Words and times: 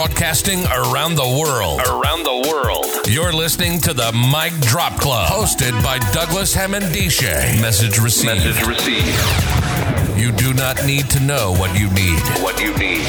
broadcasting 0.00 0.64
around 0.68 1.14
the 1.14 1.28
world. 1.38 1.78
Around 1.80 2.22
the 2.22 2.48
world. 2.48 2.86
You're 3.06 3.34
listening 3.34 3.80
to 3.80 3.92
the 3.92 4.10
Mic 4.12 4.58
Drop 4.62 4.98
Club, 4.98 5.28
hosted 5.28 5.72
by 5.84 5.98
Douglas 6.10 6.54
Hammond-Dishay. 6.54 7.60
Message 7.60 7.98
received. 7.98 8.46
Message 8.46 8.66
received. 8.66 10.18
You 10.18 10.32
do 10.32 10.54
not 10.54 10.86
need 10.86 11.10
to 11.10 11.20
know 11.20 11.52
what 11.52 11.78
you 11.78 11.90
need. 11.90 12.18
What 12.40 12.58
you 12.58 12.72
need. 12.78 13.04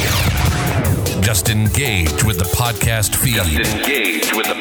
Just 1.24 1.48
engage 1.50 2.26
with 2.26 2.40
the 2.40 2.50
podcast 2.58 3.16
feed. 3.16 3.36
Just 3.36 3.74
engage 3.74 4.34
with 4.34 4.48
the 4.48 4.61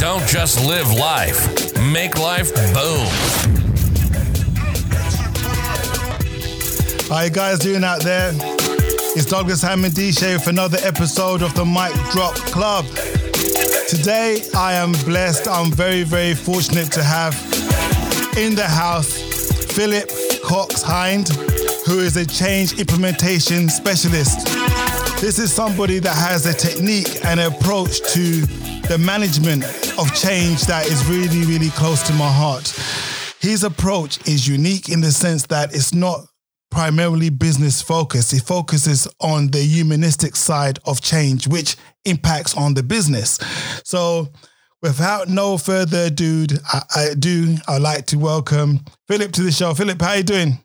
Don't 0.00 0.26
just 0.26 0.66
live 0.66 0.90
life, 0.94 1.76
make 1.92 2.18
life 2.18 2.54
boom. 2.72 3.06
How 7.10 7.24
you 7.24 7.30
guys 7.30 7.58
doing 7.58 7.84
out 7.84 8.00
there? 8.00 8.32
It's 9.14 9.26
Douglas 9.26 9.60
Hammond-Dishay 9.60 10.38
with 10.38 10.46
another 10.46 10.78
episode 10.80 11.42
of 11.42 11.52
the 11.52 11.66
Mic 11.66 11.92
Drop 12.12 12.34
Club. 12.34 12.86
Today 13.90 14.42
I 14.56 14.72
am 14.72 14.92
blessed. 15.04 15.46
I'm 15.46 15.70
very, 15.70 16.04
very 16.04 16.34
fortunate 16.34 16.90
to 16.92 17.02
have 17.02 17.34
in 18.38 18.54
the 18.54 18.66
house 18.66 19.20
Philip 19.74 20.10
Cox-Hynd, 20.42 21.28
who 21.84 21.98
is 21.98 22.16
a 22.16 22.24
change 22.24 22.80
implementation 22.80 23.68
specialist. 23.68 24.46
This 25.20 25.38
is 25.38 25.52
somebody 25.52 25.98
that 25.98 26.16
has 26.16 26.46
a 26.46 26.54
technique 26.54 27.22
and 27.26 27.38
approach 27.38 28.00
to 28.14 28.46
the 28.90 28.98
management 28.98 29.62
of 30.00 30.12
change 30.16 30.62
that 30.62 30.84
is 30.84 31.06
really, 31.06 31.46
really 31.46 31.70
close 31.70 32.02
to 32.02 32.12
my 32.14 32.28
heart. 32.28 32.66
His 33.38 33.62
approach 33.62 34.18
is 34.26 34.48
unique 34.48 34.88
in 34.88 35.00
the 35.00 35.12
sense 35.12 35.46
that 35.46 35.72
it's 35.72 35.94
not 35.94 36.26
primarily 36.72 37.30
business 37.30 37.80
focused. 37.80 38.32
It 38.32 38.42
focuses 38.42 39.06
on 39.20 39.46
the 39.52 39.60
humanistic 39.60 40.34
side 40.34 40.80
of 40.86 41.00
change, 41.00 41.46
which 41.46 41.76
impacts 42.04 42.56
on 42.56 42.74
the 42.74 42.82
business. 42.82 43.38
So, 43.84 44.26
without 44.82 45.28
no 45.28 45.56
further 45.56 46.06
ado, 46.06 46.46
I, 46.64 46.82
I 46.96 47.14
do. 47.16 47.58
I'd 47.68 47.82
like 47.82 48.06
to 48.06 48.18
welcome 48.18 48.80
Philip 49.06 49.30
to 49.34 49.44
the 49.44 49.52
show. 49.52 49.72
Philip, 49.72 50.02
how 50.02 50.08
are 50.08 50.16
you 50.16 50.24
doing? 50.24 50.58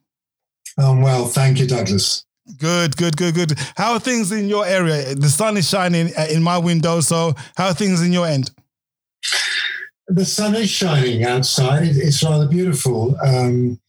Um, 0.79 1.03
well, 1.03 1.27
thank 1.27 1.59
you, 1.59 1.67
Douglas. 1.67 2.24
Good, 2.57 2.95
good, 2.95 3.17
good, 3.17 3.33
good. 3.33 3.53
How 3.75 3.93
are 3.93 3.99
things 3.99 4.31
in 4.31 4.47
your 4.47 4.65
area? 4.65 5.15
The 5.15 5.29
sun 5.29 5.57
is 5.57 5.67
shining 5.67 6.11
in 6.29 6.43
my 6.43 6.57
window, 6.57 7.01
so 7.01 7.33
how 7.57 7.67
are 7.67 7.73
things 7.73 8.03
in 8.03 8.13
your 8.13 8.27
end? 8.27 8.51
The 10.07 10.25
sun 10.25 10.53
is 10.55 10.69
shining 10.69 11.23
outside. 11.23 11.87
It's 11.87 12.21
rather 12.23 12.47
beautiful. 12.47 13.17
Um, 13.23 13.79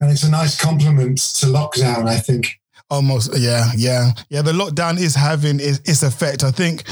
and 0.00 0.10
it's 0.10 0.22
a 0.22 0.30
nice 0.30 0.58
compliment 0.58 1.18
to 1.18 1.46
lockdown, 1.46 2.06
I 2.06 2.18
think. 2.18 2.58
Almost, 2.90 3.36
yeah, 3.36 3.70
yeah, 3.76 4.12
yeah. 4.30 4.40
The 4.40 4.52
lockdown 4.52 4.98
is 4.98 5.14
having 5.14 5.60
its 5.60 6.02
effect. 6.02 6.42
I 6.42 6.50
think 6.50 6.84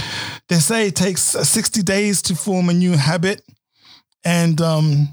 they 0.49 0.57
say 0.57 0.89
it 0.89 0.97
takes 0.97 1.23
60 1.23 1.83
days 1.83 2.21
to 2.23 2.35
form 2.35 2.69
a 2.69 2.75
new 2.75 2.93
habit. 2.93 3.41
And 4.23 4.61
um, 4.61 5.09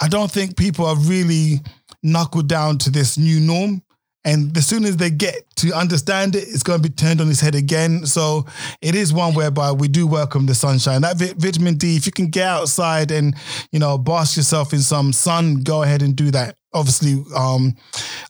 I 0.00 0.08
don't 0.08 0.30
think 0.30 0.56
people 0.56 0.86
are 0.86 0.96
really 0.96 1.60
knuckled 2.02 2.48
down 2.48 2.78
to 2.78 2.90
this 2.90 3.18
new 3.18 3.40
norm. 3.40 3.82
And 4.24 4.56
as 4.56 4.66
soon 4.66 4.84
as 4.84 4.96
they 4.96 5.10
get 5.10 5.44
to 5.56 5.72
understand 5.74 6.34
it, 6.34 6.44
it's 6.48 6.62
going 6.62 6.82
to 6.82 6.88
be 6.88 6.94
turned 6.94 7.20
on 7.20 7.28
its 7.28 7.40
head 7.40 7.54
again. 7.54 8.06
So 8.06 8.46
it 8.80 8.94
is 8.94 9.12
one 9.12 9.34
whereby 9.34 9.72
we 9.72 9.86
do 9.86 10.06
welcome 10.06 10.46
the 10.46 10.54
sunshine. 10.54 11.02
That 11.02 11.18
vitamin 11.36 11.76
D, 11.76 11.96
if 11.96 12.06
you 12.06 12.12
can 12.12 12.28
get 12.28 12.46
outside 12.46 13.10
and, 13.10 13.36
you 13.70 13.78
know, 13.78 13.98
bask 13.98 14.36
yourself 14.36 14.72
in 14.72 14.80
some 14.80 15.12
sun, 15.12 15.56
go 15.56 15.82
ahead 15.82 16.00
and 16.00 16.16
do 16.16 16.30
that. 16.30 16.56
Obviously, 16.72 17.22
um, 17.36 17.76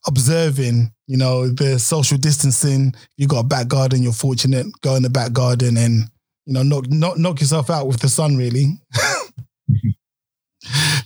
observing, 0.07 0.93
you 1.07 1.17
know, 1.17 1.49
the 1.49 1.79
social 1.79 2.19
distancing. 2.19 2.93
You 3.17 3.29
got 3.29 3.41
a 3.41 3.45
back 3.45 3.69
garden, 3.69 4.03
you're 4.03 4.13
fortunate. 4.13 4.67
Go 4.81 4.97
in 4.97 5.05
the 5.05 5.11
back 5.11 5.33
garden 5.33 5.77
and, 5.77 6.11
you 6.45 6.55
know, 6.55 6.65
knock, 6.65 6.89
knock, 6.89 7.19
knock 7.19 7.41
yourself 7.41 7.71
out 7.71 7.87
with 7.87 8.01
the 8.01 8.09
sun, 8.09 8.37
really. 8.37 8.81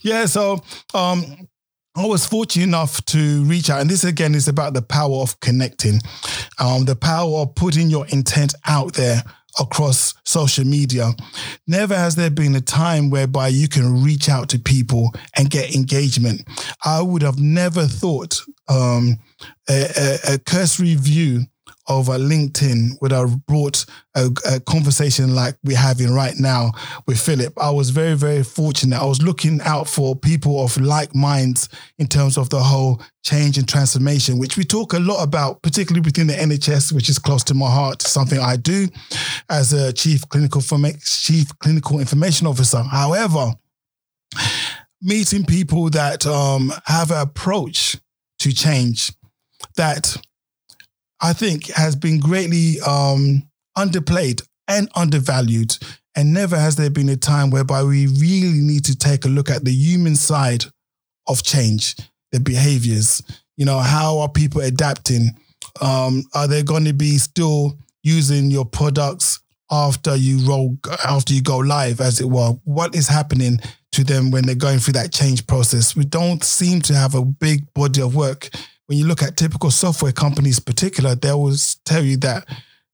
yeah. 0.02 0.24
So, 0.24 0.62
um, 0.94 1.46
I 1.98 2.06
was 2.06 2.24
fortunate 2.24 2.62
enough 2.62 3.04
to 3.06 3.42
reach 3.42 3.70
out, 3.70 3.80
and 3.80 3.90
this 3.90 4.04
again 4.04 4.36
is 4.36 4.46
about 4.46 4.72
the 4.72 4.82
power 4.82 5.16
of 5.16 5.40
connecting, 5.40 6.00
um, 6.60 6.84
the 6.84 6.94
power 6.94 7.38
of 7.38 7.56
putting 7.56 7.90
your 7.90 8.06
intent 8.06 8.54
out 8.68 8.92
there 8.92 9.24
across 9.58 10.14
social 10.24 10.64
media. 10.64 11.10
Never 11.66 11.96
has 11.96 12.14
there 12.14 12.30
been 12.30 12.54
a 12.54 12.60
time 12.60 13.10
whereby 13.10 13.48
you 13.48 13.66
can 13.66 14.04
reach 14.04 14.28
out 14.28 14.48
to 14.50 14.60
people 14.60 15.12
and 15.36 15.50
get 15.50 15.74
engagement. 15.74 16.42
I 16.84 17.02
would 17.02 17.22
have 17.22 17.40
never 17.40 17.86
thought 17.86 18.42
um, 18.68 19.18
a, 19.68 19.86
a, 19.96 20.34
a 20.34 20.38
cursory 20.38 20.94
view 20.94 21.46
over 21.88 22.12
LinkedIn 22.12 23.00
would 23.00 23.12
have 23.12 23.46
brought 23.46 23.84
a, 24.14 24.28
a, 24.46 24.60
conversation 24.60 25.34
like 25.34 25.56
we're 25.64 25.76
having 25.76 26.12
right 26.12 26.34
now 26.38 26.72
with 27.06 27.20
Philip. 27.20 27.52
I 27.58 27.70
was 27.70 27.90
very, 27.90 28.14
very 28.14 28.42
fortunate. 28.42 29.00
I 29.00 29.04
was 29.04 29.22
looking 29.22 29.60
out 29.62 29.88
for 29.88 30.14
people 30.14 30.62
of 30.62 30.76
like 30.78 31.14
minds 31.14 31.68
in 31.98 32.06
terms 32.06 32.36
of 32.36 32.50
the 32.50 32.60
whole 32.60 33.02
change 33.24 33.58
and 33.58 33.68
transformation, 33.68 34.38
which 34.38 34.56
we 34.56 34.64
talk 34.64 34.92
a 34.92 34.98
lot 34.98 35.22
about, 35.22 35.62
particularly 35.62 36.04
within 36.04 36.26
the 36.26 36.34
NHS, 36.34 36.92
which 36.92 37.08
is 37.08 37.18
close 37.18 37.42
to 37.44 37.54
my 37.54 37.70
heart, 37.70 38.02
something 38.02 38.38
I 38.38 38.56
do 38.56 38.88
as 39.48 39.72
a 39.72 39.92
chief 39.92 40.28
clinical 40.28 40.60
chief 40.60 41.58
clinical 41.58 42.00
information 42.00 42.46
officer. 42.46 42.82
However, 42.82 43.52
meeting 45.00 45.44
people 45.44 45.90
that 45.90 46.26
um, 46.26 46.72
have 46.86 47.10
an 47.10 47.20
approach 47.20 47.96
to 48.40 48.52
change 48.52 49.12
that 49.76 50.16
I 51.20 51.32
think 51.32 51.68
has 51.68 51.96
been 51.96 52.20
greatly 52.20 52.80
um, 52.80 53.48
underplayed 53.76 54.42
and 54.68 54.88
undervalued. 54.94 55.76
And 56.14 56.32
never 56.32 56.58
has 56.58 56.76
there 56.76 56.90
been 56.90 57.08
a 57.08 57.16
time 57.16 57.50
whereby 57.50 57.82
we 57.84 58.06
really 58.06 58.58
need 58.58 58.84
to 58.86 58.96
take 58.96 59.24
a 59.24 59.28
look 59.28 59.50
at 59.50 59.64
the 59.64 59.72
human 59.72 60.16
side 60.16 60.64
of 61.26 61.42
change, 61.42 61.96
the 62.32 62.40
behaviors. 62.40 63.22
You 63.56 63.64
know, 63.64 63.78
how 63.78 64.18
are 64.18 64.28
people 64.28 64.60
adapting? 64.60 65.30
Um, 65.80 66.24
are 66.34 66.48
they 66.48 66.62
going 66.62 66.84
to 66.86 66.92
be 66.92 67.18
still 67.18 67.78
using 68.02 68.50
your 68.50 68.64
products 68.64 69.40
after 69.70 70.16
you 70.16 70.48
roll, 70.48 70.78
after 71.04 71.34
you 71.34 71.42
go 71.42 71.58
live, 71.58 72.00
as 72.00 72.20
it 72.20 72.28
were? 72.28 72.52
What 72.64 72.96
is 72.96 73.06
happening 73.06 73.60
to 73.92 74.02
them 74.02 74.30
when 74.30 74.44
they're 74.44 74.54
going 74.54 74.78
through 74.78 74.94
that 74.94 75.12
change 75.12 75.46
process? 75.46 75.94
We 75.94 76.04
don't 76.04 76.42
seem 76.42 76.80
to 76.82 76.94
have 76.94 77.14
a 77.14 77.24
big 77.24 77.72
body 77.74 78.02
of 78.02 78.16
work 78.16 78.50
when 78.88 78.98
you 78.98 79.06
look 79.06 79.22
at 79.22 79.36
typical 79.36 79.70
software 79.70 80.12
companies, 80.12 80.58
particular, 80.58 81.14
they 81.14 81.28
always 81.28 81.76
tell 81.84 82.02
you 82.02 82.16
that 82.16 82.48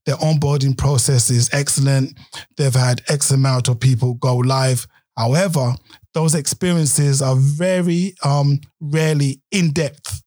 their 0.06 0.16
onboarding 0.16 0.76
process 0.76 1.30
is 1.30 1.48
excellent. 1.52 2.18
They've 2.56 2.74
had 2.74 3.02
X 3.08 3.30
amount 3.30 3.68
of 3.68 3.78
people 3.78 4.14
go 4.14 4.36
live. 4.36 4.86
However, 5.16 5.72
those 6.12 6.34
experiences 6.34 7.22
are 7.22 7.36
very 7.36 8.14
um, 8.24 8.60
rarely 8.80 9.40
in 9.52 9.70
depthly 9.70 10.20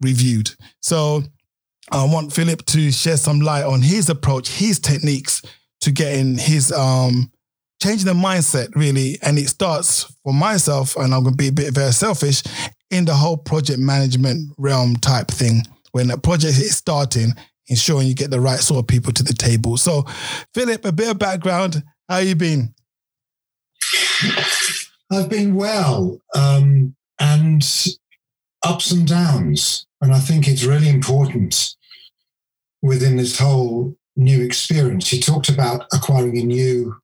reviewed. 0.00 0.50
So 0.80 1.22
I 1.90 2.04
want 2.04 2.32
Philip 2.32 2.64
to 2.66 2.90
shed 2.90 3.18
some 3.18 3.40
light 3.40 3.64
on 3.64 3.82
his 3.82 4.08
approach, 4.08 4.48
his 4.48 4.80
techniques 4.80 5.42
to 5.82 5.92
getting 5.92 6.38
his 6.38 6.72
um, 6.72 7.30
changing 7.82 8.06
the 8.06 8.14
mindset 8.14 8.74
really. 8.74 9.18
And 9.20 9.38
it 9.38 9.48
starts 9.48 10.04
for 10.22 10.32
myself, 10.32 10.96
and 10.96 11.14
I'm 11.14 11.24
going 11.24 11.34
to 11.34 11.42
be 11.42 11.48
a 11.48 11.52
bit 11.52 11.74
very 11.74 11.92
selfish 11.92 12.42
in 12.94 13.04
the 13.04 13.14
whole 13.14 13.36
project 13.36 13.78
management 13.78 14.52
realm 14.56 14.96
type 14.96 15.28
thing. 15.28 15.62
When 15.92 16.10
a 16.10 16.18
project 16.18 16.58
is 16.58 16.76
starting, 16.76 17.32
ensuring 17.68 18.06
you 18.06 18.14
get 18.14 18.30
the 18.30 18.40
right 18.40 18.60
sort 18.60 18.80
of 18.80 18.86
people 18.86 19.12
to 19.12 19.22
the 19.22 19.34
table. 19.34 19.76
So, 19.76 20.04
Philip, 20.54 20.84
a 20.84 20.92
bit 20.92 21.10
of 21.10 21.18
background. 21.18 21.82
How 22.08 22.18
you 22.18 22.34
been? 22.34 22.74
I've 25.10 25.28
been 25.28 25.54
well, 25.54 26.18
um, 26.34 26.94
and 27.18 27.62
ups 28.64 28.90
and 28.90 29.06
downs. 29.06 29.86
And 30.00 30.12
I 30.12 30.18
think 30.18 30.48
it's 30.48 30.64
really 30.64 30.88
important 30.88 31.74
within 32.82 33.16
this 33.16 33.38
whole 33.38 33.96
new 34.16 34.42
experience. 34.42 35.12
You 35.12 35.20
talked 35.20 35.48
about 35.48 35.86
acquiring 35.92 36.38
a 36.38 36.42
new 36.44 36.96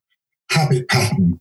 habit 0.49 0.87
pattern. 0.89 1.39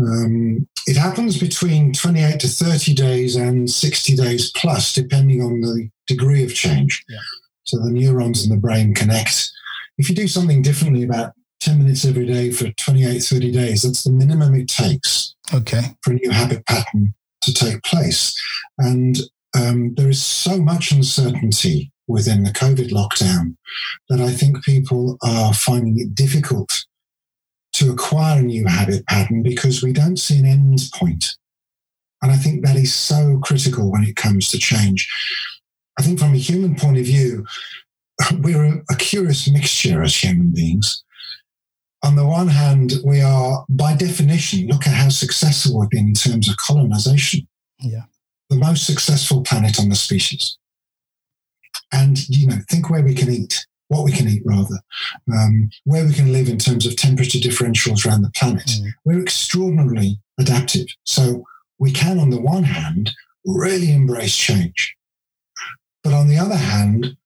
Um, 0.00 0.66
it 0.86 0.96
happens 0.96 1.38
between 1.38 1.92
28 1.92 2.40
to 2.40 2.48
30 2.48 2.94
days 2.94 3.36
and 3.36 3.70
60 3.70 4.16
days 4.16 4.50
plus, 4.56 4.92
depending 4.92 5.42
on 5.42 5.60
the 5.60 5.88
degree 6.06 6.44
of 6.44 6.54
change. 6.54 7.04
Yeah. 7.08 7.18
So 7.64 7.78
the 7.78 7.90
neurons 7.90 8.44
in 8.44 8.50
the 8.50 8.56
brain 8.56 8.94
connect. 8.94 9.50
If 9.98 10.08
you 10.08 10.14
do 10.14 10.26
something 10.26 10.62
differently 10.62 11.04
about 11.04 11.32
10 11.62 11.78
minutes 11.78 12.04
every 12.04 12.26
day 12.26 12.50
for 12.50 12.70
28, 12.72 13.20
30 13.20 13.52
days. 13.52 13.82
That's 13.82 14.02
the 14.02 14.10
minimum 14.10 14.54
it 14.56 14.66
takes 14.66 15.36
Okay. 15.54 15.94
for 16.02 16.10
a 16.10 16.14
new 16.14 16.30
habit 16.30 16.66
pattern 16.66 17.14
to 17.42 17.54
take 17.54 17.80
place. 17.84 18.36
And 18.78 19.16
um, 19.56 19.94
there 19.94 20.08
is 20.08 20.20
so 20.20 20.60
much 20.60 20.90
uncertainty 20.90 21.92
within 22.08 22.42
the 22.42 22.50
COVID 22.50 22.90
lockdown 22.90 23.56
that 24.08 24.20
I 24.20 24.32
think 24.32 24.64
people 24.64 25.18
are 25.22 25.54
finding 25.54 26.00
it 26.00 26.16
difficult 26.16 26.84
to 27.74 27.90
acquire 27.90 28.40
a 28.40 28.42
new 28.42 28.66
habit 28.66 29.06
pattern 29.06 29.42
because 29.42 29.82
we 29.82 29.92
don't 29.92 30.18
see 30.18 30.38
an 30.38 30.46
end 30.46 30.80
point. 30.94 31.36
And 32.22 32.30
I 32.30 32.36
think 32.36 32.64
that 32.64 32.76
is 32.76 32.94
so 32.94 33.40
critical 33.42 33.90
when 33.90 34.04
it 34.04 34.16
comes 34.16 34.48
to 34.50 34.58
change. 34.58 35.08
I 35.98 36.02
think 36.02 36.18
from 36.18 36.34
a 36.34 36.38
human 36.38 36.76
point 36.76 36.98
of 36.98 37.04
view, 37.04 37.44
we're 38.40 38.64
a, 38.64 38.82
a 38.90 38.96
curious 38.96 39.50
mixture 39.50 40.02
as 40.02 40.14
human 40.14 40.52
beings. 40.52 41.02
On 42.04 42.16
the 42.16 42.26
one 42.26 42.48
hand, 42.48 42.94
we 43.04 43.20
are, 43.20 43.64
by 43.68 43.94
definition, 43.94 44.66
look 44.66 44.86
at 44.86 44.94
how 44.94 45.08
successful 45.08 45.78
we've 45.78 45.90
been 45.90 46.08
in 46.08 46.14
terms 46.14 46.48
of 46.48 46.56
colonization. 46.56 47.46
Yeah. 47.78 48.04
The 48.50 48.56
most 48.56 48.86
successful 48.86 49.42
planet 49.42 49.78
on 49.78 49.88
the 49.88 49.94
species. 49.94 50.58
And, 51.92 52.28
you 52.28 52.48
know, 52.48 52.58
think 52.68 52.90
where 52.90 53.02
we 53.02 53.14
can 53.14 53.30
eat, 53.30 53.66
what 53.92 54.04
we 54.04 54.12
can 54.12 54.28
eat 54.28 54.42
rather, 54.44 54.78
um, 55.32 55.70
where 55.84 56.04
we 56.04 56.14
can 56.14 56.32
live 56.32 56.48
in 56.48 56.58
terms 56.58 56.86
of 56.86 56.96
temperature 56.96 57.38
differentials 57.38 58.06
around 58.06 58.22
the 58.22 58.30
planet. 58.30 58.66
Mm. 58.66 58.92
We're 59.04 59.22
extraordinarily 59.22 60.18
adaptive. 60.40 60.86
So 61.04 61.44
we 61.78 61.92
can, 61.92 62.18
on 62.18 62.30
the 62.30 62.40
one 62.40 62.64
hand, 62.64 63.10
really 63.44 63.92
embrace 63.92 64.36
change. 64.36 64.96
But 66.02 66.14
on 66.14 66.28
the 66.28 66.38
other 66.38 66.56
hand, 66.56 67.16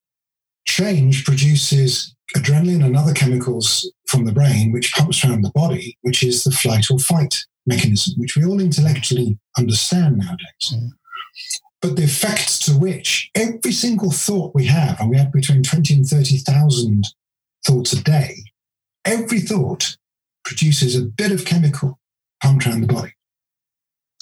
change 0.65 1.23
produces 1.25 2.13
adrenaline 2.35 2.83
and 2.83 2.97
other 2.97 3.13
chemicals 3.13 3.89
from 4.07 4.25
the 4.25 4.33
brain, 4.33 4.71
which 4.71 4.93
pumps 4.93 5.23
around 5.23 5.43
the 5.43 5.51
body, 5.51 5.97
which 6.01 6.21
is 6.21 6.43
the 6.43 6.51
flight 6.51 6.91
or 6.91 6.99
fight 6.99 7.45
mechanism, 7.65 8.13
which 8.17 8.35
we 8.35 8.45
all 8.45 8.59
intellectually 8.59 9.37
understand 9.57 10.17
nowadays. 10.17 10.73
Mm. 10.73 10.89
But 11.81 11.95
the 11.95 12.03
effects 12.03 12.57
to 12.59 12.71
which 12.77 13.29
every 13.35 13.71
single 13.71 14.11
thought 14.11 14.55
we 14.55 14.65
have, 14.65 14.99
and 14.99 15.09
we 15.09 15.17
have 15.17 15.31
between 15.31 15.63
20 15.63 15.93
and 15.93 16.05
30,000 16.05 17.05
thoughts 17.65 17.93
a 17.93 18.01
day, 18.03 18.43
every 19.05 19.39
thought 19.39 19.97
produces 20.43 20.95
a 20.95 21.01
bit 21.03 21.31
of 21.31 21.45
chemical 21.45 21.99
pumped 22.41 22.65
around 22.65 22.81
the 22.81 22.93
body. 22.93 23.13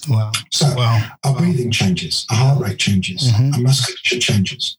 Wow. 0.08 0.32
So 0.52 0.74
Wow. 0.74 1.10
our 1.24 1.32
Wow. 1.32 1.38
breathing 1.38 1.70
changes, 1.70 2.26
our 2.30 2.36
heart 2.36 2.60
rate 2.60 2.78
changes, 2.78 3.22
Mhm. 3.32 3.54
our 3.54 3.60
musculature 3.60 4.20
changes. 4.20 4.76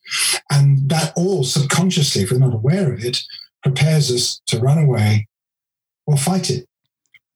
And 0.51 0.89
that 0.89 1.13
all 1.15 1.44
subconsciously, 1.44 2.21
if 2.24 2.31
we're 2.31 2.38
not 2.38 2.53
aware 2.53 2.94
of 2.94 3.03
it, 3.03 3.24
prepares 3.63 4.12
us 4.12 4.39
to 4.47 4.59
run 4.59 4.77
away 4.77 5.27
or 6.06 6.18
fight 6.18 6.50
it. 6.50 6.68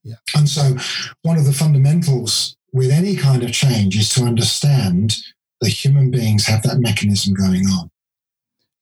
Yeah. 0.04 0.16
And 0.36 0.48
so 0.48 0.78
one 1.24 1.38
of 1.38 1.46
the 1.46 1.54
fundamentals 1.54 2.56
with 2.74 2.92
any 2.92 3.16
kind 3.16 3.44
of 3.44 3.52
change 3.52 3.98
is 3.98 4.10
to 4.10 4.24
understand 4.24 5.16
that 5.60 5.70
human 5.70 6.10
beings 6.12 6.46
have 6.48 6.64
that 6.64 6.80
mechanism 6.80 7.34
going 7.34 7.66
on. 7.68 7.90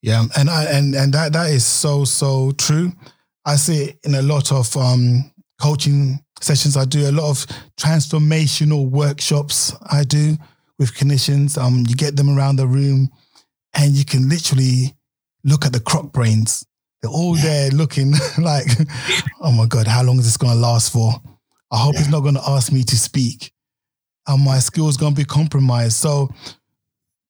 Yeah, 0.01 0.25
and 0.37 0.49
I 0.49 0.63
and 0.65 0.95
and 0.95 1.13
that 1.13 1.33
that 1.33 1.49
is 1.51 1.65
so 1.65 2.05
so 2.05 2.51
true. 2.51 2.91
I 3.45 3.55
see 3.57 3.83
it 3.85 3.99
in 4.03 4.15
a 4.15 4.21
lot 4.21 4.51
of 4.51 4.75
um, 4.77 5.31
coaching 5.61 6.19
sessions. 6.41 6.77
I 6.77 6.85
do 6.85 7.09
a 7.09 7.11
lot 7.11 7.29
of 7.29 7.45
transformational 7.77 8.89
workshops. 8.89 9.73
I 9.91 10.03
do 10.03 10.37
with 10.77 10.93
clinicians. 10.93 11.57
Um, 11.57 11.83
you 11.87 11.95
get 11.95 12.15
them 12.15 12.29
around 12.29 12.55
the 12.57 12.67
room, 12.67 13.09
and 13.73 13.91
you 13.93 14.05
can 14.05 14.29
literally 14.29 14.95
look 15.43 15.65
at 15.65 15.73
the 15.73 15.79
croc 15.81 16.11
brains. 16.13 16.65
They're 17.01 17.11
all 17.11 17.35
Yeah. 17.37 17.43
there 17.43 17.69
looking 17.71 18.13
like, 18.39 18.67
oh 19.41 19.51
my 19.51 19.65
god, 19.65 19.87
how 19.87 20.03
long 20.03 20.19
is 20.19 20.25
this 20.25 20.37
going 20.37 20.53
to 20.53 20.59
last 20.59 20.91
for? 20.93 21.11
I 21.71 21.77
hope 21.77 21.95
Yeah. 21.95 22.01
it's 22.01 22.09
not 22.09 22.21
going 22.21 22.35
to 22.35 22.49
ask 22.49 22.71
me 22.71 22.83
to 22.83 22.97
speak, 22.97 23.51
and 24.29 24.43
my 24.43 24.59
skills 24.59 24.95
going 24.95 25.13
to 25.13 25.19
be 25.21 25.25
compromised. 25.25 25.97
So 25.97 26.29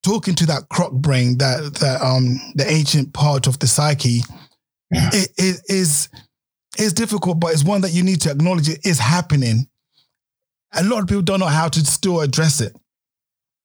talking 0.04 0.36
to 0.36 0.46
that 0.48 0.70
croc 0.70 0.92
brain, 0.92 1.38
that 1.40 1.74
that 1.76 2.02
um 2.02 2.40
the 2.56 2.70
ancient 2.70 3.14
part 3.14 3.48
of 3.48 3.58
the 3.60 3.68
psyche, 3.68 4.22
Yeah. 4.92 5.10
it, 5.14 5.30
it 5.38 5.62
is 5.68 6.10
is 6.78 6.94
difficult, 6.94 7.40
but 7.40 7.54
it's 7.54 7.64
one 7.64 7.82
that 7.82 7.92
you 7.94 8.04
need 8.04 8.22
to 8.22 8.32
acknowledge 8.32 8.70
it 8.70 8.86
is 8.86 9.00
happening. 9.00 9.68
A 10.74 10.84
lot 10.84 11.02
of 11.02 11.08
people 11.08 11.24
don't 11.24 11.40
know 11.40 11.48
how 11.48 11.68
to 11.68 11.80
still 11.86 12.22
address 12.22 12.62
it. 12.62 12.76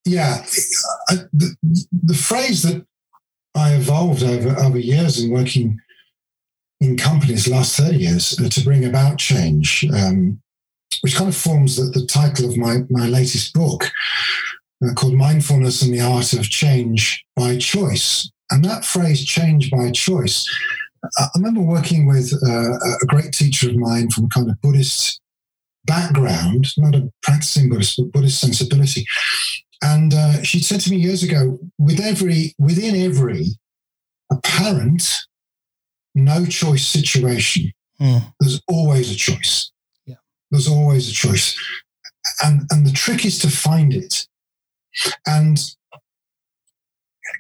Yeah, 0.06 0.44
I, 1.08 1.14
the, 1.32 1.54
the 2.02 2.14
phrase 2.14 2.62
that 2.62 2.84
I 3.54 3.74
evolved 3.74 4.22
over 4.22 4.50
over 4.60 4.78
years 4.78 5.22
in 5.22 5.30
working 5.30 5.78
in 6.80 6.96
companies, 6.96 7.48
last 7.48 7.76
thirty 7.76 7.98
years, 7.98 8.38
uh, 8.40 8.48
to 8.48 8.60
bring 8.64 8.84
about 8.84 9.18
change, 9.18 9.86
um, 9.94 10.42
which 11.02 11.16
kind 11.16 11.28
of 11.28 11.36
forms 11.36 11.76
the, 11.76 11.84
the 11.98 12.06
title 12.06 12.48
of 12.48 12.56
my 12.56 12.78
my 12.90 13.06
latest 13.06 13.52
book, 13.54 13.90
uh, 14.84 14.92
called 14.94 15.14
"Mindfulness 15.14 15.82
and 15.82 15.92
the 15.92 16.00
Art 16.00 16.32
of 16.32 16.48
Change 16.48 17.24
by 17.36 17.56
Choice." 17.58 18.30
And 18.50 18.64
that 18.64 18.84
phrase, 18.84 19.24
"change 19.24 19.70
by 19.70 19.90
choice," 19.90 20.44
I 21.18 21.28
remember 21.36 21.60
working 21.60 22.06
with 22.06 22.32
uh, 22.46 22.72
a 23.02 23.06
great 23.06 23.32
teacher 23.32 23.68
of 23.70 23.76
mine 23.76 24.10
from 24.10 24.24
a 24.24 24.28
kind 24.28 24.50
of 24.50 24.60
Buddhist 24.60 25.20
background, 25.86 26.68
not 26.78 26.94
a 26.94 27.10
practicing 27.22 27.68
Buddhist, 27.68 27.96
but 27.98 28.12
Buddhist 28.12 28.40
sensibility. 28.40 29.04
And 29.82 30.14
uh, 30.14 30.42
she 30.42 30.60
said 30.60 30.80
to 30.80 30.90
me 30.90 30.96
years 30.96 31.22
ago, 31.22 31.58
with 31.78 32.00
every 32.00 32.54
within 32.58 32.96
every 32.96 33.46
apparent 34.30 35.02
no 36.14 36.46
choice 36.46 36.86
situation, 36.86 37.72
Mm. 38.00 38.34
there's 38.40 38.60
always 38.66 39.08
a 39.12 39.14
choice. 39.14 39.70
Yeah. 40.54 40.58
There's 40.58 40.68
always 40.68 41.08
a 41.08 41.12
choice. 41.12 41.58
And 42.42 42.62
and 42.70 42.86
the 42.86 42.92
trick 42.92 43.24
is 43.24 43.38
to 43.40 43.50
find 43.50 43.92
it. 43.92 44.26
And 45.26 45.58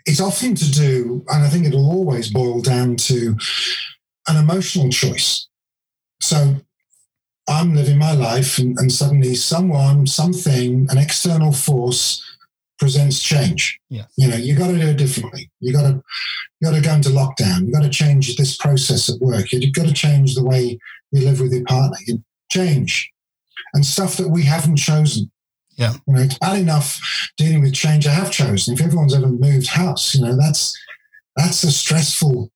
it's 0.06 0.20
often 0.20 0.54
to 0.54 0.70
do, 0.70 1.24
and 1.28 1.44
I 1.44 1.48
think 1.48 1.66
it'll 1.66 1.90
always 1.90 2.30
boil 2.30 2.60
down 2.60 2.96
to 2.96 3.36
an 4.28 4.36
emotional 4.36 4.90
choice. 4.90 5.48
So 6.20 6.56
I'm 7.48 7.74
living 7.74 7.98
my 7.98 8.12
life, 8.12 8.58
and, 8.58 8.78
and 8.78 8.90
suddenly 8.90 9.34
someone, 9.34 10.06
something, 10.06 10.86
an 10.90 10.98
external 10.98 11.52
force 11.52 12.22
presents 12.78 13.22
change. 13.22 13.78
Yes. 13.88 14.12
You 14.16 14.28
know, 14.28 14.36
you 14.36 14.56
got 14.56 14.68
to 14.68 14.78
do 14.78 14.88
it 14.88 14.96
differently. 14.96 15.50
You 15.60 15.72
got 15.72 15.82
to, 15.82 16.02
you 16.60 16.70
got 16.70 16.74
to 16.74 16.82
go 16.82 16.92
into 16.92 17.10
lockdown. 17.10 17.66
You 17.66 17.72
got 17.72 17.82
to 17.82 17.88
change 17.88 18.36
this 18.36 18.56
process 18.56 19.08
at 19.08 19.20
work. 19.20 19.52
You've 19.52 19.74
got 19.74 19.86
to 19.86 19.92
change 19.92 20.34
the 20.34 20.44
way 20.44 20.78
you 21.12 21.24
live 21.24 21.40
with 21.40 21.52
your 21.52 21.64
partner. 21.64 21.98
You 22.06 22.22
change, 22.50 23.10
and 23.72 23.84
stuff 23.84 24.16
that 24.16 24.28
we 24.28 24.42
haven't 24.42 24.76
chosen. 24.76 25.30
Yeah. 25.76 25.94
You 26.06 26.14
know, 26.14 26.20
it's 26.22 26.38
bad 26.38 26.58
enough 26.58 27.00
dealing 27.36 27.60
with 27.60 27.74
change 27.74 28.06
I 28.06 28.12
have 28.12 28.30
chosen. 28.30 28.74
If 28.74 28.80
everyone's 28.80 29.14
ever 29.14 29.28
moved 29.28 29.66
house, 29.66 30.14
you 30.14 30.22
know, 30.22 30.36
that's 30.36 30.76
that's 31.36 31.64
a 31.64 31.72
stressful 31.72 32.50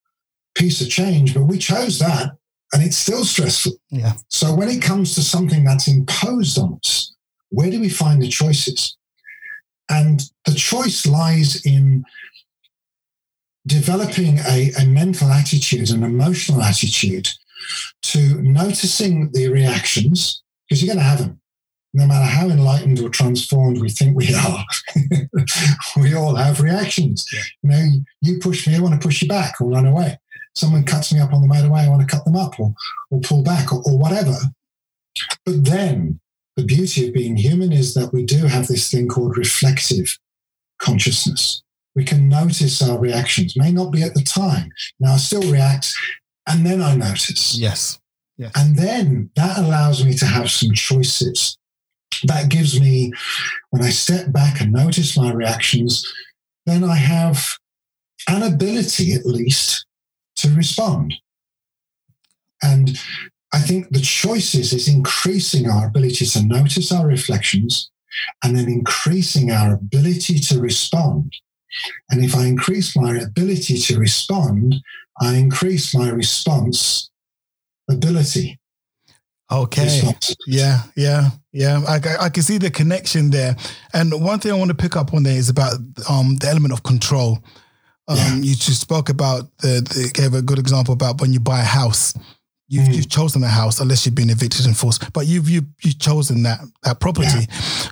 piece 0.55 0.81
of 0.81 0.89
change. 0.89 1.35
But 1.35 1.45
we 1.45 1.59
chose 1.59 1.99
that, 1.99 2.37
and 2.73 2.83
it's 2.83 2.97
still 2.97 3.25
stressful. 3.25 3.73
Yeah. 3.91 4.15
So 4.29 4.55
when 4.55 4.69
it 4.69 4.83
comes 4.83 5.15
to 5.15 5.23
something 5.23 5.65
that's 5.65 5.89
imposed 5.89 6.59
on 6.59 6.79
us, 6.85 7.15
where 7.51 7.71
do 7.71 7.81
we 7.81 7.89
find 7.89 8.23
the 8.23 8.29
choices? 8.29 8.97
And 9.91 10.23
the 10.45 10.55
choice 10.55 11.07
lies 11.07 11.65
in 11.65 12.05
developing 13.67 14.39
a, 14.39 14.71
a 14.79 14.85
mental 14.85 15.29
attitude, 15.29 15.91
an 15.91 16.03
emotional 16.03 16.63
attitude 16.63 17.29
to 18.03 18.41
noticing 18.43 19.31
the 19.33 19.49
reactions, 19.49 20.43
because 20.69 20.83
you're 20.83 20.95
going 20.95 21.05
to 21.05 21.09
have 21.09 21.19
them. 21.19 21.41
No 21.95 22.07
matter 22.07 22.27
how 22.27 22.49
enlightened 22.49 23.01
or 23.01 23.09
transformed 23.09 23.81
we 23.81 23.89
think 23.89 24.17
we 24.17 24.35
are, 24.47 24.65
we 25.97 26.15
all 26.15 26.35
have 26.35 26.61
reactions. 26.61 27.27
Yeah. 27.33 27.41
You 27.63 27.71
know, 27.71 27.85
you 28.21 28.39
push 28.41 28.67
me, 28.67 28.77
I 28.77 28.81
want 28.81 29.01
to 29.01 29.07
push 29.07 29.23
you 29.23 29.29
back 29.29 29.61
or 29.61 29.71
run 29.71 29.87
away. 29.87 30.19
Someone 30.55 30.85
cuts 30.85 31.13
me 31.13 31.21
up 31.21 31.33
on 31.33 31.41
the 31.41 31.49
motorway, 31.49 31.87
I 31.87 31.89
want 31.89 32.01
to 32.01 32.15
cut 32.15 32.25
them 32.25 32.37
up 32.37 32.59
or, 32.61 32.75
or 33.11 33.21
pull 33.21 33.43
back 33.43 33.73
or, 33.73 33.83
or 33.87 33.99
whatever. 33.99 34.37
But 35.45 35.65
then 35.65 36.21
the 36.57 36.65
beauty 36.65 37.07
of 37.07 37.15
being 37.15 37.37
human 37.37 37.73
is 37.73 37.95
that 37.95 38.13
we 38.13 38.25
do 38.25 38.47
have 38.47 38.67
this 38.67 38.91
thing 38.91 39.09
called 39.09 39.39
reflective 39.39 40.19
consciousness. 40.79 41.63
We 41.95 42.05
can 42.05 42.29
notice 42.29 42.83
our 42.83 42.99
reactions, 42.99 43.57
may 43.57 43.73
not 43.73 43.93
be 43.93 44.03
at 44.03 44.15
the 44.15 44.23
time. 44.23 44.71
Now 45.01 45.15
I 45.15 45.17
still 45.17 45.43
react 45.51 45.95
and 46.49 46.67
then 46.67 46.83
I 46.83 46.97
notice. 46.97 47.57
Yes. 47.59 48.01
Yes. 48.37 48.53
And 48.55 48.77
then 48.77 49.31
that 49.37 49.59
allows 49.59 50.05
me 50.05 50.15
to 50.15 50.27
have 50.27 50.51
some 50.51 50.73
choices. 50.73 51.59
That 52.25 52.49
gives 52.49 52.81
me, 52.81 53.13
when 53.71 53.83
I 53.83 53.91
step 53.91 54.33
back 54.33 54.61
and 54.61 54.73
notice 54.73 55.17
my 55.17 55.33
reactions, 55.33 56.05
then 56.67 56.85
I 56.85 56.97
have 56.97 57.47
an 58.29 58.43
ability 58.43 59.13
at 59.13 59.27
least 59.27 59.87
to 60.37 60.51
respond. 60.51 61.15
And 62.63 62.99
I 63.53 63.61
think 63.61 63.91
the 63.91 64.01
choices 64.01 64.73
is 64.73 64.89
increasing 64.89 65.69
our 65.69 65.87
ability 65.87 66.27
to 66.27 66.45
notice 66.45 66.93
our 66.93 67.07
reflections 67.07 67.91
and 68.43 68.57
then 68.57 68.69
increasing 68.69 69.51
our 69.51 69.75
ability 69.75 70.39
to 70.41 70.61
respond. 70.61 71.33
And 72.11 72.25
if 72.25 72.35
I 72.35 72.47
increase 72.47 72.97
my 72.97 73.17
ability 73.17 73.79
to 73.79 73.99
respond, 73.99 74.75
I 75.21 75.35
increase 75.37 75.95
my 75.95 76.09
response 76.11 77.11
ability. 77.91 78.59
Okay. 79.51 80.13
Yeah, 80.47 80.83
yeah, 80.95 81.31
yeah. 81.53 81.81
I, 81.89 81.95
I, 81.97 82.25
I 82.27 82.29
can 82.29 82.43
see 82.43 82.59
the 82.59 82.71
connection 82.71 83.31
there. 83.31 83.57
And 83.95 84.13
one 84.23 84.41
thing 84.41 84.53
I 84.53 84.55
want 84.57 84.69
to 84.71 84.77
pick 84.77 84.95
up 84.95 85.15
on 85.15 85.23
there 85.23 85.37
is 85.39 85.49
about 85.49 85.75
um, 86.09 86.37
the 86.37 86.49
element 86.49 86.73
of 86.75 86.83
control. 86.83 87.39
Um, 88.09 88.17
Yeah. 88.17 88.35
You 88.37 88.55
just 88.55 88.81
spoke 88.83 89.09
about 89.09 89.45
the, 89.59 89.81
the 89.81 90.11
gave 90.13 90.35
a 90.35 90.43
good 90.43 90.59
example 90.59 90.93
about 90.93 91.21
when 91.21 91.33
you 91.33 91.41
buy 91.41 91.61
a 91.61 91.65
house. 91.65 92.13
You've, 92.71 92.89
Mm. 92.89 92.95
you've 92.97 93.09
chosen 93.09 93.41
the 93.41 93.49
house, 93.49 93.81
unless 93.81 94.05
you've 94.05 94.15
been 94.15 94.29
evicted 94.29 94.67
and 94.67 94.77
forced, 94.77 95.11
but 95.15 95.27
you've 95.27 95.49
you 95.49 95.63
you've 95.83 95.99
chosen 95.99 96.43
that 96.43 96.61
that 96.83 97.01
property. 97.01 97.47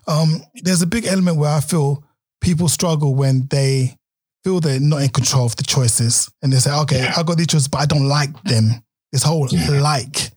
Um, 0.07 0.43
there's 0.57 0.83
a 0.83 0.87
big 0.87 1.07
element 1.07 1.39
where 1.39 1.51
I 1.51 1.61
feel 1.61 2.05
people 2.41 2.69
struggle 2.69 3.15
when 3.15 3.47
they 3.49 3.97
feel 4.45 4.61
they're 4.61 4.79
not 4.81 5.03
in 5.03 5.09
control 5.09 5.47
of 5.47 5.57
the 5.57 5.63
choices, 5.65 6.31
and 6.43 6.53
they 6.53 6.59
say, 6.59 6.73
"Okay, 6.83 6.99
Yeah. 7.03 7.15
I 7.17 7.23
got 7.23 7.37
these 7.37 7.49
choices, 7.49 7.69
but 7.69 7.79
I 7.81 7.87
don't 7.87 8.07
like 8.09 8.31
them." 8.45 8.83
This 9.13 9.23
whole 9.23 9.49
Yeah. 9.51 9.81
like 9.81 10.31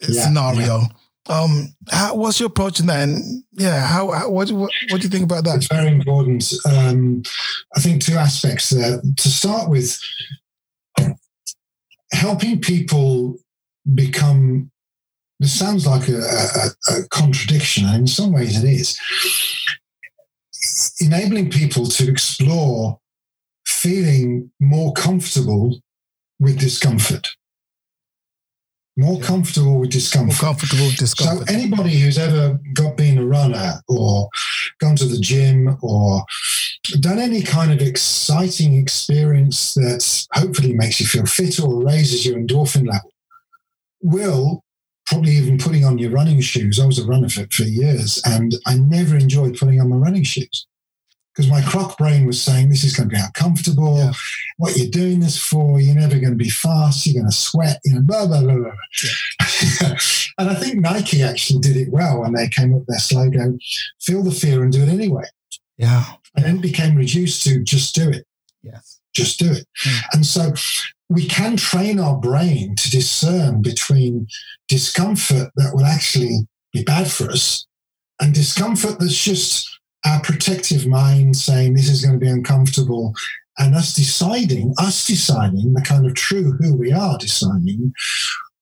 Yeah, 0.00 0.24
scenario. 0.24 0.82
Um, 1.28 1.74
how, 1.90 2.14
what's 2.14 2.40
your 2.40 2.46
approach 2.46 2.80
in 2.80 2.86
that? 2.86 3.02
And 3.06 3.44
yeah, 3.52 3.86
how, 3.86 4.10
how 4.12 4.30
what, 4.30 4.50
what 4.50 4.70
what 4.90 5.00
do 5.00 5.06
you 5.06 5.10
think 5.10 5.24
about 5.24 5.44
that? 5.44 5.56
It's 5.56 5.66
very 5.66 5.88
important. 5.88 6.50
Um, 6.64 7.22
I 7.76 7.80
think 7.80 8.02
two 8.02 8.14
aspects 8.14 8.70
there. 8.70 9.02
To 9.16 9.28
start 9.28 9.68
with, 9.68 9.98
helping 12.12 12.60
people 12.60 13.36
become. 13.94 14.70
This 15.40 15.56
sounds 15.56 15.86
like 15.86 16.08
a, 16.08 16.18
a, 16.18 16.68
a 16.96 17.08
contradiction, 17.10 17.84
and 17.86 18.00
in 18.00 18.06
some 18.08 18.32
ways 18.32 18.62
it 18.62 18.68
is. 18.68 18.98
Enabling 21.00 21.50
people 21.50 21.86
to 21.86 22.08
explore 22.10 22.98
feeling 23.66 24.50
more 24.60 24.92
comfortable 24.92 25.80
with 26.40 26.58
discomfort. 26.58 27.26
More 28.96 29.18
Yeah. 29.20 29.26
comfortable 29.26 29.74
with 29.80 29.88
More 29.88 30.00
discomfort. 30.00 30.38
comfortable 30.40 30.86
with 30.86 30.96
discomfort. 30.96 31.48
So 31.48 31.54
anybody 31.54 31.98
who's 32.00 32.18
ever 32.18 32.58
got 32.74 32.96
been 32.96 33.18
a 33.18 33.24
runner 33.26 33.80
or 33.88 34.28
gone 34.80 34.96
to 34.96 35.04
the 35.06 35.18
gym 35.20 35.76
or 35.82 36.24
done 37.00 37.18
any 37.18 37.42
kind 37.42 37.70
of 37.72 37.80
exciting 37.80 38.74
experience 38.74 39.74
that 39.74 40.26
hopefully 40.32 40.72
makes 40.74 41.00
you 41.00 41.06
feel 41.06 41.26
fitter 41.26 41.62
or 41.62 41.84
raises 41.84 42.24
your 42.24 42.36
endorphin 42.38 42.86
level 42.90 43.12
will 44.02 44.64
probably 45.08 45.32
even 45.32 45.58
putting 45.58 45.84
on 45.84 45.98
your 45.98 46.10
running 46.10 46.40
shoes. 46.40 46.78
I 46.78 46.86
was 46.86 46.98
a 46.98 47.06
runner 47.06 47.28
for, 47.28 47.46
for 47.50 47.64
years 47.64 48.20
and 48.24 48.54
I 48.66 48.76
never 48.76 49.16
enjoyed 49.16 49.56
putting 49.56 49.80
on 49.80 49.88
my 49.88 49.96
running 49.96 50.24
shoes 50.24 50.66
because 51.38 51.50
my 51.50 51.62
croc 51.62 51.96
brain 51.96 52.26
was 52.26 52.42
saying 52.42 52.68
this 52.68 52.82
is 52.82 52.96
going 52.96 53.08
to 53.08 53.14
be 53.14 53.20
uncomfortable. 53.20 53.96
Yeah. 53.96 54.12
What 54.56 54.76
you're 54.76 54.90
doing 54.90 55.20
this 55.20 55.38
for? 55.38 55.80
You're 55.80 55.94
never 55.94 56.18
going 56.18 56.32
to 56.32 56.44
be 56.44 56.50
fast. 56.50 57.06
You're 57.06 57.22
going 57.22 57.30
to 57.30 57.36
sweat. 57.36 57.78
You 57.84 57.94
know, 57.94 58.02
blah 58.02 58.26
blah 58.26 58.42
blah 58.42 58.56
blah. 58.56 58.72
and 60.38 60.50
I 60.50 60.54
think 60.54 60.80
Nike 60.80 61.22
actually 61.22 61.60
did 61.60 61.76
it 61.76 61.90
well 61.92 62.22
when 62.22 62.34
they 62.34 62.48
came 62.48 62.74
up 62.74 62.80
with 62.80 62.88
their 62.88 62.98
slogan: 62.98 63.60
"Feel 64.00 64.24
the 64.24 64.32
fear 64.32 64.64
and 64.64 64.72
do 64.72 64.82
it 64.82 64.88
anyway." 64.88 65.24
yeah. 65.76 66.04
And 66.36 66.44
then 66.44 66.60
became 66.60 66.94
reduced 66.94 67.44
to 67.44 67.62
just 67.64 67.94
do 67.94 68.10
it, 68.10 68.26
Yes. 68.62 68.97
Just 69.18 69.38
do 69.38 69.52
it. 69.52 69.66
Mm. 69.84 70.00
And 70.12 70.26
so 70.26 70.52
we 71.08 71.26
can 71.26 71.56
train 71.56 71.98
our 71.98 72.16
brain 72.16 72.76
to 72.76 72.90
discern 72.90 73.62
between 73.62 74.26
discomfort 74.68 75.50
that 75.56 75.74
will 75.74 75.86
actually 75.86 76.46
be 76.72 76.82
bad 76.82 77.10
for 77.10 77.30
us 77.30 77.66
and 78.20 78.34
discomfort 78.34 78.98
that's 78.98 79.22
just 79.22 79.68
our 80.04 80.20
protective 80.20 80.86
mind 80.86 81.36
saying 81.36 81.74
this 81.74 81.88
is 81.88 82.04
going 82.04 82.18
to 82.18 82.24
be 82.24 82.30
uncomfortable 82.30 83.14
and 83.58 83.74
us 83.74 83.94
deciding, 83.94 84.72
us 84.78 85.06
deciding 85.06 85.72
the 85.72 85.82
kind 85.82 86.06
of 86.06 86.14
true 86.14 86.52
who 86.60 86.76
we 86.76 86.92
are 86.92 87.18
deciding, 87.18 87.92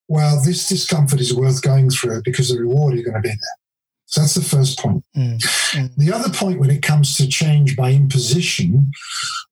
well, 0.09 0.43
this 0.43 0.69
discomfort 0.69 1.21
is 1.21 1.35
worth 1.35 1.61
going 1.63 1.91
through 1.91 2.23
because 2.25 2.49
the 2.49 2.59
reward 2.59 2.95
is 2.95 3.03
going 3.03 3.15
to 3.15 3.21
be 3.21 3.29
there. 3.29 3.37
So 4.07 4.21
that's 4.21 4.35
the 4.35 4.41
first 4.41 4.79
point. 4.79 5.05
Mm, 5.17 5.37
mm. 5.37 5.95
The 5.97 6.13
other 6.13 6.31
point 6.31 6.61
when 6.61 6.71
it 6.71 6.81
comes 6.81 7.17
to 7.17 7.27
change 7.27 7.77
by 7.77 7.91
imposition 7.91 8.93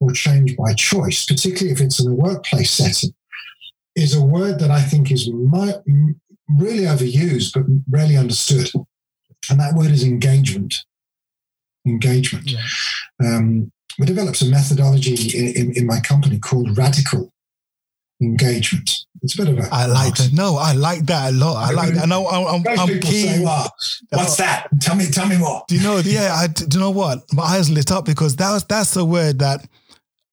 or 0.00 0.12
change 0.12 0.56
by 0.56 0.75
choice, 0.75 1.26
particularly 1.26 1.73
if 1.73 1.80
it's 1.80 2.00
in 2.00 2.11
a 2.11 2.14
workplace 2.14 2.70
setting, 2.70 3.12
is 3.96 4.14
a 4.14 4.25
word 4.25 4.61
that 4.61 4.70
I 4.70 4.80
think 4.80 5.11
is 5.11 5.28
mi- 5.28 5.75
m- 5.88 6.20
really 6.49 6.84
overused 6.84 7.52
but 7.52 7.64
rarely 7.90 8.16
understood. 8.16 8.70
And 9.50 9.58
that 9.58 9.75
word 9.75 9.90
is 9.90 10.04
engagement. 10.04 10.84
Engagement. 11.84 12.49
Yeah. 12.49 12.62
Um, 13.23 13.73
we 13.99 14.06
developed 14.06 14.40
a 14.40 14.46
methodology 14.46 15.14
in, 15.37 15.56
in, 15.56 15.76
in 15.78 15.87
my 15.87 16.00
company 16.00 16.38
called 16.38 16.78
radical 16.78 17.33
engagement. 18.21 18.90
It's 19.23 19.38
a 19.38 19.44
bit 19.44 19.49
of 19.49 19.59
a 19.59 19.68
I 19.73 19.87
like 19.87 20.14
that. 20.16 20.33
No, 20.33 20.56
I 20.56 20.73
like 20.73 21.06
that 21.06 21.33
a 21.33 21.37
lot. 21.37 21.56
I 21.56 21.73
like 21.73 21.94
that. 21.94 22.09
No, 22.09 22.26
I'm, 22.28 22.62
I'm, 22.66 22.78
I'm 22.78 22.88
people 22.88 23.11
say, 23.11 23.42
"Well, 23.42 23.75
what's 24.11 24.37
that? 24.37 24.68
Tell 24.80 24.97
me, 24.97 25.06
tell 25.06 25.26
me 25.26 25.38
more." 25.38 25.64
Do 25.66 25.76
you 25.76 25.83
know? 25.83 25.97
Yeah, 25.99 26.35
I, 26.35 26.47
do 26.47 26.66
you 26.71 26.80
know 26.80 26.90
what? 26.90 27.25
My 27.33 27.42
eyes 27.42 27.71
lit 27.71 27.90
up 27.90 28.04
because 28.04 28.37
that 28.37 28.52
was 28.52 28.64
that's 28.64 28.94
a 28.97 29.04
word 29.04 29.38
that 29.38 29.66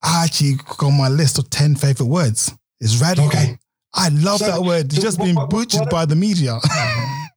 I 0.04 0.26
actually 0.26 0.56
got 0.56 0.84
on 0.84 0.98
my 0.98 1.08
list 1.08 1.38
of 1.38 1.50
ten 1.50 1.76
favorite 1.76 2.08
words. 2.08 2.54
Is 2.82 3.00
radical. 3.00 3.28
Okay. 3.28 3.58
I 3.94 4.10
love 4.10 4.40
So- 4.40 4.48
that 4.48 4.62
word. 4.64 4.86
It's 4.86 5.02
just 5.02 5.20
what- 5.20 5.26
been 5.26 5.36
what- 5.36 5.50
butchered 5.50 5.82
what- 5.82 5.90
by 5.90 6.06
the 6.06 6.16
media. 6.16 6.60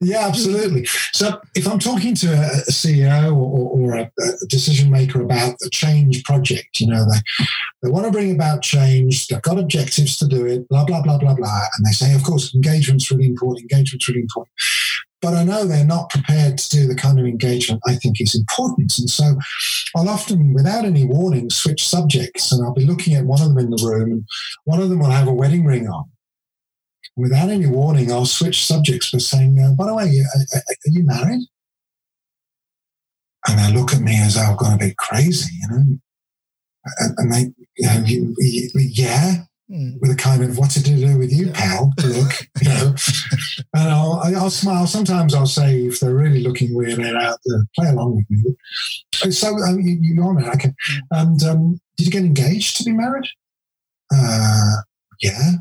Yeah, 0.00 0.26
absolutely. 0.26 0.84
So 1.12 1.40
if 1.54 1.66
I'm 1.66 1.78
talking 1.78 2.14
to 2.16 2.26
a 2.34 2.70
CEO 2.70 3.28
or, 3.34 3.70
or 3.70 3.94
a, 3.94 4.02
a 4.20 4.46
decision 4.48 4.90
maker 4.90 5.22
about 5.22 5.54
a 5.64 5.70
change 5.70 6.22
project, 6.24 6.78
you 6.80 6.88
know, 6.88 7.06
they, 7.10 7.20
they 7.82 7.88
want 7.90 8.04
to 8.04 8.10
bring 8.12 8.32
about 8.32 8.60
change, 8.60 9.28
they've 9.28 9.40
got 9.40 9.58
objectives 9.58 10.18
to 10.18 10.26
do 10.26 10.44
it, 10.46 10.68
blah, 10.68 10.84
blah, 10.84 11.00
blah, 11.00 11.16
blah, 11.16 11.34
blah. 11.34 11.60
And 11.78 11.86
they 11.86 11.92
say, 11.92 12.12
of 12.14 12.22
course, 12.22 12.54
engagement's 12.54 13.10
really 13.10 13.26
important, 13.26 13.70
engagement's 13.72 14.06
really 14.08 14.20
important. 14.22 14.52
But 15.22 15.34
I 15.34 15.44
know 15.44 15.64
they're 15.64 15.86
not 15.86 16.10
prepared 16.10 16.58
to 16.58 16.68
do 16.68 16.86
the 16.86 16.96
kind 16.96 17.18
of 17.18 17.24
engagement 17.24 17.80
I 17.86 17.94
think 17.94 18.20
is 18.20 18.34
important. 18.34 18.98
And 18.98 19.08
so 19.08 19.36
I'll 19.96 20.10
often, 20.10 20.52
without 20.52 20.84
any 20.84 21.04
warning, 21.06 21.48
switch 21.48 21.86
subjects 21.88 22.52
and 22.52 22.62
I'll 22.62 22.74
be 22.74 22.84
looking 22.84 23.14
at 23.14 23.24
one 23.24 23.40
of 23.40 23.48
them 23.48 23.58
in 23.58 23.70
the 23.70 23.82
room 23.82 24.10
and 24.10 24.24
one 24.64 24.82
of 24.82 24.90
them 24.90 24.98
will 24.98 25.10
have 25.10 25.28
a 25.28 25.32
wedding 25.32 25.64
ring 25.64 25.88
on 25.88 26.04
without 27.16 27.48
any 27.48 27.66
warning, 27.66 28.10
I'll 28.12 28.26
switch 28.26 28.64
subjects 28.64 29.10
by 29.12 29.18
saying, 29.18 29.58
uh, 29.58 29.72
by 29.72 29.86
the 29.86 29.94
way, 29.94 30.04
are, 30.04 30.58
are 30.58 30.62
are 30.68 30.90
you 30.90 31.04
married? 31.04 31.42
And 33.46 33.58
they 33.58 33.78
look 33.78 33.92
at 33.92 34.00
me 34.00 34.18
as 34.20 34.36
I'm 34.36 34.56
going 34.56 34.78
to 34.78 34.84
be 34.86 34.94
crazy, 34.98 35.52
you 35.62 35.68
know. 35.68 35.84
And, 36.98 37.14
and 37.18 37.32
they, 37.32 37.40
you 37.76 37.86
know, 37.86 38.02
you, 38.04 38.34
you, 38.38 38.70
yeah, 38.74 39.44
Mm. 39.72 39.98
with 39.98 40.10
a 40.10 40.14
kind 40.14 40.44
of 40.44 40.58
what's 40.58 40.76
it 40.76 40.84
to 40.84 40.94
do 40.94 41.16
with 41.16 41.32
you, 41.32 41.50
pal? 41.50 41.90
Look, 42.04 42.32
you 42.60 42.68
know. 42.68 42.94
And 43.72 43.88
I'll, 43.88 44.20
I'll 44.36 44.50
smile. 44.50 44.86
Sometimes 44.86 45.34
I'll 45.34 45.46
say, 45.46 45.78
if 45.86 46.00
they're 46.00 46.14
really 46.14 46.42
looking 46.42 46.74
weird, 46.74 46.98
they're 46.98 47.16
out 47.16 47.38
there, 47.46 47.64
play 47.74 47.88
along 47.88 48.16
with 48.16 48.26
me. 48.28 48.54
So 49.32 49.56
um, 49.62 49.80
you, 49.80 49.96
you 50.00 50.22
are 50.22 50.34
married, 50.34 50.54
okay. 50.56 50.72
And 51.10 51.42
um, 51.44 51.80
did 51.96 52.06
you 52.06 52.12
get 52.12 52.24
engaged 52.24 52.76
to 52.76 52.84
be 52.84 52.92
married? 52.92 53.24
Uh, 54.14 54.74
yeah. 55.22 55.52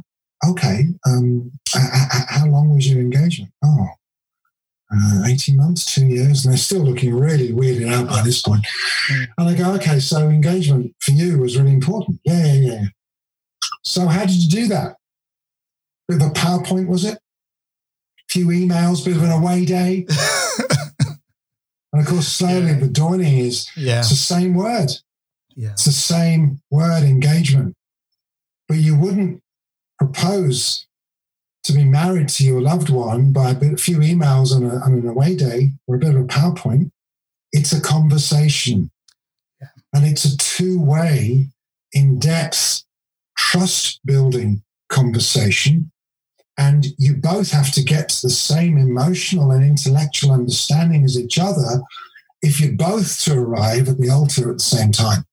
Okay. 0.49 0.87
Um, 1.05 1.51
how 1.73 2.45
long 2.47 2.73
was 2.73 2.89
your 2.89 2.99
engagement? 2.99 3.51
Oh, 3.63 3.87
uh, 4.95 5.23
18 5.25 5.57
months, 5.57 5.93
two 5.93 6.05
years. 6.05 6.45
And 6.45 6.53
they're 6.53 6.57
still 6.57 6.83
looking 6.83 7.17
really 7.17 7.51
weirded 7.51 7.91
out 7.91 8.07
by 8.07 8.21
this 8.21 8.41
point. 8.41 8.65
And 9.37 9.49
I 9.49 9.55
go, 9.55 9.73
okay, 9.75 9.99
so 9.99 10.27
engagement 10.27 10.93
for 10.99 11.11
you 11.11 11.39
was 11.39 11.57
really 11.57 11.73
important. 11.73 12.19
Yeah, 12.25 12.45
yeah, 12.45 12.71
yeah. 12.71 12.83
So 13.83 14.07
how 14.07 14.25
did 14.25 14.35
you 14.35 14.49
do 14.49 14.67
that? 14.67 14.97
Bit 16.07 16.21
of 16.21 16.27
a 16.27 16.31
PowerPoint, 16.31 16.87
was 16.87 17.05
it? 17.05 17.15
A 17.15 18.23
few 18.29 18.47
emails, 18.47 19.03
bit 19.03 19.15
of 19.15 19.23
an 19.23 19.31
away 19.31 19.65
day. 19.65 20.05
And 21.93 22.01
of 22.01 22.07
course, 22.07 22.27
slowly 22.27 22.73
the 22.73 22.87
dawning 22.87 23.37
is 23.37 23.69
yeah. 23.77 23.99
it's 23.99 24.09
the 24.09 24.15
same 24.15 24.55
word. 24.55 24.89
Yeah. 25.55 25.73
It's 25.73 25.85
the 25.85 25.91
same 25.91 26.59
word, 26.71 27.03
engagement. 27.03 27.75
But 28.67 28.77
you 28.77 28.97
wouldn't 28.97 29.42
propose 30.07 30.85
to 31.63 31.73
be 31.73 31.85
married 31.85 32.27
to 32.27 32.45
your 32.45 32.61
loved 32.61 32.89
one 32.89 33.31
by 33.31 33.51
a, 33.51 33.55
bit, 33.55 33.73
a 33.73 33.77
few 33.77 33.99
emails 33.99 34.53
on, 34.53 34.63
a, 34.63 34.75
on 34.83 34.93
an 34.93 35.07
away 35.07 35.35
day 35.35 35.71
or 35.87 35.95
a 35.95 35.99
bit 35.99 36.09
of 36.09 36.21
a 36.21 36.25
PowerPoint. 36.25 36.91
It's 37.51 37.71
a 37.71 37.81
conversation. 37.81 38.91
Yeah. 39.61 39.67
And 39.93 40.05
it's 40.05 40.25
a 40.25 40.37
two 40.37 40.81
way, 40.81 41.47
in 41.93 42.19
depth, 42.19 42.83
trust 43.37 44.01
building 44.05 44.63
conversation. 44.89 45.91
And 46.57 46.87
you 46.97 47.15
both 47.15 47.51
have 47.51 47.71
to 47.71 47.83
get 47.83 48.09
to 48.09 48.27
the 48.27 48.33
same 48.33 48.77
emotional 48.77 49.51
and 49.51 49.63
intellectual 49.63 50.31
understanding 50.31 51.03
as 51.03 51.17
each 51.17 51.39
other 51.39 51.81
if 52.41 52.59
you're 52.59 52.73
both 52.73 53.21
to 53.23 53.33
arrive 53.33 53.87
at 53.87 53.97
the 53.97 54.09
altar 54.09 54.51
at 54.51 54.57
the 54.57 54.63
same 54.63 54.91
time. 54.91 55.25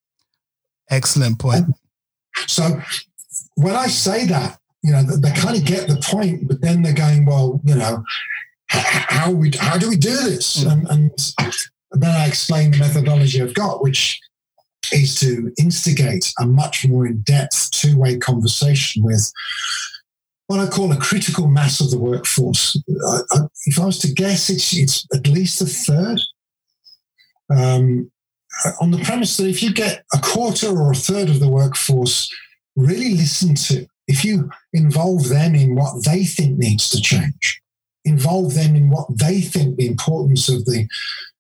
Excellent 0.88 1.38
point. 1.38 1.66
So 2.46 2.80
when 3.56 3.74
I 3.74 3.88
say 3.88 4.26
that, 4.26 4.59
you 4.82 4.92
know, 4.92 5.02
they 5.02 5.30
kind 5.32 5.56
of 5.56 5.64
get 5.64 5.88
the 5.88 6.00
point, 6.02 6.48
but 6.48 6.60
then 6.60 6.82
they're 6.82 6.92
going, 6.92 7.26
well, 7.26 7.60
you 7.64 7.74
know, 7.74 8.02
how 8.68 9.30
we 9.30 9.50
how 9.58 9.76
do 9.76 9.88
we 9.88 9.96
do 9.96 10.16
this? 10.16 10.62
And, 10.62 10.88
and 10.88 11.10
then 11.92 12.10
I 12.10 12.26
explain 12.26 12.70
the 12.70 12.78
methodology 12.78 13.42
I've 13.42 13.54
got, 13.54 13.82
which 13.82 14.18
is 14.92 15.18
to 15.20 15.52
instigate 15.58 16.32
a 16.40 16.46
much 16.46 16.88
more 16.88 17.06
in-depth 17.06 17.70
two-way 17.72 18.18
conversation 18.18 19.04
with 19.04 19.30
what 20.46 20.60
I 20.60 20.68
call 20.68 20.90
a 20.90 20.96
critical 20.96 21.46
mass 21.46 21.80
of 21.80 21.90
the 21.90 21.98
workforce. 21.98 22.80
I, 23.08 23.18
I, 23.32 23.38
if 23.66 23.78
I 23.78 23.84
was 23.84 23.98
to 24.00 24.12
guess, 24.12 24.50
it's, 24.50 24.76
it's 24.76 25.06
at 25.14 25.28
least 25.28 25.60
a 25.60 25.66
third. 25.66 26.20
Um, 27.50 28.10
on 28.80 28.90
the 28.90 28.98
premise 28.98 29.36
that 29.36 29.48
if 29.48 29.62
you 29.62 29.72
get 29.72 30.04
a 30.12 30.18
quarter 30.18 30.68
or 30.68 30.92
a 30.92 30.96
third 30.96 31.28
of 31.28 31.38
the 31.40 31.48
workforce 31.48 32.28
really 32.76 33.14
listen 33.14 33.54
to, 33.54 33.86
if 34.06 34.24
you 34.24 34.50
involve 34.72 35.28
them 35.28 35.54
in 35.54 35.74
what 35.74 36.04
they 36.04 36.24
think 36.24 36.58
needs 36.58 36.90
to 36.90 37.00
change, 37.00 37.60
involve 38.04 38.54
them 38.54 38.74
in 38.74 38.90
what 38.90 39.06
they 39.18 39.40
think 39.40 39.76
the 39.76 39.86
importance 39.86 40.48
of 40.48 40.64
the 40.64 40.86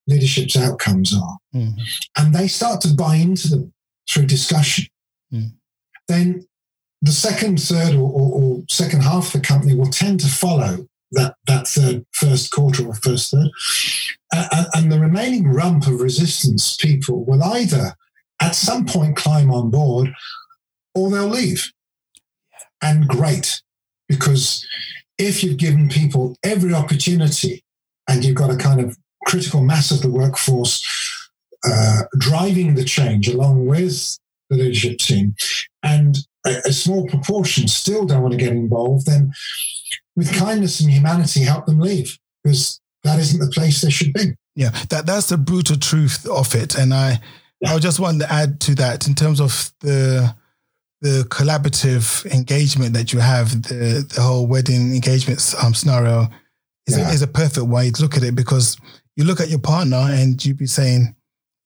leadership's 0.06 0.56
outcomes 0.56 1.14
are, 1.14 1.38
mm. 1.54 1.72
and 2.16 2.34
they 2.34 2.48
start 2.48 2.80
to 2.82 2.94
buy 2.94 3.16
into 3.16 3.48
them 3.48 3.72
through 4.08 4.26
discussion, 4.26 4.86
mm. 5.32 5.50
then 6.08 6.46
the 7.02 7.12
second, 7.12 7.60
third, 7.60 7.94
or, 7.94 8.10
or, 8.10 8.42
or, 8.42 8.62
second 8.68 9.02
half 9.02 9.26
of 9.26 9.40
the 9.40 9.46
company 9.46 9.74
will 9.74 9.86
tend 9.86 10.20
to 10.20 10.28
follow 10.28 10.86
that 11.12 11.34
that 11.46 11.66
third, 11.66 12.04
first 12.12 12.52
quarter 12.52 12.86
or 12.86 12.94
first 12.94 13.30
third, 13.30 13.48
uh, 14.34 14.64
and 14.74 14.92
the 14.92 15.00
remaining 15.00 15.48
rump 15.48 15.86
of 15.86 16.00
resistance 16.00 16.76
people 16.76 17.24
will 17.24 17.42
either 17.42 17.94
at 18.40 18.54
some 18.54 18.86
point 18.86 19.16
climb 19.16 19.50
on 19.50 19.70
board 19.70 20.12
or 20.94 21.10
they'll 21.10 21.26
leave. 21.28 21.72
And 22.82 23.06
great, 23.06 23.60
because 24.08 24.66
if 25.18 25.44
you've 25.44 25.58
given 25.58 25.88
people 25.88 26.36
every 26.42 26.72
opportunity 26.72 27.62
and 28.08 28.24
you've 28.24 28.36
got 28.36 28.50
a 28.50 28.56
kind 28.56 28.80
of 28.80 28.96
critical 29.26 29.62
mass 29.62 29.90
of 29.90 30.00
the 30.00 30.10
workforce 30.10 30.82
uh, 31.64 32.02
driving 32.18 32.74
the 32.74 32.84
change 32.84 33.28
along 33.28 33.66
with 33.66 34.18
the 34.48 34.56
leadership 34.56 34.98
team, 34.98 35.34
and 35.82 36.16
a, 36.46 36.56
a 36.66 36.72
small 36.72 37.06
proportion 37.06 37.68
still 37.68 38.06
don't 38.06 38.22
want 38.22 38.32
to 38.32 38.38
get 38.38 38.52
involved, 38.52 39.06
then 39.06 39.32
with 40.16 40.34
kindness 40.36 40.80
and 40.80 40.90
humanity, 40.90 41.40
help 41.40 41.66
them 41.66 41.78
leave 41.78 42.18
because 42.42 42.80
that 43.04 43.18
isn't 43.18 43.40
the 43.40 43.50
place 43.52 43.80
they 43.80 43.90
should 43.90 44.12
be. 44.12 44.34
Yeah, 44.56 44.70
that 44.88 45.06
that's 45.06 45.28
the 45.28 45.36
brutal 45.36 45.76
truth 45.76 46.26
of 46.26 46.54
it, 46.54 46.74
and 46.74 46.92
I 46.92 47.20
yeah. 47.60 47.74
I 47.74 47.78
just 47.78 48.00
wanted 48.00 48.20
to 48.20 48.32
add 48.32 48.60
to 48.62 48.74
that 48.76 49.06
in 49.06 49.14
terms 49.14 49.40
of 49.40 49.70
the 49.80 50.34
the 51.00 51.24
collaborative 51.30 52.30
engagement 52.32 52.92
that 52.94 53.12
you 53.12 53.20
have, 53.20 53.62
the 53.62 54.06
the 54.14 54.20
whole 54.20 54.46
wedding 54.46 54.94
engagement 54.94 55.54
um, 55.62 55.74
scenario 55.74 56.28
is, 56.86 56.98
yeah. 56.98 57.08
a, 57.08 57.12
is 57.12 57.22
a 57.22 57.26
perfect 57.26 57.66
way 57.66 57.90
to 57.90 58.02
look 58.02 58.16
at 58.16 58.22
it 58.22 58.34
because 58.34 58.76
you 59.16 59.24
look 59.24 59.40
at 59.40 59.48
your 59.48 59.58
partner 59.58 59.96
and 60.10 60.44
you'd 60.44 60.58
be 60.58 60.66
saying 60.66 61.14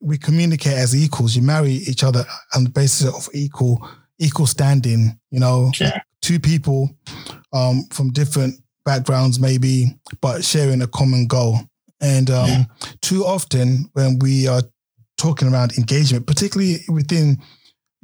we 0.00 0.18
communicate 0.18 0.74
as 0.74 0.94
equals. 0.94 1.34
You 1.34 1.42
marry 1.42 1.72
each 1.72 2.04
other 2.04 2.24
on 2.54 2.64
the 2.64 2.70
basis 2.70 3.08
of 3.08 3.28
equal 3.34 3.86
equal 4.18 4.46
standing. 4.46 5.18
You 5.30 5.40
know, 5.40 5.72
yeah. 5.80 6.00
two 6.20 6.38
people 6.38 6.90
um, 7.52 7.84
from 7.90 8.12
different 8.12 8.54
backgrounds, 8.84 9.40
maybe, 9.40 9.98
but 10.20 10.44
sharing 10.44 10.82
a 10.82 10.86
common 10.86 11.26
goal. 11.26 11.58
And 12.00 12.30
um, 12.30 12.48
yeah. 12.48 12.64
too 13.00 13.24
often, 13.24 13.90
when 13.94 14.18
we 14.18 14.46
are 14.46 14.62
talking 15.16 15.48
around 15.48 15.72
engagement, 15.78 16.26
particularly 16.26 16.78
within 16.88 17.38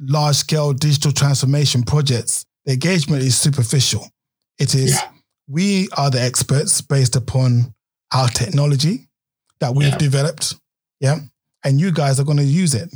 large 0.01 0.35
scale 0.35 0.73
digital 0.73 1.11
transformation 1.11 1.83
projects, 1.83 2.45
the 2.65 2.73
engagement 2.73 3.23
is 3.23 3.37
superficial. 3.37 4.07
It 4.59 4.75
is, 4.75 4.91
yeah. 4.91 5.09
we 5.47 5.87
are 5.97 6.09
the 6.09 6.21
experts 6.21 6.81
based 6.81 7.15
upon 7.15 7.73
our 8.13 8.27
technology 8.27 9.07
that 9.59 9.73
we've 9.73 9.89
yeah. 9.89 9.97
developed. 9.97 10.55
Yeah. 10.99 11.19
And 11.63 11.79
you 11.79 11.91
guys 11.91 12.19
are 12.19 12.23
going 12.23 12.37
to 12.37 12.43
use 12.43 12.73
it. 12.73 12.89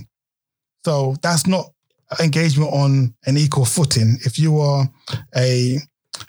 So 0.84 1.16
that's 1.22 1.48
not 1.48 1.72
engagement 2.20 2.72
on 2.72 3.16
an 3.26 3.38
equal 3.38 3.66
footing. 3.66 4.18
If 4.26 4.38
you 4.38 4.60
are 4.60 4.88
a, 5.36 5.78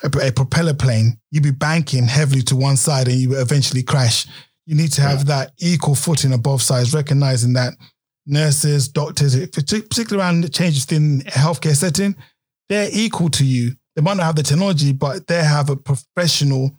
a, 0.03 0.29
a 0.29 0.33
propeller 0.33 0.75
plane, 0.75 1.19
you'd 1.31 1.43
be 1.43 1.51
banking 1.51 2.07
heavily 2.07 2.43
to 2.43 2.57
one 2.57 2.77
side 2.77 3.09
and 3.09 3.17
you 3.17 3.39
eventually 3.39 3.83
crash. 3.83 4.27
You 4.65 4.75
need 4.75 4.93
to 4.93 5.03
have 5.03 5.19
yeah. 5.19 5.25
that 5.25 5.53
equal 5.59 5.95
footing 5.95 6.33
on 6.33 6.41
both 6.41 6.63
sides, 6.63 6.95
recognizing 6.95 7.53
that 7.55 7.75
nurses, 8.27 8.89
doctors, 8.89 9.37
particularly 9.49 10.23
around 10.23 10.41
the 10.43 10.49
changes 10.49 10.91
in 10.91 11.21
healthcare 11.23 11.77
setting, 11.77 12.17
they're 12.69 12.91
equal 12.93 13.31
to 13.31 13.45
you. 13.45 13.73
They 13.95 14.03
might 14.03 14.17
not 14.17 14.27
have 14.27 14.37
the 14.37 14.43
technology, 14.43 14.93
but 14.93 15.27
they 15.27 15.43
have 15.43 15.71
a 15.71 15.77
professional, 15.77 16.73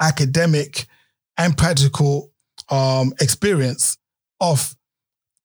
academic, 0.00 0.86
and 1.38 1.56
practical 1.56 2.32
um, 2.70 3.14
experience 3.20 3.96
of 4.40 4.76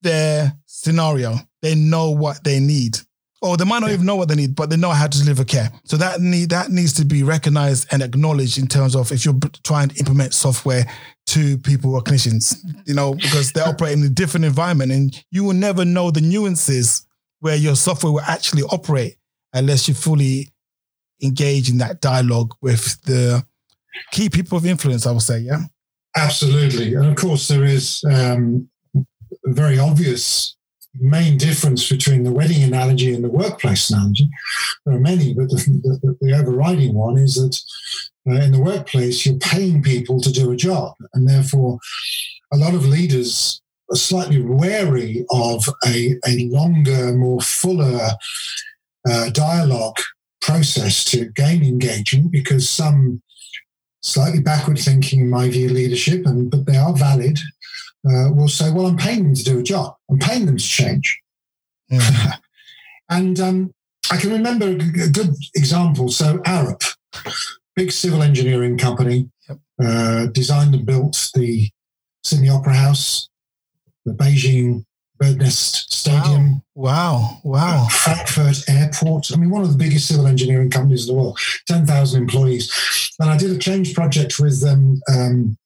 their 0.02 0.54
scenario. 0.66 1.36
They 1.62 1.76
know 1.76 2.12
what 2.12 2.44
they 2.44 2.60
need. 2.60 2.98
Or 3.42 3.56
they 3.56 3.66
might 3.66 3.80
not 3.80 3.90
yeah. 3.90 3.96
even 3.96 4.06
know 4.08 4.16
what 4.16 4.30
they 4.30 4.36
need, 4.36 4.56
but 4.56 4.70
they 4.70 4.78
know 4.78 4.90
how 4.90 5.06
to 5.06 5.18
deliver 5.20 5.44
care. 5.44 5.72
So 5.84 5.96
that 5.98 6.22
need 6.22 6.50
that 6.50 6.72
needs 6.72 6.94
to 6.94 7.06
be 7.06 7.22
recognized 7.22 7.88
and 7.92 8.02
acknowledged 8.02 8.58
in 8.58 8.68
terms 8.68 8.96
of 8.96 9.12
if 9.12 9.26
you're 9.26 9.38
trying 9.64 9.90
to 9.90 10.00
implement 10.00 10.34
software 10.34 10.86
to 11.28 11.58
people 11.60 11.92
who 11.92 11.98
are 11.98 12.02
clinicians, 12.02 12.58
you 12.86 12.96
know, 12.96 13.14
because 13.14 13.52
they 13.52 13.62
operate 13.62 13.94
in 13.94 14.04
a 14.04 14.10
different 14.10 14.46
environment 14.46 14.92
and 14.92 15.24
you 15.30 15.44
will 15.44 15.54
never 15.54 15.86
know 15.86 16.10
the 16.10 16.22
nuances 16.22 17.06
where 17.40 17.56
your 17.56 17.76
software 17.76 18.12
will 18.12 18.22
actually 18.22 18.64
operate 18.64 19.18
unless 19.54 19.88
you 19.88 19.94
fully 19.94 20.52
engage 21.22 21.70
in 21.70 21.78
that 21.78 22.02
dialogue 22.02 22.54
with 22.62 23.00
the 23.04 23.46
key 24.12 24.30
people 24.30 24.58
of 24.58 24.66
influence, 24.66 25.06
I 25.06 25.12
would 25.12 25.22
say, 25.22 25.40
yeah. 25.40 25.62
Absolutely. 26.16 26.96
And 26.96 27.06
of 27.06 27.16
course, 27.16 27.48
there 27.48 27.64
is 27.64 28.04
um, 28.10 28.70
very 29.46 29.78
obvious 29.78 30.57
main 31.00 31.38
difference 31.38 31.90
between 31.90 32.24
the 32.24 32.32
wedding 32.32 32.64
analogy 32.64 33.14
and 33.14 33.24
the 33.24 33.30
workplace 33.30 33.90
analogy. 33.90 34.30
There 34.86 34.96
are 34.96 35.00
many, 35.00 35.34
but 35.34 35.50
the, 35.50 36.00
the, 36.02 36.18
the 36.22 36.34
overriding 36.34 36.94
one 36.94 37.18
is 37.18 37.36
that 37.36 37.60
uh, 38.30 38.42
in 38.42 38.52
the 38.52 38.62
workplace, 38.62 39.26
you're 39.26 39.38
paying 39.38 39.82
people 39.82 40.20
to 40.22 40.32
do 40.32 40.52
a 40.52 40.56
job. 40.56 40.94
And 41.14 41.28
therefore, 41.28 41.80
a 42.52 42.58
lot 42.58 42.74
of 42.74 42.86
leaders 42.86 43.62
are 43.92 43.96
slightly 43.96 44.42
wary 44.42 45.26
of 45.30 45.64
a, 45.86 46.16
a 46.28 46.50
longer, 46.50 47.14
more 47.14 47.42
fuller 47.42 48.10
uh, 49.10 49.30
dialogue 49.30 49.98
process 50.42 51.04
to 51.06 51.26
gain 51.36 51.64
engagement 51.64 52.32
because 52.32 52.70
some 52.70 53.22
slightly 54.02 54.40
backward 54.40 54.80
thinking, 54.80 55.22
in 55.22 55.30
my 55.30 55.50
view, 55.50 55.70
leadership, 55.70 56.26
and 56.26 56.50
but 56.50 56.66
they 56.66 56.78
are 56.78 56.94
valid, 56.94 57.38
uh, 58.10 58.32
will 58.34 58.48
say, 58.48 58.72
"Well, 58.72 58.86
I'm 58.86 58.98
paying 58.98 59.24
them 59.24 59.36
to 59.36 59.44
do 59.44 59.60
a 59.60 59.64
job. 59.64 59.96
I'm 60.10 60.20
paying 60.20 60.46
them 60.46 60.58
to 60.58 60.64
change." 60.64 61.20
Mm. 61.92 62.34
and 63.10 63.40
um, 63.40 63.74
I 64.12 64.18
can 64.18 64.32
remember 64.32 64.68
a 64.68 65.10
good 65.10 65.36
example. 65.56 66.10
So, 66.10 66.38
Arup, 66.40 66.84
big 67.76 67.92
civil 67.92 68.24
engineering 68.24 68.78
company, 68.78 69.30
yep. 69.50 69.60
uh, 69.84 70.28
designed 70.28 70.76
and 70.76 70.86
built 70.86 71.30
the 71.34 71.70
Sydney 72.24 72.50
Opera 72.50 72.74
House, 72.74 73.30
the 74.06 74.14
Beijing 74.14 74.86
Bird 75.20 75.38
Nest 75.38 75.92
Stadium. 75.92 76.62
Wow. 76.76 77.40
Wow. 77.44 77.84
wow. 77.84 77.88
Frankfurt 77.90 78.70
Airport. 78.70 79.32
I 79.34 79.38
mean, 79.38 79.50
one 79.50 79.64
of 79.64 79.72
the 79.72 79.78
biggest 79.78 80.08
civil 80.08 80.28
engineering 80.28 80.70
companies 80.70 81.08
in 81.08 81.16
the 81.16 81.22
world, 81.22 81.40
10,000 81.68 82.22
employees. 82.22 83.14
And 83.20 83.30
I 83.30 83.38
did 83.38 83.52
a 83.52 83.58
change 83.58 83.94
project 83.94 84.40
with 84.40 84.62
them 84.62 85.02
um, 85.12 85.58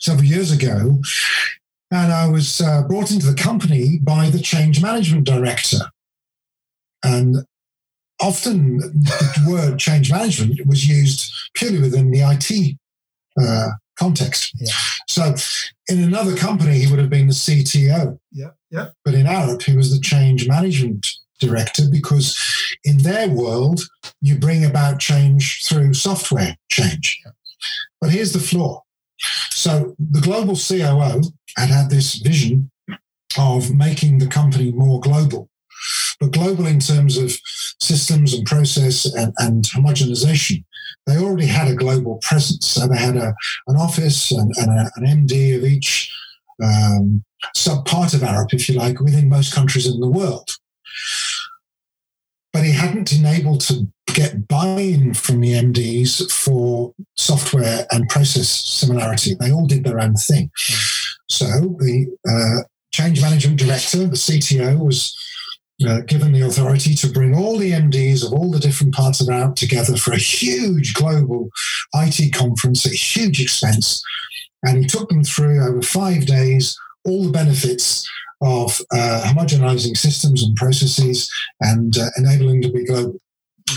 several 0.00 0.26
years 0.26 0.50
ago. 0.52 1.00
And 1.90 2.12
I 2.12 2.28
was 2.28 2.60
uh, 2.60 2.82
brought 2.86 3.10
into 3.10 3.26
the 3.26 3.40
company 3.40 3.98
by 4.02 4.30
the 4.30 4.40
change 4.40 4.82
management 4.82 5.24
director. 5.24 5.78
And 7.02 7.36
often 8.20 8.78
the 8.78 9.46
word 9.48 9.78
change 9.78 10.10
management 10.10 10.66
was 10.66 10.86
used 10.86 11.32
purely 11.54 11.80
within 11.80 12.10
the 12.10 12.20
IT 12.20 12.76
uh, 13.40 13.70
context. 13.98 14.52
Yeah. 14.56 14.72
So 15.08 15.34
in 15.88 16.02
another 16.02 16.36
company, 16.36 16.78
he 16.78 16.90
would 16.90 16.98
have 16.98 17.10
been 17.10 17.28
the 17.28 17.32
CTO. 17.32 18.18
Yeah. 18.32 18.50
Yeah. 18.70 18.88
But 19.04 19.14
in 19.14 19.26
Arup, 19.26 19.62
he 19.62 19.76
was 19.76 19.92
the 19.92 20.00
change 20.00 20.46
management 20.46 21.06
director 21.40 21.84
because 21.90 22.36
in 22.84 22.98
their 22.98 23.28
world, 23.28 23.80
you 24.20 24.36
bring 24.36 24.64
about 24.64 24.98
change 24.98 25.64
through 25.64 25.94
software 25.94 26.56
change. 26.70 27.22
But 28.00 28.10
here's 28.10 28.32
the 28.32 28.40
flaw. 28.40 28.82
So 29.50 29.94
the 29.98 30.20
global 30.20 30.56
COO 30.56 31.22
had 31.56 31.68
had 31.68 31.90
this 31.90 32.14
vision 32.16 32.70
of 33.38 33.74
making 33.74 34.18
the 34.18 34.26
company 34.26 34.72
more 34.72 35.00
global 35.00 35.48
but 36.20 36.32
global 36.32 36.66
in 36.66 36.80
terms 36.80 37.16
of 37.16 37.32
systems 37.80 38.34
and 38.34 38.46
process 38.46 39.04
and, 39.14 39.32
and 39.38 39.64
homogenization. 39.64 40.64
They 41.06 41.16
already 41.16 41.46
had 41.46 41.68
a 41.68 41.76
global 41.76 42.18
presence. 42.22 42.66
So 42.66 42.86
they 42.86 42.98
had 42.98 43.16
a, 43.16 43.34
an 43.66 43.76
office 43.76 44.30
and, 44.30 44.52
and 44.56 44.70
a, 44.70 44.90
an 44.96 45.26
MD 45.26 45.56
of 45.56 45.64
each 45.64 46.12
um, 46.62 47.24
sub 47.54 47.86
part 47.86 48.14
of 48.14 48.20
Arup, 48.20 48.52
if 48.52 48.68
you 48.68 48.74
like, 48.74 49.00
within 49.00 49.28
most 49.28 49.54
countries 49.54 49.86
in 49.86 50.00
the 50.00 50.08
world. 50.08 50.50
But 52.58 52.64
he 52.64 52.72
hadn't 52.72 53.12
been 53.12 53.24
able 53.24 53.56
to 53.58 53.86
get 54.08 54.48
buy-in 54.48 55.14
from 55.14 55.40
the 55.40 55.52
MDs 55.52 56.28
for 56.28 56.92
software 57.16 57.86
and 57.92 58.08
process 58.08 58.48
similarity. 58.48 59.36
They 59.38 59.52
all 59.52 59.68
did 59.68 59.84
their 59.84 60.00
own 60.00 60.16
thing. 60.16 60.50
So 61.28 61.46
the 61.46 62.08
uh, 62.28 62.66
change 62.92 63.22
management 63.22 63.60
director, 63.60 63.98
the 63.98 64.16
CTO, 64.16 64.76
was 64.84 65.16
uh, 65.86 66.00
given 66.00 66.32
the 66.32 66.40
authority 66.40 66.96
to 66.96 67.12
bring 67.12 67.32
all 67.32 67.58
the 67.58 67.70
MDs 67.70 68.26
of 68.26 68.32
all 68.32 68.50
the 68.50 68.58
different 68.58 68.92
parts 68.92 69.20
of 69.20 69.28
Arup 69.28 69.54
together 69.54 69.96
for 69.96 70.12
a 70.12 70.18
huge 70.18 70.94
global 70.94 71.50
IT 71.94 72.34
conference 72.34 72.84
at 72.86 72.92
huge 72.92 73.40
expense. 73.40 74.02
And 74.64 74.78
he 74.78 74.84
took 74.84 75.08
them 75.10 75.22
through 75.22 75.62
over 75.64 75.80
five 75.80 76.26
days 76.26 76.76
all 77.04 77.22
the 77.22 77.30
benefits 77.30 78.04
of 78.40 78.80
uh, 78.92 79.22
homogenizing 79.26 79.96
systems 79.96 80.42
and 80.42 80.54
processes 80.56 81.30
and 81.60 81.96
uh, 81.98 82.08
enabling 82.16 82.62
to 82.62 82.70
be 82.70 82.84
global. 82.84 83.20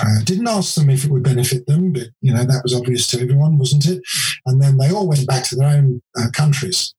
Uh, 0.02 0.22
didn't 0.24 0.48
ask 0.48 0.76
them 0.76 0.90
if 0.90 1.04
it 1.04 1.12
would 1.12 1.24
benefit 1.24 1.66
them, 1.68 1.92
but 1.92 2.08
you 2.22 2.34
know 2.34 2.46
that 2.46 2.62
was 2.64 2.74
obvious 2.74 3.08
to 3.08 3.20
everyone, 3.20 3.58
wasn't 3.58 3.86
it? 3.88 4.02
And 4.46 4.62
then 4.62 4.78
they 4.78 4.90
all 4.90 5.08
went 5.08 5.28
back 5.28 5.44
to 5.46 5.56
their 5.56 5.68
own 5.70 6.02
uh, 6.18 6.28
countries 6.34 6.94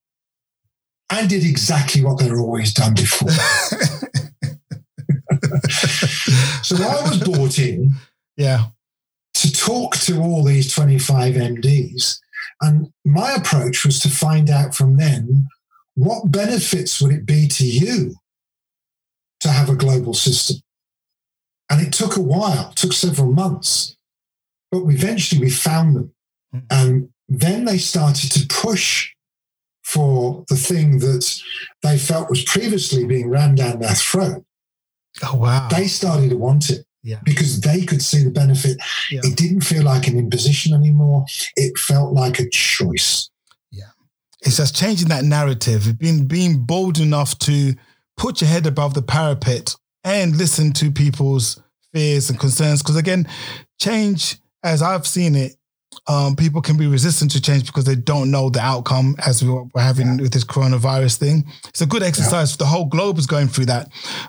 and 1.08 1.28
did 1.28 1.44
exactly 1.44 2.02
what 2.02 2.18
they'd 2.18 2.32
always 2.32 2.72
done 2.74 2.94
before. 2.94 3.30
so 6.62 6.76
I 6.76 7.08
was 7.08 7.18
brought 7.22 7.58
in 7.58 7.92
Yeah. 8.36 8.66
to 9.34 9.52
talk 9.52 9.96
to 9.98 10.20
all 10.20 10.44
these 10.44 10.72
25 10.72 11.34
MDs. 11.34 12.18
And 12.60 12.92
my 13.04 13.32
approach 13.32 13.84
was 13.84 13.98
to 14.00 14.08
find 14.10 14.48
out 14.50 14.74
from 14.74 14.96
them 14.96 15.48
what 15.94 16.30
benefits 16.32 17.00
would 17.00 17.12
it 17.12 17.26
be 17.26 17.46
to 17.48 17.66
you 17.66 18.14
to 19.42 19.48
have 19.48 19.68
a 19.68 19.76
global 19.76 20.14
system. 20.14 20.58
And 21.68 21.84
it 21.84 21.92
took 21.92 22.16
a 22.16 22.22
while, 22.22 22.72
took 22.74 22.92
several 22.92 23.32
months, 23.32 23.96
but 24.70 24.82
eventually 24.86 25.40
we 25.40 25.50
found 25.50 25.96
them. 25.96 26.14
Mm. 26.54 26.62
And 26.70 27.08
then 27.28 27.64
they 27.64 27.78
started 27.78 28.30
to 28.32 28.46
push 28.46 29.10
for 29.82 30.44
the 30.48 30.54
thing 30.54 31.00
that 31.00 31.42
they 31.82 31.98
felt 31.98 32.30
was 32.30 32.44
previously 32.44 33.04
being 33.04 33.28
rammed 33.28 33.58
down 33.58 33.80
their 33.80 33.94
throat. 33.94 34.44
Oh 35.24 35.36
wow. 35.36 35.68
They 35.68 35.88
started 35.88 36.30
to 36.30 36.36
want 36.36 36.70
it 36.70 36.86
Yeah. 37.02 37.18
because 37.24 37.60
they 37.60 37.84
could 37.84 38.00
see 38.00 38.22
the 38.22 38.30
benefit. 38.30 38.78
Yeah. 39.10 39.22
It 39.24 39.36
didn't 39.36 39.62
feel 39.62 39.82
like 39.82 40.06
an 40.06 40.16
imposition 40.16 40.72
anymore. 40.72 41.24
It 41.56 41.76
felt 41.78 42.12
like 42.12 42.38
a 42.38 42.48
choice. 42.48 43.28
It's 44.42 44.56
just 44.56 44.76
changing 44.76 45.08
that 45.08 45.24
narrative, 45.24 45.98
being 45.98 46.26
being 46.26 46.58
bold 46.64 46.98
enough 46.98 47.38
to 47.40 47.74
put 48.16 48.40
your 48.40 48.50
head 48.50 48.66
above 48.66 48.94
the 48.94 49.02
parapet 49.02 49.74
and 50.04 50.36
listen 50.36 50.72
to 50.72 50.90
people's 50.90 51.62
fears 51.92 52.28
and 52.28 52.38
concerns. 52.38 52.82
Because 52.82 52.96
again, 52.96 53.28
change, 53.80 54.38
as 54.64 54.82
I've 54.82 55.06
seen 55.06 55.34
it, 55.34 55.54
um, 56.08 56.34
people 56.34 56.60
can 56.60 56.76
be 56.76 56.86
resistant 56.86 57.30
to 57.32 57.40
change 57.40 57.66
because 57.66 57.84
they 57.84 57.94
don't 57.94 58.30
know 58.30 58.50
the 58.50 58.60
outcome, 58.60 59.14
as 59.24 59.44
we 59.44 59.50
we're 59.50 59.82
having 59.82 60.16
with 60.16 60.32
this 60.32 60.44
coronavirus 60.44 61.18
thing. 61.18 61.44
It's 61.68 61.82
a 61.82 61.86
good 61.86 62.02
exercise. 62.02 62.56
The 62.56 62.64
whole 62.64 62.86
globe 62.86 63.18
is 63.18 63.26
going 63.26 63.48
through 63.48 63.66
that, 63.66 63.88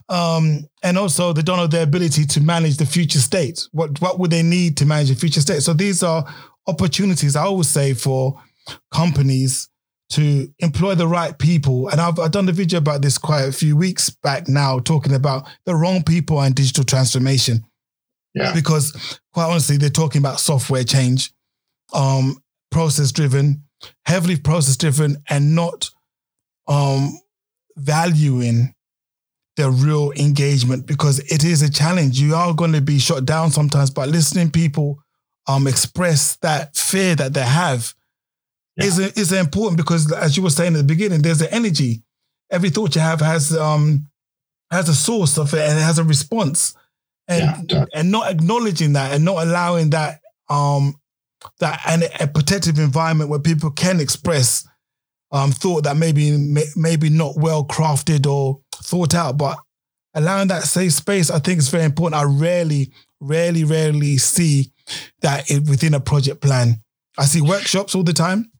um, 0.09 0.67
and 0.83 0.97
also 0.97 1.33
they 1.33 1.41
don't 1.41 1.57
know 1.57 1.67
their 1.67 1.83
ability 1.83 2.25
to 2.25 2.41
manage 2.41 2.77
the 2.77 2.85
future 2.85 3.19
state. 3.19 3.67
What 3.71 3.99
what 4.01 4.19
would 4.19 4.29
they 4.29 4.43
need 4.43 4.77
to 4.77 4.85
manage 4.85 5.09
the 5.09 5.15
future 5.15 5.41
state? 5.41 5.63
So 5.63 5.73
these 5.73 6.03
are 6.03 6.25
opportunities. 6.67 7.35
I 7.35 7.43
always 7.43 7.69
say 7.69 7.93
for 7.93 8.39
companies 8.91 9.69
to 10.13 10.47
employ 10.59 10.95
the 10.95 11.07
right 11.07 11.37
people. 11.37 11.89
And 11.89 11.99
I've, 11.99 12.19
I've 12.19 12.31
done 12.31 12.47
a 12.47 12.51
video 12.51 12.77
about 12.77 13.01
this 13.01 13.17
quite 13.17 13.43
a 13.43 13.51
few 13.51 13.75
weeks 13.75 14.09
back 14.09 14.47
now, 14.47 14.79
talking 14.79 15.13
about 15.13 15.47
the 15.65 15.75
wrong 15.75 16.03
people 16.03 16.39
and 16.41 16.53
digital 16.53 16.83
transformation. 16.83 17.65
Yeah. 18.35 18.53
Because 18.53 19.19
quite 19.33 19.49
honestly, 19.49 19.77
they're 19.77 19.89
talking 19.89 20.19
about 20.19 20.39
software 20.39 20.83
change, 20.83 21.31
um, 21.93 22.37
process 22.71 23.11
driven, 23.11 23.63
heavily 24.05 24.37
process 24.37 24.77
driven, 24.77 25.17
and 25.29 25.55
not 25.55 25.89
um, 26.67 27.19
valuing 27.75 28.73
the 29.55 29.69
real 29.69 30.11
engagement 30.13 30.85
because 30.85 31.19
it 31.31 31.43
is 31.43 31.61
a 31.61 31.71
challenge. 31.71 32.19
You 32.19 32.35
are 32.35 32.53
going 32.53 32.73
to 32.73 32.81
be 32.81 32.99
shut 32.99 33.25
down 33.25 33.51
sometimes, 33.51 33.89
but 33.89 34.09
listening 34.09 34.51
people 34.51 34.99
um, 35.47 35.67
express 35.67 36.35
that 36.37 36.75
fear 36.75 37.15
that 37.15 37.33
they 37.33 37.43
have 37.43 37.93
Yeah. 38.77 38.85
is 38.85 38.99
is 38.99 39.31
important 39.31 39.77
because, 39.77 40.11
as 40.11 40.35
you 40.35 40.43
were 40.43 40.49
saying 40.49 40.73
at 40.73 40.77
the 40.77 40.83
beginning, 40.83 41.21
there's 41.21 41.41
an 41.41 41.49
energy. 41.51 42.03
Every 42.51 42.69
thought 42.69 42.95
you 42.95 43.01
have 43.01 43.21
has 43.21 43.55
um 43.55 44.07
has 44.71 44.89
a 44.89 44.95
source 44.95 45.37
of 45.37 45.53
it 45.53 45.59
and 45.69 45.77
it 45.77 45.81
has 45.83 45.99
a 45.99 46.03
response, 46.03 46.73
and 47.27 47.69
Yeah, 47.71 47.85
and 47.93 48.11
not 48.11 48.31
acknowledging 48.31 48.93
that 48.93 49.13
and 49.13 49.23
not 49.25 49.45
allowing 49.45 49.91
that 49.91 50.21
um 50.49 50.95
that 51.59 51.81
and 51.87 52.03
a 52.19 52.27
protective 52.27 52.79
environment 52.79 53.29
where 53.29 53.39
people 53.39 53.69
can 53.71 53.99
express 53.99 54.65
um 55.31 55.51
thought 55.51 55.83
that 55.83 55.97
maybe 55.97 56.35
may- 56.37 56.71
maybe 56.75 57.09
not 57.09 57.35
well 57.37 57.65
crafted 57.65 58.25
or 58.25 58.61
thought 58.75 59.13
out, 59.13 59.37
but 59.37 59.57
allowing 60.15 60.47
that 60.47 60.63
safe 60.63 60.93
space, 60.93 61.29
I 61.31 61.39
think 61.39 61.59
is 61.59 61.69
very 61.69 61.83
important. 61.85 62.19
I 62.21 62.23
rarely, 62.25 62.91
rarely, 63.19 63.63
rarely 63.63 64.17
see 64.17 64.71
that 65.21 65.49
it, 65.49 65.67
within 65.69 65.93
a 65.95 65.99
project 65.99 66.41
plan. 66.41 66.81
I 67.17 67.25
see 67.25 67.41
workshops 67.41 67.95
all 67.95 68.03
the 68.03 68.13
time. 68.13 68.51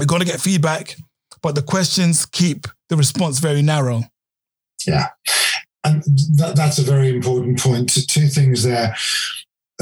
We're 0.00 0.06
going 0.06 0.22
to 0.22 0.26
get 0.26 0.40
feedback, 0.40 0.96
but 1.42 1.54
the 1.54 1.62
questions 1.62 2.24
keep 2.24 2.66
the 2.88 2.96
response 2.96 3.38
very 3.38 3.60
narrow. 3.60 4.04
Yeah. 4.86 5.08
And 5.84 6.02
that, 6.36 6.54
that's 6.56 6.78
a 6.78 6.82
very 6.82 7.10
important 7.10 7.60
point. 7.60 7.90
Two 8.08 8.28
things 8.28 8.62
there. 8.62 8.96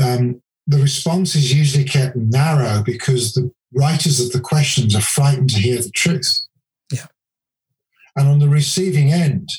Um, 0.03 0.43
the 0.67 0.79
response 0.79 1.37
is 1.37 1.55
usually 1.55 1.85
kept 1.85 2.17
narrow 2.17 2.83
because 2.85 3.33
the 3.33 3.51
writers 3.73 4.19
of 4.19 4.33
the 4.33 4.41
questions 4.41 4.97
are 4.97 5.01
frightened 5.01 5.51
to 5.51 5.61
hear 5.61 5.81
the 5.81 5.91
truth. 5.91 6.47
Yeah. 6.93 7.07
And 8.17 8.29
on 8.29 8.41
the 8.41 8.49
receiving 8.49 9.13
end, 9.13 9.51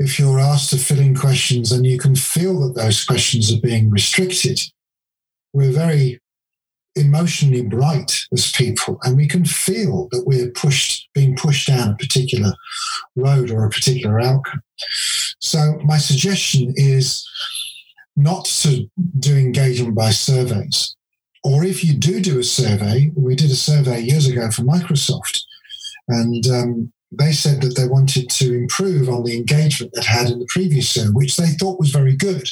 if 0.00 0.18
you're 0.18 0.40
asked 0.40 0.70
to 0.70 0.76
fill 0.76 0.98
in 0.98 1.14
questions 1.14 1.70
and 1.70 1.86
you 1.86 1.98
can 1.98 2.16
feel 2.16 2.58
that 2.66 2.74
those 2.74 3.04
questions 3.04 3.52
are 3.52 3.60
being 3.60 3.90
restricted, 3.90 4.58
we're 5.52 5.70
very 5.70 6.18
emotionally 6.96 7.62
bright 7.62 8.24
as 8.32 8.50
people 8.52 8.98
and 9.04 9.16
we 9.16 9.28
can 9.28 9.44
feel 9.44 10.08
that 10.10 10.24
we're 10.26 10.50
pushed 10.50 11.08
being 11.14 11.36
pushed 11.36 11.68
down 11.68 11.90
a 11.90 11.96
particular 11.96 12.52
road 13.16 13.50
or 13.50 13.64
a 13.64 13.70
particular 13.70 14.20
outcome. 14.20 14.60
So 15.38 15.78
my 15.84 15.98
suggestion 15.98 16.72
is 16.76 17.28
not 18.16 18.44
to 18.44 18.86
do 19.18 19.36
engagement 19.36 19.94
by 19.94 20.10
surveys. 20.10 20.96
Or 21.44 21.64
if 21.64 21.84
you 21.84 21.94
do 21.94 22.20
do 22.20 22.38
a 22.38 22.44
survey 22.44 23.10
we 23.14 23.36
did 23.36 23.50
a 23.50 23.56
survey 23.56 24.00
years 24.00 24.26
ago 24.26 24.50
for 24.50 24.62
microsoft 24.62 25.42
and 26.08 26.46
um, 26.48 26.92
they 27.12 27.32
said 27.32 27.60
that 27.62 27.76
they 27.76 27.88
wanted 27.88 28.30
to 28.30 28.54
improve 28.54 29.08
on 29.08 29.24
the 29.24 29.36
engagement 29.36 29.92
that 29.94 30.04
had 30.04 30.30
in 30.30 30.38
the 30.38 30.46
previous 30.46 30.88
survey, 30.88 31.10
which 31.12 31.36
they 31.36 31.48
thought 31.48 31.80
was 31.80 31.90
very 31.90 32.14
good. 32.14 32.48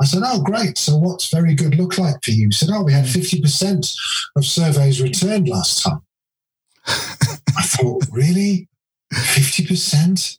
I 0.00 0.06
said, 0.06 0.22
Oh, 0.24 0.42
great. 0.42 0.78
So, 0.78 0.96
what's 0.96 1.30
very 1.30 1.54
good 1.54 1.74
look 1.74 1.98
like 1.98 2.22
for 2.24 2.30
you? 2.30 2.46
He 2.46 2.52
said, 2.52 2.70
Oh, 2.72 2.82
we 2.82 2.92
had 2.92 3.06
hmm. 3.06 3.20
50% 3.20 3.96
of 4.36 4.44
surveys 4.44 5.02
returned 5.02 5.48
last 5.48 5.82
time. 5.82 6.00
I 6.86 7.62
thought, 7.62 8.04
Really? 8.10 8.68
50%? 9.12 10.38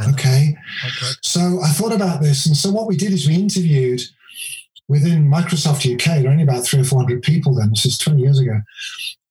Okay. 0.00 0.56
Okay. 0.84 1.12
So 1.22 1.60
I 1.62 1.68
thought 1.68 1.92
about 1.92 2.22
this. 2.22 2.46
And 2.46 2.56
so 2.56 2.70
what 2.70 2.86
we 2.86 2.96
did 2.96 3.12
is 3.12 3.28
we 3.28 3.34
interviewed 3.34 4.00
within 4.88 5.30
Microsoft 5.30 5.90
UK, 5.92 6.04
there 6.04 6.24
were 6.24 6.30
only 6.30 6.42
about 6.42 6.64
three 6.64 6.80
or 6.80 6.84
400 6.84 7.22
people 7.22 7.54
then. 7.54 7.70
This 7.70 7.86
is 7.86 7.98
20 7.98 8.20
years 8.20 8.38
ago. 8.38 8.60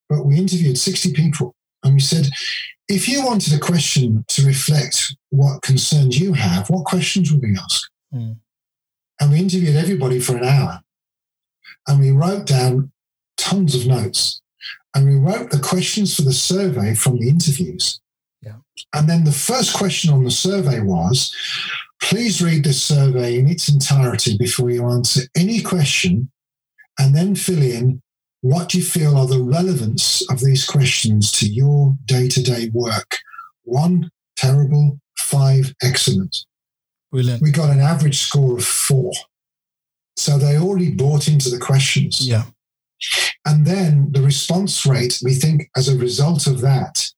But 0.10 0.26
we 0.26 0.38
interviewed 0.38 0.78
60 0.78 1.14
people. 1.14 1.56
And 1.84 1.94
we 1.94 2.00
said, 2.00 2.28
if 2.88 3.08
you 3.08 3.26
wanted 3.26 3.54
a 3.54 3.60
question 3.60 4.26
to 4.28 4.46
reflect 4.46 5.16
what 5.30 5.62
concerns 5.62 6.20
you 6.20 6.34
have, 6.34 6.70
what 6.70 6.86
questions 6.86 7.32
would 7.32 7.42
we 7.42 7.58
ask? 7.58 7.90
Hmm. 8.12 8.34
And 9.20 9.32
we 9.32 9.40
interviewed 9.40 9.76
everybody 9.76 10.20
for 10.20 10.36
an 10.36 10.44
hour. 10.44 10.82
And 11.88 12.00
we 12.00 12.12
wrote 12.12 12.46
down 12.46 12.92
tons 13.38 13.76
of 13.76 13.88
notes. 13.88 14.42
And 14.94 15.06
we 15.06 15.16
wrote 15.16 15.52
the 15.52 15.60
questions 15.60 16.16
for 16.16 16.24
the 16.24 16.34
survey 16.34 16.96
from 16.96 17.20
the 17.20 17.30
interviews. 17.30 18.02
Yeah. 18.42 18.58
And 18.94 19.10
then 19.10 19.24
the 19.24 19.32
first 19.32 19.76
question 19.76 20.12
on 20.12 20.24
the 20.24 20.32
survey 20.32 20.82
was 20.82 21.34
please 22.02 22.42
read 22.42 22.64
this 22.64 22.84
survey 22.84 23.38
in 23.38 23.48
its 23.48 23.70
entirety 23.70 24.38
before 24.38 24.72
you 24.72 24.90
answer 24.90 25.22
any 25.36 25.62
question 25.62 26.32
and 27.00 27.16
then 27.16 27.36
fill 27.36 27.62
in 27.62 28.02
what 28.42 28.70
do 28.70 28.78
you 28.80 28.84
feel 28.84 29.16
are 29.18 29.28
the 29.28 29.42
relevance 29.42 30.24
of 30.30 30.40
these 30.40 30.66
questions 30.66 31.32
to 31.34 31.48
your 31.48 31.96
day 32.06 32.28
to 32.28 32.42
day 32.42 32.70
work. 32.74 33.20
One, 33.64 34.10
terrible. 34.36 35.00
Five, 35.18 35.74
excellent. 35.82 36.46
Brilliant. 37.12 37.42
We 37.42 37.52
got 37.52 37.70
an 37.70 37.80
average 37.80 38.18
score 38.18 38.58
of 38.58 38.66
four. 38.66 39.12
So 40.18 40.38
they 40.38 40.58
already 40.58 40.92
bought 40.92 41.28
into 41.28 41.50
the 41.50 41.60
questions. 41.60 42.28
Yeah. 42.28 42.46
And 43.46 43.66
then 43.66 44.12
the 44.12 44.22
response 44.22 44.86
rate, 44.86 45.20
we 45.24 45.34
think, 45.34 45.70
as 45.76 45.88
a 45.88 45.98
result 45.98 46.48
of 46.48 46.62
that, 46.62 47.10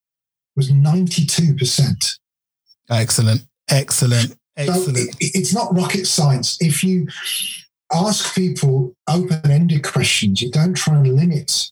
was 0.55 0.69
92%. 0.71 2.19
Excellent. 2.89 3.41
Excellent. 3.69 4.29
So 4.29 4.35
Excellent. 4.57 4.97
it- 4.97 5.15
it's 5.19 5.53
not 5.53 5.75
rocket 5.75 6.05
science. 6.05 6.57
If 6.59 6.83
you 6.83 7.07
ask 7.91 8.33
people 8.35 8.95
open 9.07 9.49
ended 9.49 9.83
questions, 9.83 10.41
you 10.41 10.51
don't 10.51 10.73
try 10.75 10.95
and 10.95 11.15
limit 11.15 11.71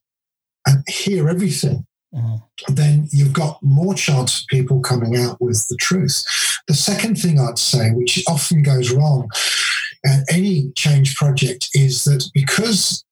and 0.68 0.84
hear 0.88 1.30
everything, 1.30 1.86
Mhm. 2.14 2.44
then 2.70 3.08
you've 3.12 3.34
got 3.34 3.62
more 3.64 3.94
chance 3.96 4.40
of 4.42 4.48
people 4.48 4.80
coming 4.82 5.16
out 5.18 5.40
with 5.42 5.68
the 5.70 5.78
truth. 5.78 6.24
The 6.68 6.76
second 6.76 7.16
thing 7.16 7.40
I'd 7.40 7.58
say, 7.58 7.92
which 7.92 8.24
often 8.28 8.62
goes 8.64 8.92
wrong 8.92 9.30
at 10.06 10.24
any 10.30 10.72
change 10.76 11.16
project, 11.16 11.70
is 11.74 12.04
that 12.04 12.30
because 12.34 13.04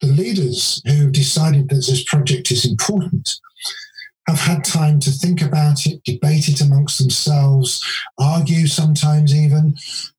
the 0.00 0.08
leaders 0.08 0.80
who 0.86 1.10
decided 1.10 1.68
that 1.68 1.86
this 1.86 2.04
project 2.04 2.50
is 2.50 2.64
important 2.64 3.38
have 4.28 4.38
had 4.38 4.64
time 4.64 5.00
to 5.00 5.10
think 5.10 5.40
about 5.42 5.86
it, 5.86 6.04
debate 6.04 6.48
it 6.48 6.60
amongst 6.60 6.98
themselves, 6.98 7.82
argue 8.18 8.66
sometimes 8.66 9.34
even, 9.34 9.74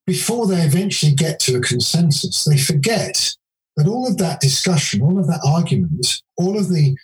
before 0.08 0.48
they 0.48 0.62
eventually 0.62 1.13
get 1.13 1.39
to 1.41 1.58
a 1.58 1.62
consensus. 1.62 2.43
They 2.43 2.58
forget 2.58 3.36
that 3.78 3.88
all 3.88 4.08
of 4.08 4.17
that 4.17 4.41
discussion, 4.41 5.02
all 5.02 5.19
of 5.19 5.28
that 5.28 5.41
argument, 5.45 6.22
all 6.38 6.58
of 6.58 6.69
the 6.69 6.98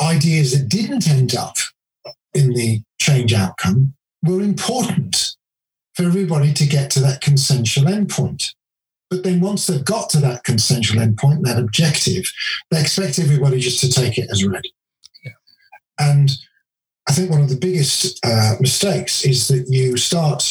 ideas 0.00 0.52
that 0.52 0.68
didn't 0.68 1.08
end 1.08 1.34
up 1.34 1.56
in 2.34 2.54
the 2.54 2.80
change 3.00 3.34
outcome 3.34 3.94
were 4.22 4.40
important 4.40 5.36
for 5.94 6.04
everybody 6.04 6.52
to 6.52 6.66
get 6.66 6.90
to 6.92 7.00
that 7.00 7.20
consensual 7.20 7.86
endpoint. 7.86 8.54
But 9.10 9.24
then 9.24 9.40
once 9.40 9.66
they've 9.66 9.84
got 9.84 10.08
to 10.10 10.18
that 10.20 10.44
consensual 10.44 11.02
endpoint, 11.02 11.42
that 11.42 11.58
objective, 11.58 12.30
they 12.70 12.80
expect 12.80 13.18
everybody 13.18 13.58
just 13.58 13.80
to 13.80 13.90
take 13.90 14.16
it 14.16 14.28
as 14.30 14.44
read. 14.44 14.62
And 16.00 16.30
I 17.08 17.12
think 17.12 17.30
one 17.30 17.42
of 17.42 17.48
the 17.48 17.56
biggest 17.56 18.18
uh, 18.24 18.54
mistakes 18.60 19.24
is 19.24 19.48
that 19.48 19.66
you 19.68 19.96
start 19.96 20.50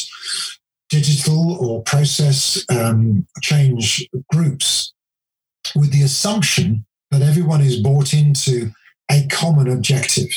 digital 0.88 1.54
or 1.54 1.82
process 1.82 2.64
um, 2.68 3.26
change 3.42 4.08
groups 4.32 4.92
with 5.74 5.92
the 5.92 6.02
assumption 6.02 6.84
that 7.10 7.22
everyone 7.22 7.60
is 7.60 7.80
bought 7.80 8.14
into 8.14 8.70
a 9.10 9.26
common 9.28 9.68
objective. 9.68 10.28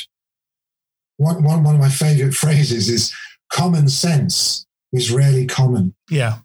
One, 1.17 1.43
one, 1.43 1.63
one 1.63 1.75
of 1.75 1.81
my 1.81 1.89
favorite 1.89 2.33
phrases 2.43 2.89
is 2.89 3.13
common 3.51 3.87
sense 3.87 4.65
is 4.91 5.11
rarely 5.11 5.45
common. 5.45 5.95
Yeah. 6.09 6.37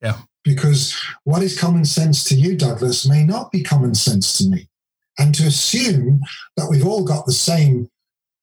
Yeah. 0.00 0.18
Because 0.44 0.96
what 1.24 1.42
is 1.42 1.58
common 1.58 1.84
sense 1.84 2.24
to 2.24 2.34
you, 2.34 2.56
Douglas, 2.56 3.08
may 3.08 3.24
not 3.24 3.50
be 3.50 3.62
common 3.62 3.94
sense 3.94 4.38
to 4.38 4.48
me. 4.48 4.68
And 5.18 5.34
to 5.34 5.46
assume 5.46 6.20
that 6.56 6.68
we've 6.70 6.86
all 6.86 7.04
got 7.04 7.26
the 7.26 7.32
same 7.32 7.90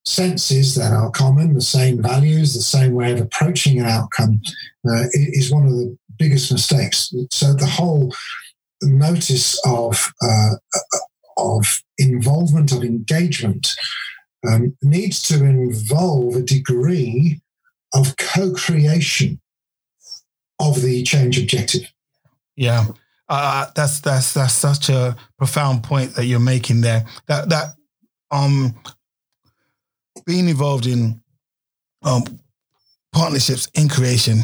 senses 0.06 0.76
that 0.76 0.94
are 0.94 1.10
common, 1.10 1.54
the 1.54 1.62
same 1.62 2.02
values, 2.02 2.54
the 2.54 2.62
same 2.62 2.94
way 2.94 3.12
of 3.12 3.22
approaching 3.22 3.80
an 3.80 3.86
outcome 3.86 4.42
uh, 4.88 5.06
is 5.14 5.52
one 5.52 5.66
of 5.66 5.72
the 5.72 5.98
biggest 6.18 6.52
mistakes. 6.52 7.14
So 7.32 7.54
the 7.54 7.66
whole 7.66 8.14
notice 8.82 9.60
of 9.66 10.14
uh, 10.22 10.56
of 11.38 11.66
involvement 11.98 12.72
of 12.72 12.84
engagement 12.84 13.76
um, 14.48 14.78
needs 14.82 15.22
to 15.24 15.44
involve 15.44 16.36
a 16.36 16.42
degree 16.42 17.42
of 17.94 18.16
co-creation 18.18 19.42
of 20.60 20.82
the 20.82 21.04
change 21.04 21.40
objective. 21.40 21.92
Yeah, 22.56 22.86
uh, 23.28 23.68
that's 23.76 24.00
that's 24.02 24.34
that's 24.34 24.54
such 24.54 24.90
a 24.90 25.16
profound 25.38 25.84
point 25.84 26.16
that 26.16 26.26
you're 26.26 26.40
making 26.40 26.82
there. 26.82 27.06
That 27.28 27.50
that 27.50 27.68
um 28.32 28.76
being 30.26 30.48
involved 30.50 30.86
in 30.86 31.22
um 32.04 32.24
partnerships 33.12 33.68
in 33.74 33.88
creation 33.88 34.42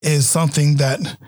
is 0.00 0.28
something 0.28 0.76
that 0.76 1.18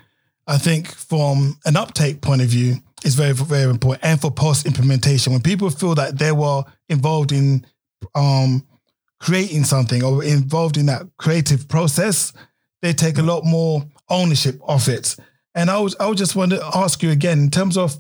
I 0.47 0.59
think 0.59 0.93
from 0.93 1.59
an 1.65 1.77
uptake 1.77 2.21
point 2.21 2.41
of 2.41 2.49
view 2.49 2.77
is 3.05 3.15
very, 3.15 3.33
very 3.33 3.71
important. 3.71 4.05
And 4.05 4.21
for 4.21 4.31
post 4.31 4.65
implementation, 4.65 5.33
when 5.33 5.43
people 5.43 5.71
feel 5.71 5.95
that 5.97 6.19
they 6.19 6.33
were 6.33 6.63
involved 6.89 7.33
in 7.33 7.67
um, 8.15 8.65
creating 9.19 9.65
something 9.65 10.05
or 10.05 10.23
involved 10.23 10.77
in 10.77 10.87
that 10.87 11.03
creative 11.19 11.69
process, 11.69 12.33
they 12.81 12.93
take 12.93 13.19
a 13.19 13.23
lot 13.23 13.45
more 13.45 13.85
ownership 14.09 14.61
of 14.67 14.89
it. 14.89 15.17
And 15.55 15.69
I 15.69 15.81
was, 15.81 15.97
I 15.99 16.07
would 16.07 16.19
just 16.19 16.37
want 16.37 16.53
to 16.53 16.65
ask 16.75 17.03
you 17.03 17.11
again 17.11 17.41
in 17.41 17.51
terms 17.51 17.77
of 17.77 17.99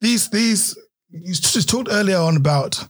these, 0.00 0.28
these, 0.30 0.76
you 1.10 1.34
just 1.34 1.68
talked 1.68 1.88
earlier 1.90 2.18
on 2.18 2.36
about 2.36 2.88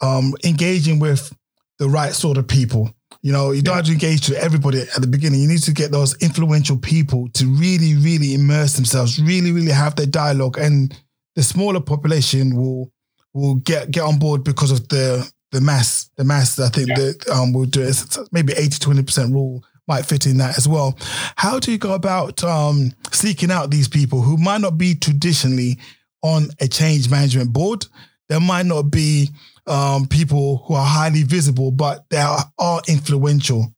um, 0.00 0.34
engaging 0.44 0.98
with 0.98 1.32
the 1.78 1.88
right 1.88 2.12
sort 2.12 2.38
of 2.38 2.48
people. 2.48 2.90
You 3.22 3.32
know, 3.32 3.50
you 3.50 3.62
don't 3.62 3.76
have 3.76 3.86
to 3.86 3.92
engage 3.92 4.20
to 4.26 4.40
everybody 4.40 4.82
at 4.82 5.00
the 5.00 5.06
beginning. 5.06 5.40
You 5.40 5.48
need 5.48 5.62
to 5.62 5.72
get 5.72 5.90
those 5.90 6.16
influential 6.22 6.78
people 6.78 7.28
to 7.34 7.46
really, 7.46 7.94
really 7.96 8.34
immerse 8.34 8.74
themselves, 8.74 9.20
really, 9.20 9.52
really 9.52 9.72
have 9.72 9.96
their 9.96 10.06
dialogue, 10.06 10.58
and 10.58 10.96
the 11.34 11.42
smaller 11.42 11.80
population 11.80 12.56
will 12.56 12.90
will 13.34 13.56
get 13.56 13.90
get 13.90 14.02
on 14.02 14.18
board 14.18 14.44
because 14.44 14.70
of 14.70 14.88
the 14.88 15.30
the 15.52 15.60
mass. 15.60 16.10
The 16.16 16.24
mass, 16.24 16.58
I 16.58 16.68
think, 16.68 16.88
yeah. 16.88 16.96
that 16.96 17.28
um, 17.28 17.52
will 17.52 17.66
do 17.66 17.82
it. 17.82 18.18
Maybe 18.32 18.52
80 18.52 18.78
20 18.78 19.02
percent 19.02 19.32
rule 19.32 19.64
might 19.88 20.06
fit 20.06 20.26
in 20.26 20.38
that 20.38 20.58
as 20.58 20.68
well. 20.68 20.96
How 21.36 21.58
do 21.58 21.70
you 21.70 21.78
go 21.78 21.94
about 21.94 22.42
um, 22.42 22.92
seeking 23.12 23.50
out 23.50 23.70
these 23.70 23.88
people 23.88 24.20
who 24.20 24.36
might 24.36 24.60
not 24.60 24.78
be 24.78 24.94
traditionally 24.94 25.78
on 26.22 26.48
a 26.60 26.68
change 26.68 27.10
management 27.10 27.52
board? 27.52 27.86
There 28.28 28.40
might 28.40 28.66
not 28.66 28.90
be 28.90 29.30
um, 29.66 30.06
people 30.06 30.64
who 30.66 30.74
are 30.74 30.86
highly 30.86 31.22
visible, 31.22 31.70
but 31.70 32.04
they 32.10 32.18
are, 32.18 32.44
are 32.58 32.80
influential 32.88 33.74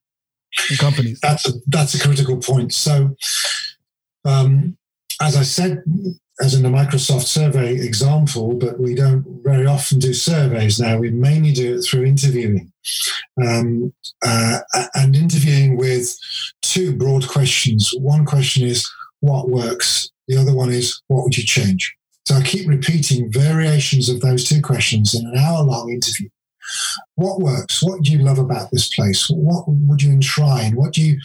in 0.70 0.76
companies. 0.76 1.20
That's 1.20 1.48
a, 1.48 1.52
that's 1.66 1.94
a 1.94 2.00
critical 2.00 2.36
point. 2.36 2.72
So, 2.72 3.16
um, 4.24 4.76
as 5.20 5.36
I 5.36 5.42
said, 5.42 5.82
as 6.40 6.54
in 6.54 6.62
the 6.62 6.68
Microsoft 6.68 7.24
survey 7.24 7.74
example, 7.74 8.54
but 8.54 8.78
we 8.78 8.94
don't 8.94 9.24
very 9.42 9.66
often 9.66 9.98
do 9.98 10.14
surveys 10.14 10.78
now. 10.78 10.98
We 10.98 11.10
mainly 11.10 11.52
do 11.52 11.76
it 11.76 11.82
through 11.82 12.04
interviewing. 12.04 12.72
Um, 13.44 13.92
uh, 14.24 14.60
and 14.94 15.16
interviewing 15.16 15.76
with 15.76 16.16
two 16.62 16.96
broad 16.96 17.26
questions. 17.28 17.92
One 17.98 18.24
question 18.24 18.66
is, 18.66 18.88
what 19.20 19.48
works? 19.48 20.10
The 20.28 20.36
other 20.36 20.54
one 20.54 20.70
is, 20.70 21.02
what 21.08 21.24
would 21.24 21.36
you 21.36 21.44
change? 21.44 21.97
So 22.28 22.34
I 22.34 22.42
keep 22.42 22.68
repeating 22.68 23.32
variations 23.32 24.10
of 24.10 24.20
those 24.20 24.44
two 24.44 24.60
questions 24.60 25.14
in 25.14 25.26
an 25.26 25.38
hour 25.38 25.64
long 25.64 25.90
interview. 25.90 26.28
What 27.14 27.40
works? 27.40 27.82
What 27.82 28.02
do 28.02 28.12
you 28.12 28.18
love 28.18 28.38
about 28.38 28.70
this 28.70 28.94
place? 28.94 29.28
What 29.30 29.64
would 29.66 30.02
you 30.02 30.12
enshrine? 30.12 30.76
What 30.76 30.92
do 30.92 31.00
you 31.00 31.18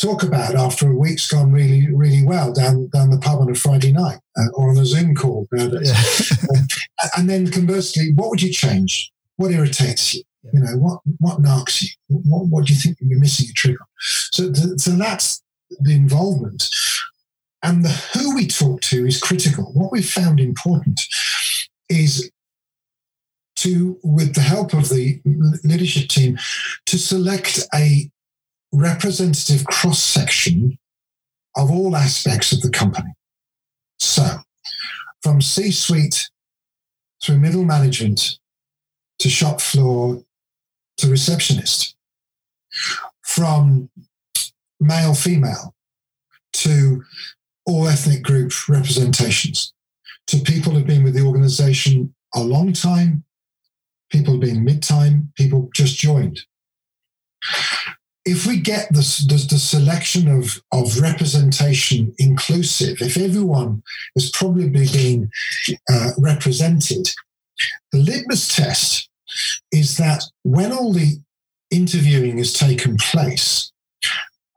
talk 0.00 0.22
about 0.22 0.54
after 0.54 0.90
a 0.90 0.94
week's 0.94 1.30
gone 1.30 1.52
really, 1.52 1.94
really 1.94 2.24
well 2.24 2.54
down, 2.54 2.88
down 2.88 3.10
the 3.10 3.18
pub 3.18 3.40
on 3.40 3.50
a 3.50 3.54
Friday 3.54 3.92
night 3.92 4.20
uh, 4.38 4.48
or 4.54 4.70
on 4.70 4.78
a 4.78 4.86
Zoom 4.86 5.14
call? 5.14 5.46
Yeah. 5.52 6.02
and 7.18 7.28
then 7.28 7.50
conversely, 7.50 8.14
what 8.14 8.30
would 8.30 8.40
you 8.40 8.50
change? 8.50 9.12
What 9.36 9.50
irritates 9.50 10.14
you? 10.14 10.22
You 10.54 10.60
know, 10.60 10.78
what, 10.78 11.00
what 11.18 11.42
knocks 11.42 11.82
you? 11.82 11.90
What, 12.08 12.46
what 12.46 12.64
do 12.64 12.72
you 12.72 12.80
think 12.80 12.96
you're 13.02 13.20
missing 13.20 13.48
a 13.50 13.52
trick 13.52 13.78
on? 13.78 13.86
So, 14.32 14.50
so 14.54 14.92
that's 14.92 15.42
the 15.80 15.94
involvement. 15.94 16.70
And 17.62 17.84
the 17.84 17.88
who 17.88 18.34
we 18.34 18.46
talk 18.46 18.80
to 18.82 19.06
is 19.06 19.20
critical. 19.20 19.64
What 19.72 19.90
we've 19.90 20.08
found 20.08 20.38
important 20.38 21.00
is 21.88 22.30
to, 23.56 23.98
with 24.04 24.34
the 24.34 24.40
help 24.40 24.72
of 24.72 24.88
the 24.88 25.20
leadership 25.64 26.08
team, 26.08 26.38
to 26.86 26.98
select 26.98 27.66
a 27.74 28.10
representative 28.72 29.64
cross 29.66 30.02
section 30.02 30.78
of 31.56 31.70
all 31.70 31.96
aspects 31.96 32.52
of 32.52 32.60
the 32.60 32.70
company. 32.70 33.12
So, 33.98 34.24
from 35.22 35.40
C 35.40 35.72
suite 35.72 36.30
through 37.22 37.38
middle 37.38 37.64
management 37.64 38.38
to 39.18 39.28
shop 39.28 39.60
floor 39.60 40.22
to 40.98 41.10
receptionist, 41.10 41.96
from 43.22 43.90
male, 44.78 45.14
female 45.14 45.74
to 46.52 47.02
all 47.68 47.86
ethnic 47.86 48.22
group 48.22 48.52
representations. 48.68 49.72
To 50.28 50.38
people 50.38 50.72
who've 50.72 50.86
been 50.86 51.04
with 51.04 51.14
the 51.14 51.24
organization 51.24 52.14
a 52.34 52.42
long 52.42 52.72
time, 52.72 53.24
people 54.10 54.32
who've 54.32 54.40
been 54.40 54.64
mid-time, 54.64 55.32
people 55.36 55.68
just 55.74 55.98
joined. 55.98 56.40
If 58.24 58.46
we 58.46 58.60
get 58.60 58.88
the, 58.90 59.00
the, 59.00 59.46
the 59.50 59.58
selection 59.58 60.28
of, 60.28 60.62
of 60.72 60.98
representation 60.98 62.14
inclusive, 62.18 63.00
if 63.00 63.16
everyone 63.16 63.82
is 64.16 64.30
probably 64.30 64.68
being 64.68 65.30
uh, 65.90 66.10
represented, 66.18 67.08
the 67.92 67.98
litmus 67.98 68.54
test 68.54 69.08
is 69.72 69.96
that 69.96 70.24
when 70.42 70.72
all 70.72 70.92
the 70.92 71.20
interviewing 71.70 72.38
has 72.38 72.52
taken 72.52 72.96
place, 72.96 73.72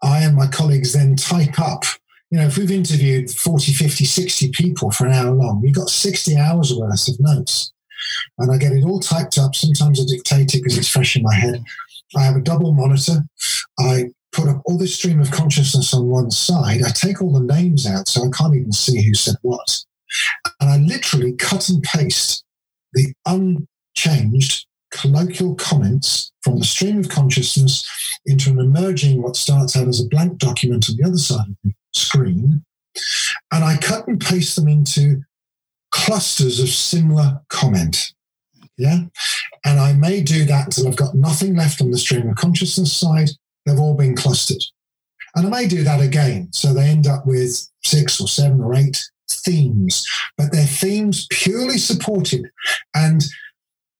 I 0.04 0.19
and 0.19 0.36
my 0.36 0.47
colleagues 0.47 0.93
then 0.93 1.15
type 1.15 1.60
up 1.60 1.84
you 2.32 2.38
know, 2.38 2.46
if 2.46 2.58
we've 2.58 2.72
interviewed 2.72 3.30
40, 3.30 3.74
50, 3.74 4.06
60 4.06 4.52
people 4.52 4.89
for 4.89 5.06
an 5.06 5.12
hour 5.12 5.32
long, 5.32 5.62
we've 5.62 5.76
got 5.76 5.89
60 5.89 6.38
hours 6.38 6.74
worth 6.74 7.08
of 7.10 7.20
notes. 7.20 7.74
And 8.38 8.52
I 8.52 8.58
get 8.58 8.72
it 8.72 8.86
all 8.86 9.02
typed 9.02 9.38
up. 9.38 9.54
Sometimes 9.54 10.00
I 10.00 10.06
dictate 10.08 10.56
it 10.56 10.63
because 10.63 10.78
it's 10.78 10.88
fresh 10.88 11.17
in 11.17 11.24
my 11.24 11.36
head. 11.36 11.62
I 12.15 12.24
have 12.24 12.38
a 12.38 12.41
double 12.41 12.74
monitor. 12.74 13.26
I 13.80 14.06
put 14.32 14.48
up 14.48 14.62
all 14.65 14.78
this 14.78 14.96
stream 14.96 15.20
of 15.20 15.30
consciousness 15.30 15.94
on 15.94 16.08
one 16.08 16.32
side. 16.32 16.82
I 16.84 16.89
take 16.89 17.22
all 17.22 17.34
the 17.34 17.54
names 17.54 17.86
out 17.86 18.08
so 18.08 18.22
I 18.22 18.30
can't 18.36 18.56
even 18.56 18.72
see 18.72 19.06
who 19.06 19.13
said 19.13 19.36
what. 19.41 19.84
And 20.62 20.70
I 20.70 20.78
literally 20.78 21.34
cut 21.34 21.67
and 21.67 21.84
paste 21.84 22.46
the 22.94 23.13
unchanged 23.26 24.65
colloquial 24.91 25.56
comments 25.56 26.32
from 26.41 26.60
the 26.60 26.65
stream 26.65 27.00
of 27.00 27.10
consciousness 27.10 27.88
into 28.26 28.52
an 28.52 28.60
emerging, 28.60 29.22
what 29.22 29.36
starts 29.36 29.76
out 29.76 29.88
as 29.88 30.02
a 30.02 30.08
blank 30.08 30.38
document 30.38 30.89
on 30.89 30.96
the 30.96 31.04
other 31.04 31.17
side 31.17 31.48
of 31.48 31.56
the 31.63 31.74
screen. 31.93 32.63
And 33.51 33.63
I 33.63 33.77
cut 33.77 34.08
and 34.08 34.19
paste 34.19 34.56
them 34.56 34.67
into 34.67 35.21
clusters 35.91 36.60
of 36.60 36.69
similar 36.69 37.41
comment. 37.49 38.13
Yeah. 38.77 38.99
And 39.63 39.80
I 39.80 39.93
may 39.93 40.21
do 40.21 40.45
that 40.45 40.65
until 40.65 40.88
I've 40.88 40.95
got 40.95 41.15
nothing 41.15 41.56
left 41.56 41.82
on 41.82 41.91
the 41.91 41.97
stream 41.97 42.27
of 42.30 42.36
consciousness 42.36 42.93
side. 42.93 43.30
They've 43.65 43.80
all 43.80 43.95
been 43.95 44.15
clustered. 44.15 44.63
And 45.36 45.47
I 45.47 45.49
may 45.49 45.67
do 45.67 45.84
that 45.84 46.01
again. 46.01 46.49
So 46.51 46.73
they 46.73 46.89
end 46.89 47.08
up 47.08 47.25
with 47.25 47.69
six 47.84 48.19
or 48.19 48.27
seven 48.27 48.60
or 48.60 48.73
eight 48.73 49.01
themes, 49.30 50.06
but 50.38 50.51
they're 50.51 50.65
themes 50.65 51.27
purely 51.30 51.77
supported. 51.77 52.49
And 52.95 53.23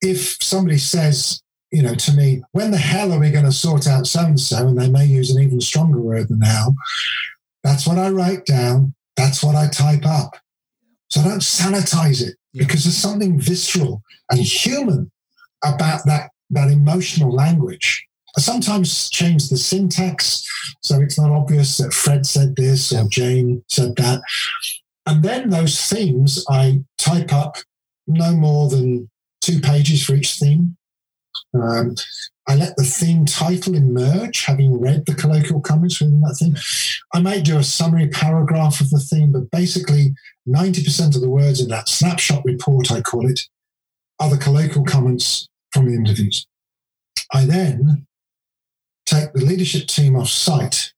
if 0.02 0.38
somebody 0.42 0.78
says, 0.78 1.42
you 1.72 1.82
know, 1.82 1.96
to 1.96 2.14
me, 2.14 2.42
when 2.52 2.72
the 2.72 2.78
hell 2.78 3.14
are 3.14 3.20
we 3.20 3.32
going 3.32 3.46
to 3.46 3.52
sort 3.52 3.88
out 3.88 4.08
so 4.08 4.26
and 4.26 4.40
so? 4.40 4.68
And 4.68 4.78
they 4.78 4.90
may 4.90 5.06
use 5.06 5.34
an 5.34 5.42
even 5.42 5.62
stronger 5.62 6.00
word 6.00 6.28
than 6.28 6.42
hell. 6.42 6.76
That's 7.64 7.88
what 7.88 7.98
I 7.98 8.10
write 8.10 8.46
down. 8.46 8.94
That's 9.16 9.44
what 9.44 9.56
I 9.56 9.68
type 9.68 10.06
up. 10.06 10.36
So 11.10 11.22
I 11.22 11.26
don't 11.26 11.40
sanitize 11.42 12.22
it 12.22 12.36
Yeah. 12.54 12.64
because 12.66 12.84
there's 12.84 12.98
something 12.98 13.40
visceral 13.40 14.02
and 14.30 14.40
human 14.40 15.12
about 15.64 16.06
that, 16.06 16.32
that 16.50 16.70
emotional 16.72 17.32
language. 17.32 18.06
I 18.38 18.42
sometimes 18.42 19.10
change 19.10 19.50
the 19.50 19.58
syntax 19.58 20.48
so 20.82 21.02
it's 21.02 21.20
not 21.20 21.32
obvious 21.32 21.78
that 21.78 21.94
Fred 21.94 22.26
said 22.26 22.56
this 22.56 22.94
or 22.94 23.08
Jane 23.10 23.64
said 23.68 23.96
that. 23.98 24.22
And 25.06 25.22
then 25.22 25.50
those 25.50 25.80
themes 25.90 26.46
I 26.50 26.84
type 26.98 27.34
up 27.34 27.58
no 28.08 28.32
more 28.34 28.70
than 28.70 29.10
two 29.42 29.60
pages 29.60 30.04
for 30.04 30.16
each 30.16 30.36
theme. 30.36 30.78
Um, 31.54 31.96
I 32.52 32.56
let 32.56 32.76
the 32.76 32.84
theme 32.84 33.26
title 33.26 33.76
emerge, 33.76 34.44
having 34.44 34.78
read 34.78 35.06
the 35.06 35.16
colloquial 35.16 35.62
comments 35.62 36.02
within 36.02 36.20
that 36.20 36.36
theme. 36.36 36.58
I 37.14 37.22
might 37.22 37.46
do 37.46 37.58
a 37.58 37.64
summary 37.64 38.10
paragraph 38.10 38.82
of 38.82 38.90
the 38.90 39.00
theme, 39.00 39.32
but 39.32 39.50
basically 39.52 40.14
90% 40.46 41.16
of 41.16 41.22
the 41.22 41.30
words 41.30 41.62
in 41.62 41.70
that 41.70 41.88
snapshot 41.88 42.44
report, 42.44 42.92
I 42.92 43.00
call 43.00 43.26
it, 43.30 43.40
are 44.20 44.30
the 44.30 44.38
colloquial 44.38 44.84
comments 44.84 45.48
from 45.72 45.86
the 45.86 45.94
interviews. 45.94 46.46
I 47.34 47.46
then 47.46 48.06
take 49.06 49.32
the 49.32 49.46
leadership 49.46 49.88
team 49.88 50.18
off 50.18 50.28
site 50.28 50.92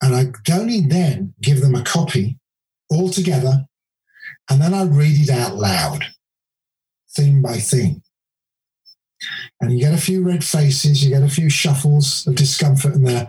and 0.00 0.14
I 0.14 0.32
only 0.50 0.80
then 0.80 1.34
give 1.42 1.60
them 1.60 1.74
a 1.74 1.84
copy 1.84 2.38
all 2.88 3.10
together 3.10 3.66
and 4.48 4.62
then 4.62 4.72
I 4.72 4.84
read 4.84 5.20
it 5.20 5.28
out 5.28 5.56
loud, 5.56 6.06
theme 7.14 7.42
by 7.42 7.58
theme. 7.58 8.02
And 9.60 9.72
you 9.72 9.78
get 9.78 9.94
a 9.94 9.98
few 10.00 10.22
red 10.22 10.44
faces, 10.44 11.02
you 11.04 11.10
get 11.10 11.22
a 11.22 11.28
few 11.28 11.48
shuffles 11.50 12.26
of 12.26 12.34
discomfort 12.34 12.94
in 12.94 13.04
there, 13.04 13.28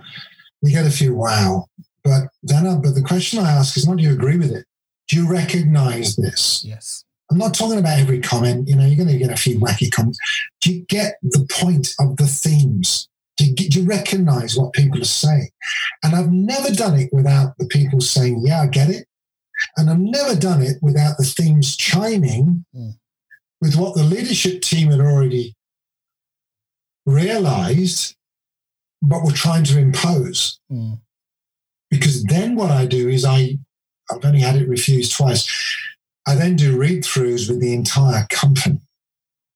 you 0.62 0.72
get 0.72 0.86
a 0.86 0.92
few 0.92 1.16
wow. 1.16 1.66
But 2.04 2.24
then, 2.42 2.68
I, 2.68 2.76
but 2.76 2.96
the 2.96 3.02
question 3.02 3.40
I 3.40 3.52
ask 3.52 3.78
is 3.78 3.88
not 3.88 3.98
do 3.98 4.04
you 4.04 4.12
agree 4.14 4.38
with 4.38 4.52
it? 4.52 4.66
Do 5.08 5.18
you 5.18 5.30
recognize 5.30 6.16
this? 6.16 6.64
Yes. 6.66 7.04
I'm 7.32 7.38
not 7.38 7.54
talking 7.54 7.80
about 7.80 8.00
every 8.00 8.20
comment. 8.20 8.68
You 8.68 8.76
know, 8.76 8.86
you're 8.86 8.98
going 9.04 9.18
to 9.18 9.18
get 9.18 9.32
a 9.32 9.38
few 9.42 9.58
wacky 9.60 9.90
comments. 9.92 10.20
Do 10.62 10.74
you 10.74 10.86
get 10.88 11.16
the 11.24 11.48
point 11.52 11.94
of 12.00 12.18
the 12.18 12.28
themes? 12.28 13.08
Do 13.38 13.46
you, 13.46 13.56
do 13.56 13.82
you 13.82 13.88
recognize 13.88 14.56
what 14.56 14.74
people 14.74 15.02
are 15.02 15.06
saying? 15.06 15.50
And 16.04 16.16
I've 16.16 16.32
never 16.32 16.70
done 16.72 17.00
it 17.00 17.10
without 17.12 17.58
the 17.58 17.66
people 17.66 18.00
saying, 18.02 18.42
yeah, 18.46 18.62
I 18.62 18.68
get 18.68 18.90
it. 18.90 19.08
And 19.78 19.90
I've 19.90 20.00
never 20.00 20.36
done 20.36 20.62
it 20.62 20.78
without 20.82 21.18
the 21.18 21.24
themes 21.26 21.76
chiming 21.78 22.66
Mm. 22.76 22.98
with 23.62 23.76
what 23.76 23.96
the 23.96 24.04
leadership 24.04 24.62
team 24.62 24.92
had 24.92 25.00
already 25.00 25.56
realized, 27.06 28.16
but 29.02 29.24
were 29.24 29.32
trying 29.32 29.64
to 29.66 29.80
impose. 29.80 30.60
Mm. 30.72 31.00
Because 31.90 32.24
then 32.24 32.56
what 32.56 32.72
I 32.72 32.86
do 32.86 33.08
is 33.10 33.26
I, 33.26 33.58
I've 34.12 34.24
only 34.26 34.40
had 34.42 34.56
it 34.56 34.68
refused 34.68 35.16
twice. 35.16 35.48
I 36.28 36.36
then 36.36 36.56
do 36.56 36.78
read 36.78 37.04
throughs 37.04 37.50
with 37.50 37.60
the 37.60 37.74
entire 37.74 38.26
company. 38.30 38.80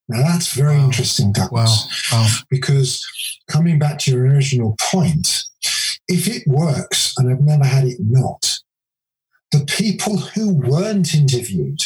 Now 0.10 0.20
that's 0.22 0.54
very 0.54 0.78
Wow. 0.78 0.86
interesting, 0.86 1.28
Wow. 1.28 1.34
Douglas, 1.34 2.10
Wow. 2.12 2.28
because 2.50 3.06
coming 3.50 3.80
back 3.80 4.00
to 4.00 4.12
your 4.12 4.26
original 4.26 4.76
point, 4.80 5.44
if 6.08 6.28
it 6.28 6.44
works, 6.48 7.14
and 7.18 7.30
I've 7.30 7.42
never 7.42 7.66
had 7.66 7.86
it 7.86 7.98
not, 8.00 8.60
the 9.52 9.66
people 9.66 10.18
who 10.18 10.54
weren't 10.54 11.14
interviewed, 11.14 11.80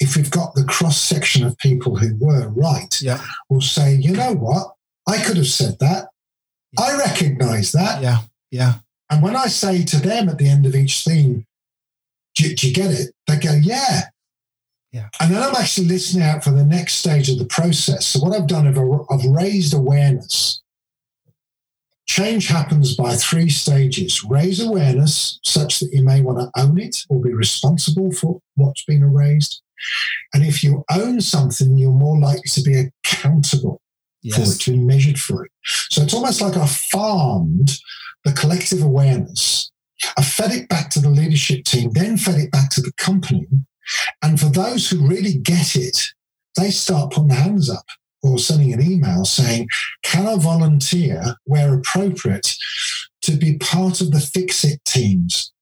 if 0.00 0.16
we've 0.16 0.30
got 0.30 0.54
the 0.54 0.64
cross 0.64 1.00
section 1.00 1.44
of 1.44 1.58
people 1.58 1.96
who 1.96 2.14
were 2.16 2.48
right, 2.48 3.00
Yeah. 3.02 3.20
will 3.48 3.60
say, 3.60 3.94
you 3.96 4.12
know 4.12 4.32
what? 4.34 4.74
I 5.08 5.22
could 5.22 5.38
have 5.38 5.46
said 5.46 5.78
that. 5.80 6.08
I 6.78 6.96
recognize 6.98 7.72
that. 7.72 8.02
Yeah. 8.02 8.20
Yeah. 8.50 8.74
And 9.10 9.22
when 9.22 9.36
I 9.36 9.46
say 9.46 9.84
to 9.84 9.96
them 9.96 10.28
at 10.28 10.38
the 10.38 10.48
end 10.48 10.66
of 10.66 10.74
each 10.74 11.02
theme, 11.02 11.46
do, 12.34 12.54
do 12.54 12.68
you 12.68 12.74
get 12.74 12.90
it? 12.90 13.14
They 13.26 13.38
go, 13.38 13.54
yeah. 13.54 14.02
Yeah. 14.92 15.08
And 15.20 15.34
then 15.34 15.42
I'm 15.42 15.54
actually 15.54 15.88
listening 15.88 16.24
out 16.24 16.44
for 16.44 16.50
the 16.50 16.64
next 16.64 16.94
stage 16.94 17.30
of 17.30 17.38
the 17.38 17.46
process. 17.46 18.06
So 18.06 18.20
what 18.20 18.34
I've 18.34 18.46
done, 18.46 18.66
I've, 18.66 18.78
I've 18.78 19.30
raised 19.30 19.74
awareness. 19.74 20.60
Change 22.06 22.48
happens 22.48 22.96
by 22.96 23.16
three 23.16 23.50
stages. 23.50 24.24
Raise 24.24 24.64
awareness 24.64 25.40
such 25.44 25.80
that 25.80 25.90
you 25.92 26.02
may 26.02 26.20
want 26.20 26.38
to 26.38 26.60
own 26.60 26.78
it 26.78 26.96
or 27.08 27.20
be 27.20 27.32
responsible 27.32 28.12
for 28.12 28.40
what's 28.56 28.84
been 28.84 29.04
raised. 29.12 29.62
And 30.34 30.44
if 30.44 30.64
you 30.64 30.84
own 30.90 31.20
something, 31.20 31.76
you're 31.76 31.92
more 31.92 32.18
likely 32.18 32.48
to 32.48 32.62
be 32.62 32.90
accountable 33.04 33.80
for 34.34 34.42
it, 34.42 34.60
to 34.60 34.70
be 34.72 34.78
measured 34.78 35.18
for 35.18 35.44
it. 35.44 35.50
So 35.90 36.02
it's 36.02 36.14
almost 36.14 36.40
like 36.40 36.56
I 36.56 36.66
farmed 36.66 37.70
the 38.24 38.32
collective 38.32 38.82
awareness. 38.82 39.70
I 40.16 40.22
fed 40.22 40.52
it 40.52 40.68
back 40.68 40.90
to 40.90 41.00
the 41.00 41.10
leadership 41.10 41.64
team, 41.64 41.90
then 41.92 42.16
fed 42.16 42.38
it 42.38 42.50
back 42.50 42.70
to 42.70 42.80
the 42.80 42.92
company. 42.96 43.46
And 44.22 44.38
for 44.38 44.46
those 44.46 44.88
who 44.88 45.06
really 45.06 45.34
get 45.34 45.74
it, 45.74 45.98
they 46.56 46.70
start 46.70 47.12
putting 47.12 47.28
their 47.28 47.40
hands 47.40 47.70
up 47.70 47.86
or 48.22 48.38
sending 48.38 48.72
an 48.72 48.82
email 48.82 49.24
saying, 49.24 49.68
Can 50.02 50.26
I 50.26 50.36
volunteer 50.36 51.36
where 51.44 51.74
appropriate 51.74 52.54
to 53.22 53.32
be 53.32 53.58
part 53.58 54.00
of 54.00 54.10
the 54.10 54.20
fix 54.20 54.64
it 54.64 54.84
teams? 54.84 55.52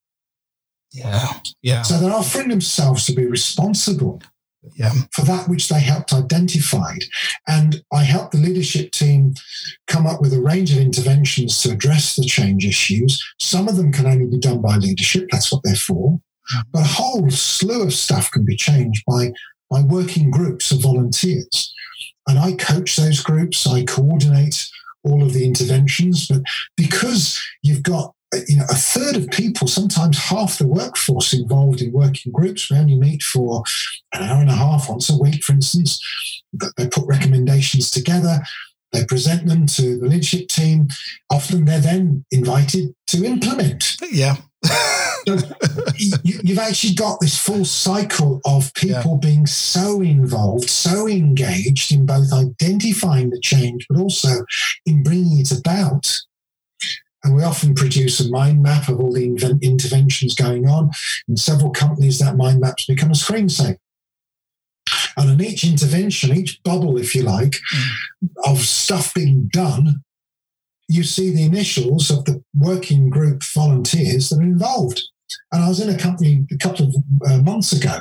Yeah. 0.93 1.35
Yeah. 1.63 1.83
So 1.83 1.99
they're 1.99 2.13
offering 2.13 2.49
themselves 2.49 3.05
to 3.07 3.13
be 3.13 3.27
responsible 3.27 4.23
Yeah. 4.75 4.93
for 5.13 5.23
that 5.23 5.49
which 5.49 5.69
they 5.69 5.81
helped 5.81 6.13
identified. 6.13 7.05
And 7.47 7.83
I 7.93 8.03
helped 8.03 8.33
the 8.33 8.39
leadership 8.39 8.91
team 8.91 9.35
come 9.87 10.07
up 10.07 10.21
with 10.21 10.33
a 10.33 10.41
range 10.41 10.73
of 10.73 10.79
interventions 10.79 11.63
to 11.63 11.71
address 11.71 12.17
the 12.17 12.25
change 12.25 12.67
issues. 12.67 13.23
Some 13.41 13.69
of 13.69 13.77
them 13.77 13.93
can 13.93 14.07
only 14.07 14.27
be 14.27 14.39
done 14.39 14.61
by 14.61 14.77
leadership, 14.77 15.29
that's 15.31 15.53
what 15.53 15.63
they're 15.65 15.77
for. 15.77 16.19
Mm. 16.55 16.63
But 16.73 16.83
a 16.83 16.89
whole 16.89 17.31
slew 17.31 17.83
of 17.83 17.93
stuff 17.93 18.31
can 18.31 18.45
be 18.45 18.57
changed 18.57 19.05
by, 19.07 19.33
by 19.71 19.83
working 19.83 20.31
groups 20.31 20.71
of 20.71 20.83
volunteers. 20.83 21.73
And 22.29 22.39
I 22.39 22.53
coach 22.53 22.97
those 22.97 23.23
groups, 23.23 23.67
I 23.67 23.85
coordinate 23.85 24.67
all 25.05 25.23
of 25.23 25.33
the 25.33 25.45
interventions. 25.45 26.27
But 26.27 26.43
because 26.77 27.41
you've 27.63 27.85
got 27.85 28.16
Uh, 28.37 28.41
you 28.49 28.57
know, 28.57 28.65
a 28.69 28.75
third 28.75 29.17
of 29.17 29.31
people, 29.31 29.67
sometimes 29.67 30.19
half 30.19 30.59
the 30.59 30.67
workforce 30.67 31.33
involved 31.33 31.81
in 31.81 31.93
working 31.93 32.33
groups. 32.33 32.71
We 32.71 32.77
only 32.77 32.97
meet 32.97 33.23
for 33.23 33.63
an 34.13 34.23
hour 34.23 34.41
and 34.41 34.51
a 34.51 34.55
half 34.55 34.89
once 34.89 35.09
a 35.09 35.19
week, 35.19 35.43
for 35.45 35.53
instance. 35.53 36.01
But 36.53 36.71
They 36.77 36.89
put 36.89 37.07
recommendations 37.07 37.91
together. 37.91 38.41
They 38.93 39.05
present 39.05 39.47
them 39.47 39.67
to 39.67 39.99
the 39.99 40.07
leadership 40.07 40.49
team. 40.49 40.89
Often 41.31 41.65
they're 41.65 41.81
then 41.81 42.25
invited 42.31 42.95
to 43.09 43.25
implement. 43.25 43.97
Yeah. 44.11 44.37
You, 45.99 46.39
you've 46.45 46.59
actually 46.59 46.95
got 46.95 47.21
this 47.21 47.39
full 47.39 47.65
cycle 47.65 48.41
of 48.45 48.73
people 48.75 49.17
being 49.17 49.47
so 49.47 50.01
involved, 50.01 50.71
so 50.71 51.09
engaged 51.09 51.93
in 51.93 52.07
both 52.07 52.33
identifying 52.33 53.31
the 53.31 53.41
change, 53.41 53.87
but 53.89 53.99
also 53.99 54.45
in 54.85 55.03
bringing 55.03 55.41
it 55.41 55.51
about. 55.51 56.21
And 57.25 57.35
we 57.35 57.43
often 57.43 57.75
produce 57.75 58.21
a 58.21 58.31
mind 58.31 58.63
map 58.63 58.89
of 58.89 59.01
all 59.01 59.13
the 59.13 59.27
inven- 59.27 59.61
interventions 59.63 60.35
going 60.35 60.69
on. 60.69 60.91
In 61.29 61.37
several 61.37 61.71
companies, 61.71 62.19
that 62.19 62.37
mind 62.37 62.61
map's 62.61 62.87
become 62.87 63.11
a 63.11 63.15
screensaver. 63.15 63.79
And 65.17 65.31
in 65.31 65.45
each 65.45 65.65
intervention, 65.65 66.37
each 66.37 66.63
bubble, 66.63 66.99
if 66.99 67.15
you 67.15 67.23
like, 67.23 67.57
of 68.45 68.59
stuff 68.61 69.15
being 69.15 69.49
done, 69.53 70.03
you 70.89 71.03
see 71.03 71.35
the 71.35 71.45
initials 71.45 72.11
of 72.11 72.25
the 72.27 72.43
working 72.55 73.11
group 73.11 73.43
volunteers 73.43 74.29
that 74.29 74.39
are 74.39 74.43
involved. 74.43 75.03
And 75.53 75.65
I 75.65 75.69
was 75.69 75.81
in 75.81 75.93
a 75.93 75.99
company 75.99 76.47
a 76.53 76.59
couple 76.59 76.87
of 76.87 76.95
uh, 77.29 77.39
months 77.39 77.73
ago 77.73 77.99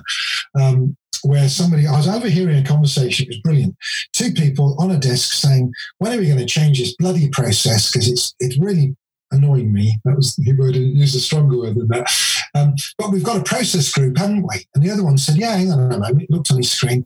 um, 0.59 0.95
where 1.23 1.49
somebody, 1.49 1.87
I 1.87 1.97
was 1.97 2.07
overhearing 2.07 2.57
a 2.57 2.63
conversation, 2.63 3.25
it 3.25 3.29
was 3.29 3.39
brilliant. 3.39 3.75
Two 4.13 4.31
people 4.33 4.75
on 4.77 4.91
a 4.91 4.99
desk 4.99 5.33
saying, 5.33 5.73
when 5.97 6.13
are 6.13 6.19
we 6.19 6.27
going 6.27 6.37
to 6.37 6.45
change 6.45 6.79
this 6.79 6.95
bloody 6.97 7.29
process? 7.29 7.91
Because 7.91 8.07
it's, 8.07 8.35
it's 8.39 8.59
really 8.59 8.95
annoying 9.35 9.71
me. 9.71 9.97
That 10.05 10.15
was 10.15 10.35
the 10.35 10.53
word, 10.53 10.75
use 10.75 11.15
a 11.15 11.19
stronger 11.19 11.57
word 11.57 11.75
than 11.75 11.87
that. 11.89 12.09
Um, 12.55 12.73
but 12.97 13.11
we've 13.11 13.23
got 13.23 13.37
a 13.37 13.43
process 13.43 13.91
group, 13.91 14.17
haven't 14.17 14.47
we? 14.47 14.65
And 14.73 14.83
the 14.83 14.89
other 14.89 15.03
one 15.03 15.17
said, 15.17 15.37
yeah, 15.37 15.55
hang 15.55 15.71
on 15.71 15.91
a 15.91 15.99
moment. 15.99 16.23
It 16.23 16.31
looked 16.31 16.51
on 16.51 16.57
his 16.57 16.71
screen. 16.71 17.05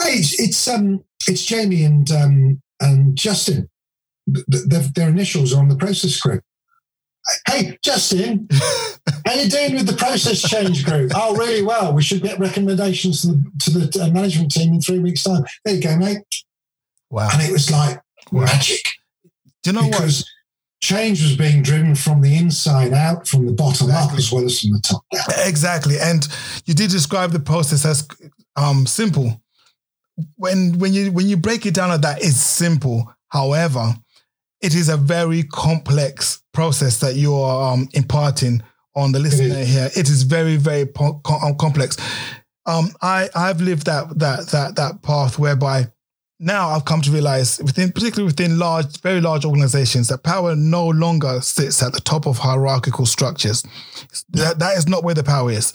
Hey, 0.00 0.14
it's 0.14 0.40
it's, 0.40 0.68
um, 0.68 1.04
it's 1.26 1.44
Jamie 1.44 1.84
and 1.84 2.10
um, 2.10 2.62
and 2.80 3.16
Justin. 3.16 3.68
Th- 4.32 4.46
th- 4.50 4.64
Their, 4.64 4.82
their 4.94 5.08
initials 5.08 5.52
are 5.54 5.60
on 5.60 5.68
the 5.68 5.76
process 5.76 6.20
group. 6.20 6.42
Hey, 7.48 7.76
Justin, 7.82 8.46
how 9.26 9.34
you 9.34 9.50
doing 9.50 9.74
with 9.74 9.86
the 9.86 9.96
process 9.96 10.42
change 10.42 10.84
group? 10.84 11.10
Oh, 11.14 11.34
really 11.34 11.62
well. 11.62 11.92
We 11.92 12.02
should 12.02 12.22
get 12.22 12.38
recommendations 12.38 13.22
to 13.22 13.28
the, 13.28 13.42
to 13.60 13.70
the 13.70 14.04
uh, 14.04 14.10
management 14.10 14.52
team 14.52 14.74
in 14.74 14.80
three 14.80 15.00
weeks' 15.00 15.24
time. 15.24 15.44
There 15.64 15.74
you 15.74 15.82
go, 15.82 15.96
mate. 15.96 16.18
Wow. 17.10 17.28
And 17.32 17.42
it 17.42 17.50
was 17.50 17.70
like 17.70 18.00
magic 18.30 18.82
Do 19.62 19.70
you 19.70 19.80
know 19.80 19.88
what? 19.88 20.22
Change 20.80 21.22
was 21.22 21.36
being 21.36 21.62
driven 21.62 21.94
from 21.94 22.20
the 22.20 22.36
inside 22.36 22.92
out, 22.92 23.26
from 23.26 23.46
the 23.46 23.52
bottom 23.52 23.90
up, 23.90 24.12
as 24.14 24.30
well 24.30 24.44
as 24.44 24.60
from 24.60 24.72
the 24.72 24.80
top 24.80 25.04
down. 25.12 25.24
Exactly. 25.46 25.96
And 25.98 26.26
you 26.64 26.74
did 26.74 26.90
describe 26.90 27.32
the 27.32 27.40
process 27.40 27.84
as 27.84 28.06
um, 28.56 28.86
simple. 28.86 29.40
When 30.36 30.78
when 30.78 30.94
you 30.94 31.12
when 31.12 31.28
you 31.28 31.36
break 31.36 31.66
it 31.66 31.74
down 31.74 31.90
like 31.90 32.00
that, 32.02 32.22
it's 32.22 32.36
simple. 32.36 33.12
However, 33.28 33.94
it 34.62 34.74
is 34.74 34.88
a 34.88 34.96
very 34.96 35.42
complex 35.42 36.42
process 36.54 37.00
that 37.00 37.16
you 37.16 37.34
are 37.34 37.72
um, 37.72 37.88
imparting 37.92 38.62
on 38.94 39.12
the 39.12 39.18
listener 39.18 39.62
here. 39.62 39.90
It 39.94 40.08
is 40.08 40.22
very 40.22 40.56
very 40.56 40.86
po- 40.86 41.20
co- 41.22 41.38
um, 41.46 41.56
complex. 41.56 41.96
Um, 42.64 42.90
I 43.02 43.28
I've 43.34 43.60
lived 43.60 43.86
that 43.86 44.18
that 44.18 44.48
that 44.48 44.76
that 44.76 45.02
path 45.02 45.38
whereby 45.38 45.88
now 46.38 46.68
I've 46.68 46.84
come 46.84 47.00
to 47.02 47.10
realize 47.10 47.58
within 47.62 47.92
particularly 47.92 48.26
within 48.26 48.58
large 48.58 49.00
very 49.00 49.20
large 49.20 49.44
organizations 49.44 50.08
that 50.08 50.22
power 50.22 50.54
no 50.54 50.86
longer 50.88 51.40
sits 51.40 51.82
at 51.82 51.92
the 51.92 52.00
top 52.00 52.26
of 52.26 52.38
hierarchical 52.38 53.06
structures. 53.06 53.62
That, 54.30 54.58
that 54.58 54.76
is 54.76 54.86
not 54.86 55.04
where 55.04 55.14
the 55.14 55.24
power 55.24 55.50
is. 55.50 55.72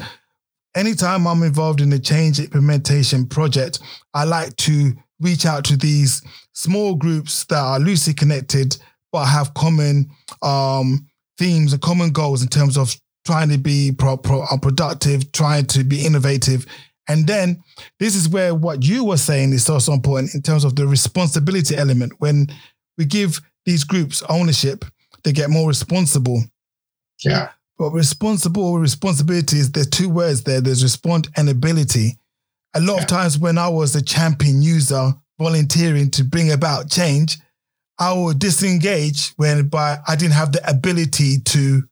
Anytime 0.76 1.28
I'm 1.28 1.44
involved 1.44 1.82
in 1.82 1.92
a 1.92 2.00
change 2.00 2.40
implementation 2.40 3.28
project, 3.28 3.80
I 4.14 4.24
like 4.24 4.56
to 4.58 4.94
reach 5.20 5.46
out 5.46 5.66
to 5.66 5.78
these 5.78 6.22
small 6.54 6.96
groups 6.96 7.44
that 7.46 7.60
are 7.60 7.80
loosely 7.80 8.14
connected 8.14 8.78
but 9.12 9.26
have 9.26 9.54
common 9.54 10.10
um, 10.42 11.08
themes 11.38 11.74
and 11.74 11.82
common 11.82 12.12
goals 12.12 12.42
in 12.42 12.48
terms 12.48 12.78
of 12.78 12.96
trying 13.26 13.50
to 13.50 13.58
be 13.58 13.92
pro- 13.92 14.18
pro- 14.18 14.44
uh, 14.44 14.58
productive, 14.58 15.32
trying 15.32 15.66
to 15.66 15.84
be 15.84 16.06
innovative. 16.06 16.66
And 17.08 17.28
then 17.28 17.62
this 18.00 18.16
is 18.16 18.30
where 18.30 18.54
what 18.56 18.84
you 18.86 19.04
were 19.04 19.18
saying 19.18 19.54
is 19.54 19.70
also 19.70 19.92
important 19.94 20.34
in 20.36 20.42
terms 20.42 20.64
of 20.64 20.76
the 20.76 20.88
responsibility 20.88 21.76
element. 21.76 22.14
When 22.20 22.48
we 22.98 23.06
give 23.06 23.40
these 23.66 23.84
groups 23.84 24.24
ownership, 24.30 24.86
they 25.24 25.32
get 25.32 25.50
more 25.50 25.68
responsible. 25.68 26.44
Yeah. 27.24 27.50
But 27.78 27.92
responsible 27.92 28.82
is 28.84 29.72
there's 29.72 29.90
two 29.90 30.10
words 30.10 30.44
there. 30.44 30.62
There's 30.62 30.84
respond 30.84 31.30
and 31.36 31.50
ability. 31.50 32.18
A 32.76 32.80
lot 32.80 32.98
Yeah. 32.98 33.02
of 33.02 33.08
times 33.08 33.38
when 33.38 33.58
I 33.58 33.68
was 33.68 33.96
a 33.96 34.02
champion 34.02 34.62
user 34.62 35.14
volunteering 35.40 36.12
to 36.12 36.24
bring 36.24 36.52
about 36.52 36.90
change, 36.90 37.40
I 38.00 38.14
would 38.14 38.40
disengage 38.40 39.30
whereby 39.38 40.00
I 40.08 40.16
didn't 40.16 40.34
have 40.34 40.52
the 40.52 40.68
ability 40.70 41.40
to 41.40 41.84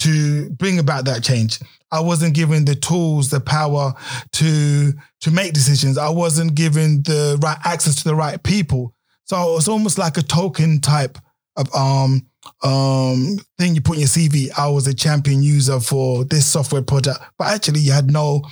to 0.00 0.50
bring 0.50 0.78
about 0.78 1.06
that 1.06 1.22
change. 1.22 1.58
I 1.94 2.00
wasn't 2.00 2.34
given 2.34 2.64
the 2.64 2.74
tools, 2.74 3.30
the 3.30 3.38
power 3.38 3.94
to 4.32 4.92
to 5.20 5.30
make 5.30 5.52
decisions. 5.52 5.96
I 5.96 6.08
wasn't 6.08 6.56
given 6.56 7.04
the 7.04 7.38
right 7.40 7.56
access 7.64 7.94
to 8.02 8.04
the 8.04 8.16
right 8.16 8.42
people. 8.42 8.92
So 9.26 9.36
it 9.52 9.54
was 9.54 9.68
almost 9.68 9.96
like 9.96 10.16
a 10.18 10.22
token 10.22 10.80
type 10.80 11.18
of 11.56 11.72
um 11.72 12.26
um 12.64 13.38
thing 13.58 13.76
you 13.76 13.80
put 13.80 13.94
in 13.94 14.00
your 14.00 14.08
CV. 14.08 14.50
I 14.58 14.68
was 14.68 14.88
a 14.88 14.94
champion 14.94 15.42
user 15.44 15.78
for 15.78 16.24
this 16.24 16.46
software 16.46 16.82
product, 16.82 17.20
but 17.38 17.46
actually 17.54 17.80
you 17.80 17.92
had 17.92 18.10
no 18.10 18.42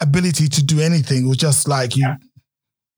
ability 0.00 0.46
to 0.46 0.64
do 0.64 0.80
anything. 0.80 1.24
It 1.24 1.28
was 1.28 1.38
just 1.38 1.66
like 1.66 1.96
you. 1.96 2.06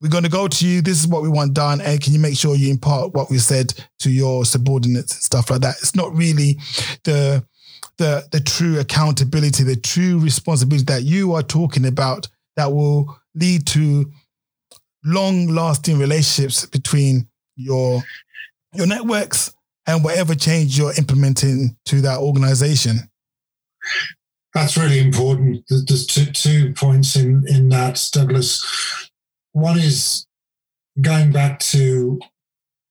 We're 0.01 0.11
going 0.11 0.25
to 0.25 0.31
go 0.31 0.47
to 0.47 0.67
you. 0.67 0.81
This 0.81 1.01
is 1.01 1.09
what 1.09 1.23
we 1.23 1.29
want 1.29 1.55
done, 1.55 1.81
and 1.81 2.01
can 2.01 2.13
you 2.13 2.21
make 2.21 2.37
sure 2.37 2.55
you 2.55 2.71
impart 2.71 3.15
what 3.15 3.31
we 3.31 3.39
said 3.39 3.75
to 4.01 4.11
your 4.11 4.45
subordinates 4.45 5.13
and 5.15 5.23
stuff 5.23 5.51
like 5.51 5.63
that? 5.63 5.77
It's 5.81 5.97
not 5.97 6.15
really 6.15 6.57
the 7.03 7.45
the 7.99 8.27
the 8.33 8.41
true 8.41 8.79
accountability, 8.79 9.65
the 9.65 9.77
true 9.77 10.19
responsibility 10.19 10.85
that 10.85 11.03
you 11.03 11.35
are 11.35 11.43
talking 11.43 11.87
about 11.87 12.29
that 12.57 12.73
will 12.73 13.19
lead 13.35 13.67
to 13.69 14.11
long 15.05 15.49
lasting 15.49 15.99
relationships 15.99 16.67
between 16.67 17.29
your 17.57 18.03
your 18.75 18.87
networks 18.87 19.53
and 19.87 20.05
whatever 20.05 20.35
change 20.35 20.79
you're 20.79 20.93
implementing 20.99 21.77
to 21.87 22.01
that 22.03 22.19
organization. 22.19 23.11
That's 24.55 24.77
really 24.77 24.99
important. 24.99 25.65
There's 25.69 26.07
two, 26.07 26.27
two 26.27 26.73
points 26.75 27.17
in, 27.17 27.45
in 27.49 27.69
that, 27.71 28.09
Douglas. 28.13 29.11
One 29.53 29.79
is 29.79 30.27
going 31.01 31.33
back 31.33 31.59
to 31.61 32.21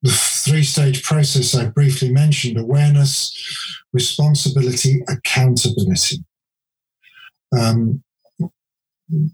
the 0.08 0.14
three 0.14 0.64
stage 0.64 1.04
process 1.04 1.54
I 1.54 1.66
briefly 1.66 2.12
mentioned 2.12 2.58
awareness, 2.58 3.36
responsibility, 3.92 5.04
accountability. 5.10 6.24
Um, 7.58 8.04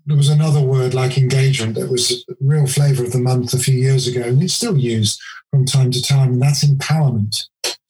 there 0.05 0.17
was 0.17 0.29
another 0.29 0.61
word 0.61 0.93
like 0.93 1.17
engagement 1.17 1.75
that 1.75 1.91
was 1.91 2.25
a 2.29 2.33
real 2.39 2.67
flavor 2.67 3.03
of 3.03 3.11
the 3.11 3.19
month 3.19 3.53
a 3.53 3.59
few 3.59 3.75
years 3.75 4.07
ago, 4.07 4.21
and 4.21 4.41
it's 4.41 4.53
still 4.53 4.77
used 4.77 5.21
from 5.51 5.65
time 5.65 5.91
to 5.91 6.01
time, 6.01 6.33
and 6.33 6.41
that's 6.41 6.63
empowerment. 6.63 7.35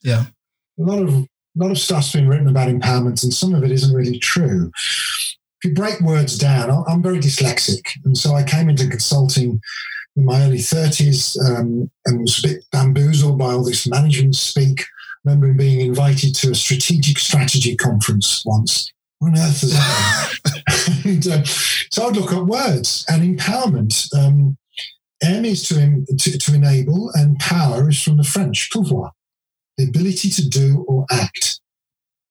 Yeah. 0.01 0.25
A 0.79 0.83
lot 0.83 1.01
of 1.01 1.13
a 1.13 1.27
lot 1.55 1.71
of 1.71 1.77
stuff's 1.77 2.11
been 2.11 2.27
written 2.27 2.47
about 2.49 2.69
empowerment, 2.69 3.23
and 3.23 3.33
some 3.33 3.53
of 3.53 3.63
it 3.63 3.71
isn't 3.71 3.95
really 3.95 4.19
true. 4.19 4.71
If 4.75 5.69
you 5.69 5.73
break 5.73 6.01
words 6.01 6.37
down, 6.37 6.83
I'm 6.87 7.01
very 7.01 7.19
dyslexic, 7.19 7.85
and 8.03 8.17
so 8.17 8.33
I 8.33 8.43
came 8.43 8.69
into 8.69 8.89
consulting 8.89 9.61
in 10.15 10.25
my 10.25 10.41
early 10.43 10.57
30s 10.57 11.37
um, 11.49 11.89
and 12.05 12.21
was 12.21 12.39
a 12.39 12.47
bit 12.47 12.65
bamboozled 12.71 13.37
by 13.37 13.53
all 13.53 13.63
this 13.63 13.87
management 13.87 14.35
speak. 14.35 14.81
I 14.81 15.31
remember 15.31 15.53
being 15.53 15.81
invited 15.81 16.35
to 16.35 16.51
a 16.51 16.55
strategic 16.55 17.17
strategy 17.17 17.75
conference 17.75 18.43
once. 18.45 18.91
What 19.19 19.29
on 19.29 19.37
earth 19.37 19.63
is 19.63 19.73
that? 19.73 21.01
and, 21.05 21.27
uh, 21.27 21.43
so 21.43 22.07
I'd 22.07 22.15
look 22.15 22.33
at 22.33 22.45
words 22.45 23.05
and 23.07 23.39
empowerment. 23.39 24.13
Um, 24.13 24.57
M 25.23 25.45
is 25.45 25.67
to, 25.69 26.05
to, 26.17 26.37
to 26.37 26.55
enable, 26.55 27.09
and 27.13 27.39
power 27.39 27.89
is 27.89 28.01
from 28.01 28.17
the 28.17 28.23
French, 28.23 28.69
pouvoir, 28.73 29.11
the 29.77 29.85
ability 29.85 30.29
to 30.29 30.49
do 30.49 30.83
or 30.87 31.05
act. 31.09 31.61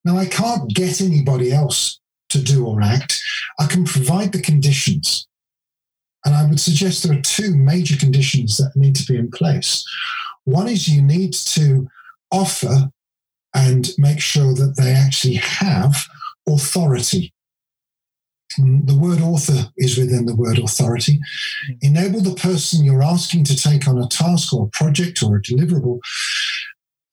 Now, 0.04 0.18
I 0.18 0.26
can't 0.26 0.68
get 0.74 1.00
anybody 1.00 1.52
else 1.52 2.00
to 2.28 2.42
do 2.42 2.66
or 2.66 2.82
act. 2.82 3.22
I 3.58 3.66
can 3.66 3.84
provide 3.84 4.32
the 4.32 4.42
conditions. 4.42 5.26
And 6.24 6.34
I 6.34 6.46
would 6.46 6.60
suggest 6.60 7.02
there 7.02 7.18
are 7.18 7.22
two 7.22 7.56
major 7.56 7.96
conditions 7.96 8.56
that 8.56 8.76
need 8.76 8.94
to 8.96 9.12
be 9.12 9.18
in 9.18 9.30
place. 9.30 9.84
One 10.44 10.68
is 10.68 10.88
you 10.88 11.02
need 11.02 11.32
to 11.32 11.88
offer 12.30 12.90
and 13.54 13.90
make 13.98 14.20
sure 14.20 14.54
that 14.54 14.76
they 14.76 14.92
actually 14.92 15.34
have 15.34 16.06
authority. 16.48 17.32
The 18.58 18.98
word 18.98 19.20
author 19.20 19.70
is 19.78 19.96
within 19.96 20.26
the 20.26 20.36
word 20.36 20.58
authority. 20.58 21.20
Hmm. 21.66 21.72
Enable 21.82 22.20
the 22.20 22.34
person 22.34 22.84
you're 22.84 23.02
asking 23.02 23.44
to 23.44 23.56
take 23.56 23.88
on 23.88 23.98
a 23.98 24.08
task 24.08 24.52
or 24.52 24.66
a 24.66 24.70
project 24.70 25.22
or 25.22 25.36
a 25.36 25.42
deliverable. 25.42 26.00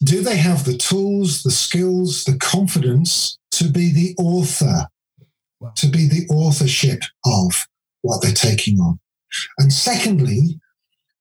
Do 0.04 0.22
they 0.22 0.38
have 0.38 0.66
the 0.66 0.78
tools, 0.78 1.44
the 1.44 1.52
skills, 1.52 2.24
the 2.24 2.38
confidence 2.38 3.38
to 3.52 3.66
be 3.66 3.92
the 3.92 4.16
author, 4.18 4.88
to 5.76 5.88
be 5.88 6.08
the 6.08 6.26
authorship 6.30 7.04
of 7.26 7.54
what 8.02 8.22
they're 8.22 8.32
taking 8.32 8.80
on? 8.80 9.00
And 9.58 9.72
secondly, 9.72 10.60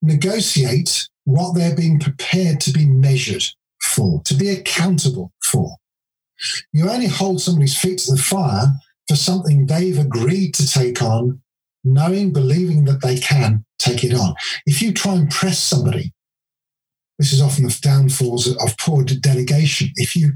negotiate 0.03 1.09
what 1.25 1.55
they're 1.55 1.77
being 1.77 1.99
prepared 1.99 2.61
to 2.63 2.73
be 2.73 2.87
measured 2.87 3.45
for, 3.83 4.23
to 4.23 4.35
be 4.35 4.49
accountable 4.49 5.33
for. 5.43 5.77
You 6.73 6.89
only 6.89 7.07
hold 7.07 7.41
somebody's 7.41 7.77
feet 7.77 7.99
to 8.01 8.13
the 8.13 8.23
fire 8.23 8.73
for 9.09 9.17
something 9.17 9.67
they've 9.67 9.99
agreed 9.99 10.55
to 10.55 10.67
take 10.67 11.03
on, 11.03 11.41
knowing, 11.85 12.33
believing 12.33 12.85
that 12.85 13.03
they 13.03 13.19
can 13.19 13.65
take 13.79 14.05
it 14.05 14.15
on. 14.15 14.35
If 14.67 14.81
you 14.81 14.93
try 14.93 15.15
and 15.15 15.31
press 15.31 15.59
somebody, 15.59 16.13
this 17.19 17.33
is 17.33 17.43
often 17.43 17.65
the 17.65 17.79
downfalls 17.83 18.47
of 18.47 18.77
poor 18.79 19.03
delegation. 19.03 19.91
If 19.97 20.15
you 20.15 20.33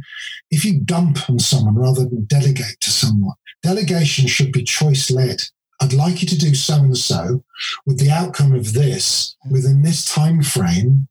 if 0.50 0.64
you 0.64 0.80
dump 0.80 1.30
on 1.30 1.38
someone 1.38 1.76
rather 1.76 2.04
than 2.04 2.24
delegate 2.24 2.80
to 2.80 2.90
someone, 2.90 3.34
delegation 3.62 4.26
should 4.26 4.50
be 4.50 4.64
choice 4.64 5.10
led. 5.10 5.42
I'd 5.82 5.92
like 5.92 6.22
you 6.22 6.28
to 6.28 6.38
do 6.38 6.54
so 6.54 6.76
and 6.76 6.96
so 6.96 7.42
with 7.86 7.98
the 7.98 8.10
outcome 8.10 8.52
of 8.52 8.72
this 8.72 9.36
within 9.50 9.82
this 9.82 10.04
time 10.04 10.42
frame. 10.42 11.08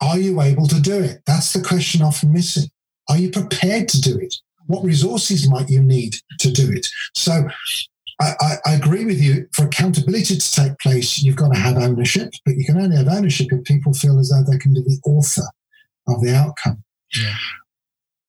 Are 0.00 0.18
you 0.18 0.40
able 0.40 0.66
to 0.68 0.80
do 0.80 0.98
it? 0.98 1.22
That's 1.26 1.52
the 1.52 1.62
question 1.62 2.00
often 2.00 2.32
missing. 2.32 2.70
Are 3.10 3.18
you 3.18 3.30
prepared 3.30 3.88
to 3.88 4.00
do 4.00 4.18
it? 4.18 4.34
What 4.66 4.82
resources 4.82 5.48
might 5.48 5.68
you 5.68 5.82
need 5.82 6.16
to 6.40 6.50
do 6.50 6.72
it? 6.72 6.86
So 7.14 7.48
I, 8.18 8.32
I, 8.40 8.56
I 8.64 8.72
agree 8.74 9.04
with 9.04 9.22
you. 9.22 9.46
For 9.52 9.66
accountability 9.66 10.36
to 10.36 10.54
take 10.54 10.78
place, 10.78 11.22
you've 11.22 11.36
got 11.36 11.52
to 11.52 11.58
have 11.58 11.76
ownership, 11.76 12.32
but 12.46 12.56
you 12.56 12.64
can 12.64 12.80
only 12.80 12.96
have 12.96 13.08
ownership 13.08 13.48
if 13.50 13.64
people 13.64 13.92
feel 13.92 14.18
as 14.18 14.30
though 14.30 14.50
they 14.50 14.58
can 14.58 14.72
be 14.72 14.80
the 14.80 15.00
author 15.04 15.46
of 16.08 16.22
the 16.22 16.34
outcome. 16.34 16.82
Yeah. 17.14 17.36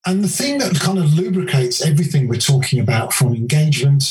And 0.06 0.22
the 0.22 0.28
thing 0.28 0.58
that 0.58 0.78
kind 0.80 0.98
of 0.98 1.14
lubricates 1.14 1.84
everything 1.84 2.28
we're 2.28 2.36
talking 2.38 2.80
about, 2.80 3.12
from 3.12 3.34
engagement 3.34 4.04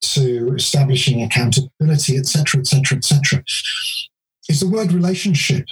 to 0.00 0.54
establishing 0.54 1.22
accountability, 1.22 2.16
etc., 2.16 2.60
etc., 2.60 2.98
etc., 2.98 3.42
is 4.48 4.60
the 4.60 4.68
word 4.68 4.92
relationship. 4.92 5.66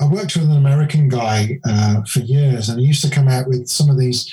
I 0.00 0.06
worked 0.06 0.36
with 0.36 0.50
an 0.50 0.56
American 0.56 1.08
guy 1.08 1.58
uh, 1.64 2.02
for 2.04 2.20
years, 2.20 2.68
and 2.68 2.80
he 2.80 2.86
used 2.86 3.04
to 3.04 3.10
come 3.10 3.28
out 3.28 3.48
with 3.48 3.68
some 3.68 3.88
of 3.88 3.98
these 3.98 4.30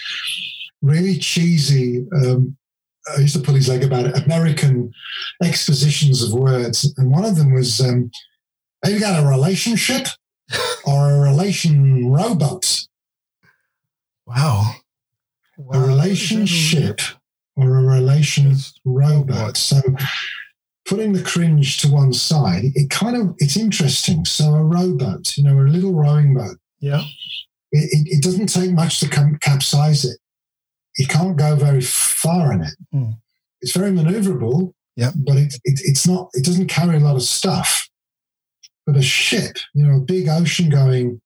really 0.81 1.17
cheesy. 1.17 2.05
Um, 2.13 2.57
I 3.15 3.21
used 3.21 3.35
to 3.35 3.41
pull 3.41 3.55
his 3.55 3.69
leg 3.69 3.83
about 3.83 4.05
it. 4.05 4.25
American 4.25 4.91
expositions 5.41 6.23
of 6.23 6.33
words, 6.33 6.93
and 6.97 7.11
one 7.11 7.23
of 7.23 7.37
them 7.37 7.53
was, 7.53 7.79
um, 7.79 8.11
"Have 8.83 8.93
you 8.93 8.99
got 8.99 9.23
a 9.23 9.27
relationship 9.27 10.07
or 10.85 11.11
a 11.11 11.19
relation 11.19 12.09
rowboat?" 12.11 12.87
Wow. 14.25 14.75
a 15.71 15.79
relationship 15.79 16.99
or 17.55 17.77
a 17.77 17.83
relation 17.83 18.55
robot. 18.85 19.57
So 19.57 19.81
putting 20.85 21.13
the 21.13 21.21
cringe 21.23 21.77
to 21.81 21.87
one 21.91 22.13
side, 22.13 22.63
it 22.75 22.89
kind 22.89 23.15
of 23.15 23.35
it's 23.37 23.57
interesting. 23.57 24.25
So 24.25 24.53
a 24.55 24.63
rowboat, 24.63 25.37
you 25.37 25.43
know, 25.43 25.59
a 25.59 25.61
little 25.67 25.93
rowing 25.93 26.33
boat, 26.35 26.57
Yeah. 26.79 27.01
it, 27.71 27.89
it, 27.91 28.17
it 28.17 28.23
doesn't 28.23 28.47
take 28.47 28.71
much 28.71 28.99
to 29.01 29.09
com- 29.09 29.37
capsize 29.41 30.05
it. 30.05 30.17
You 30.97 31.07
can't 31.07 31.37
go 31.37 31.55
very 31.55 31.81
far 31.81 32.53
in 32.53 32.61
it. 32.61 32.73
Hmm. 32.91 33.11
It's 33.61 33.71
very 33.75 33.91
maneuverable, 33.91 34.73
Yeah. 34.95 35.11
but 35.15 35.37
it, 35.37 35.53
it, 35.63 35.79
it's 35.83 36.07
not. 36.07 36.29
It 36.33 36.43
doesn't 36.45 36.67
carry 36.67 36.97
a 36.97 36.99
lot 36.99 37.15
of 37.15 37.23
stuff. 37.23 37.87
But 38.85 38.97
a 38.97 39.01
ship, 39.01 39.57
you 39.73 39.85
know, 39.85 39.95
a 39.97 40.01
big 40.01 40.27
ocean-going 40.27 41.21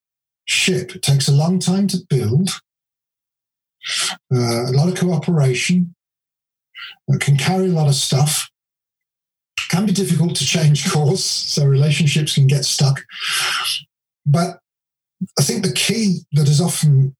ship, 0.45 0.95
it 0.95 1.02
takes 1.02 1.28
a 1.28 1.32
long 1.34 1.58
time 1.58 1.88
to 1.88 1.98
build. 2.08 2.62
Uh, 4.34 4.66
a 4.66 4.74
lot 4.74 4.90
of 4.90 4.96
cooperation. 4.96 5.96
It 7.08 7.22
can 7.22 7.38
carry 7.38 7.68
a 7.68 7.74
lot 7.74 7.88
of 7.88 7.96
stuff. 7.96 8.50
Can 9.70 9.86
be 9.86 9.92
difficult 9.92 10.36
to 10.38 10.46
change 10.46 10.90
course, 10.90 11.24
so 11.24 11.66
relationships 11.66 12.36
can 12.36 12.48
get 12.48 12.66
stuck. 12.66 13.04
But 14.26 14.60
I 15.40 15.44
think 15.44 15.64
the 15.64 15.74
key 15.74 16.20
that 16.34 16.48
has 16.48 16.62
often 16.62 17.16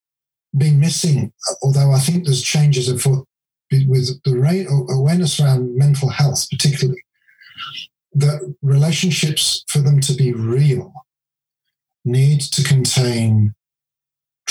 been 0.56 0.80
missing, 0.80 1.32
although 1.62 1.92
I 1.92 1.98
think 1.98 2.24
there's 2.24 2.42
changes 2.42 2.88
afoot 2.88 3.26
with 3.70 4.22
the 4.24 4.86
awareness 4.90 5.40
around 5.40 5.76
mental 5.76 6.08
health, 6.08 6.48
particularly, 6.50 7.02
that 8.14 8.54
relationships, 8.62 9.64
for 9.68 9.80
them 9.80 10.00
to 10.00 10.14
be 10.14 10.32
real, 10.32 10.92
need 12.04 12.40
to 12.40 12.62
contain 12.64 13.54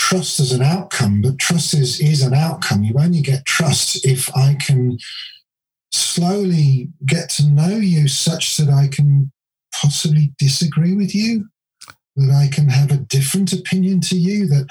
trust 0.08 0.40
as 0.40 0.52
an 0.52 0.62
outcome, 0.62 1.20
but 1.20 1.38
trust 1.38 1.74
is, 1.74 2.00
is 2.00 2.22
an 2.22 2.32
outcome. 2.32 2.82
You 2.82 2.94
only 2.98 3.20
get 3.20 3.44
trust 3.44 4.06
if 4.06 4.34
I 4.34 4.54
can 4.54 4.96
slowly 5.92 6.88
get 7.04 7.28
to 7.30 7.46
know 7.46 7.76
you 7.76 8.08
such 8.08 8.56
that 8.56 8.70
I 8.70 8.88
can 8.88 9.30
possibly 9.82 10.32
disagree 10.38 10.94
with 10.94 11.14
you, 11.14 11.46
that 12.16 12.34
I 12.34 12.48
can 12.48 12.70
have 12.70 12.90
a 12.90 12.96
different 12.96 13.52
opinion 13.52 14.00
to 14.02 14.16
you, 14.16 14.46
that 14.46 14.66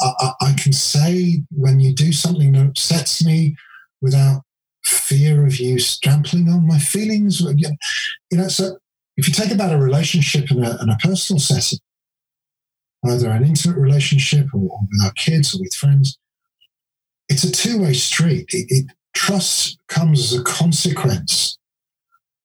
I, 0.00 0.12
I, 0.20 0.50
I 0.50 0.52
can 0.52 0.72
say 0.72 1.42
when 1.50 1.80
you 1.80 1.92
do 1.92 2.12
something 2.12 2.52
that 2.52 2.66
upsets 2.68 3.24
me 3.24 3.56
without 4.00 4.42
fear 4.84 5.44
of 5.44 5.58
you 5.58 5.80
trampling 6.04 6.48
on 6.48 6.68
my 6.68 6.78
feelings. 6.78 7.40
You 7.40 8.38
know, 8.38 8.46
so 8.46 8.78
if 9.16 9.26
you 9.26 9.34
take 9.34 9.50
about 9.50 9.74
a 9.74 9.78
relationship 9.78 10.52
and 10.52 10.64
a, 10.64 10.78
in 10.80 10.88
a 10.88 10.96
personal 10.98 11.40
setting, 11.40 11.80
either 13.06 13.30
an 13.30 13.44
intimate 13.44 13.78
relationship 13.78 14.46
or, 14.52 14.60
or 14.60 14.80
with 14.80 15.04
our 15.04 15.12
kids 15.12 15.54
or 15.54 15.60
with 15.60 15.74
friends, 15.74 16.18
it's 17.28 17.44
a 17.44 17.52
two-way 17.52 17.92
street. 17.94 18.46
It, 18.50 18.66
it, 18.68 18.86
trust 19.14 19.78
comes 19.88 20.32
as 20.32 20.38
a 20.38 20.44
consequence 20.44 21.58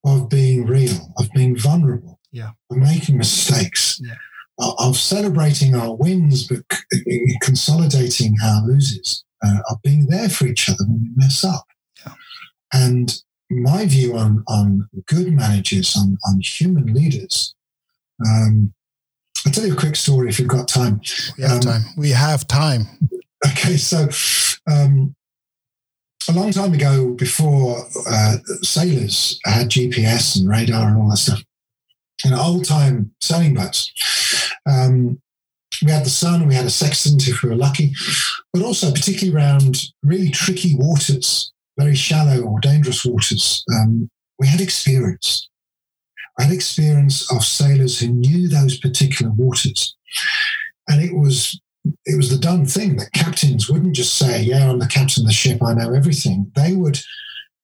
of 0.03 0.27
being 0.27 0.65
real, 0.65 1.13
of 1.19 1.29
being 1.35 1.55
vulnerable, 1.55 2.19
Yeah. 2.31 2.51
of 2.71 2.77
making 2.77 3.17
mistakes, 3.17 3.99
Yeah. 4.01 4.15
of, 4.59 4.73
of 4.79 4.97
celebrating 4.97 5.75
our 5.75 5.93
wins 5.95 6.47
but 6.47 6.63
consolidating 7.41 8.35
our 8.43 8.67
losses, 8.67 9.23
uh, 9.45 9.59
of 9.69 9.81
being 9.83 10.07
there 10.07 10.29
for 10.29 10.47
each 10.47 10.67
other 10.67 10.83
when 10.87 11.01
we 11.03 11.09
mess 11.15 11.43
up. 11.43 11.65
Yeah. 12.05 12.13
And 12.73 13.21
my 13.51 13.85
view 13.85 14.17
on 14.17 14.43
on 14.47 14.89
good 15.05 15.31
managers, 15.31 15.95
on 15.95 16.17
on 16.27 16.41
human 16.41 16.91
leaders. 16.93 17.53
Um, 18.25 18.73
I'll 19.45 19.51
tell 19.51 19.65
you 19.65 19.73
a 19.73 19.77
quick 19.77 19.95
story 19.95 20.29
if 20.29 20.39
you've 20.39 20.47
got 20.47 20.67
time. 20.67 21.01
We 21.37 21.43
have 21.43 21.53
Um, 21.53 21.59
time. 21.59 21.81
We 21.97 22.09
have 22.11 22.47
time. 22.47 22.87
Okay, 23.45 23.75
so 23.77 24.07
um, 24.71 25.15
a 26.29 26.31
long 26.31 26.51
time 26.51 26.73
ago, 26.73 27.13
before 27.13 27.85
uh, 28.09 28.37
sailors 28.61 29.39
had 29.43 29.69
GPS 29.69 30.37
and 30.37 30.47
radar 30.47 30.87
and 30.87 30.97
all 30.97 31.09
that 31.09 31.17
stuff, 31.17 31.43
in 32.23 32.33
old 32.33 32.63
time 32.63 33.11
sailing 33.21 33.53
boats, 33.53 33.91
um, 34.65 35.19
we 35.83 35.91
had 35.91 36.05
the 36.05 36.09
sun, 36.09 36.47
we 36.47 36.55
had 36.55 36.65
a 36.65 36.69
sextant 36.69 37.27
if 37.27 37.43
we 37.43 37.49
were 37.49 37.55
lucky, 37.55 37.93
but 38.53 38.61
also 38.61 38.91
particularly 38.91 39.35
around 39.35 39.89
really 40.03 40.29
tricky 40.29 40.75
waters, 40.75 41.51
very 41.77 41.95
shallow 41.95 42.41
or 42.41 42.59
dangerous 42.61 43.03
waters, 43.03 43.65
um, 43.75 44.09
we 44.39 44.47
had 44.47 44.61
experience. 44.61 45.49
Had 46.39 46.51
experience 46.51 47.31
of 47.31 47.43
sailors 47.43 47.99
who 47.99 48.07
knew 48.07 48.47
those 48.47 48.79
particular 48.79 49.31
waters. 49.31 49.95
And 50.87 51.01
it 51.01 51.15
was 51.15 51.59
it 52.05 52.15
was 52.15 52.29
the 52.29 52.37
done 52.37 52.65
thing 52.65 52.95
that 52.95 53.11
captains 53.11 53.69
wouldn't 53.69 53.95
just 53.95 54.15
say, 54.15 54.41
Yeah, 54.41 54.71
I'm 54.71 54.79
the 54.79 54.87
captain 54.87 55.23
of 55.23 55.27
the 55.27 55.33
ship, 55.33 55.61
I 55.63 55.73
know 55.73 55.93
everything. 55.93 56.51
They 56.55 56.73
would 56.73 56.99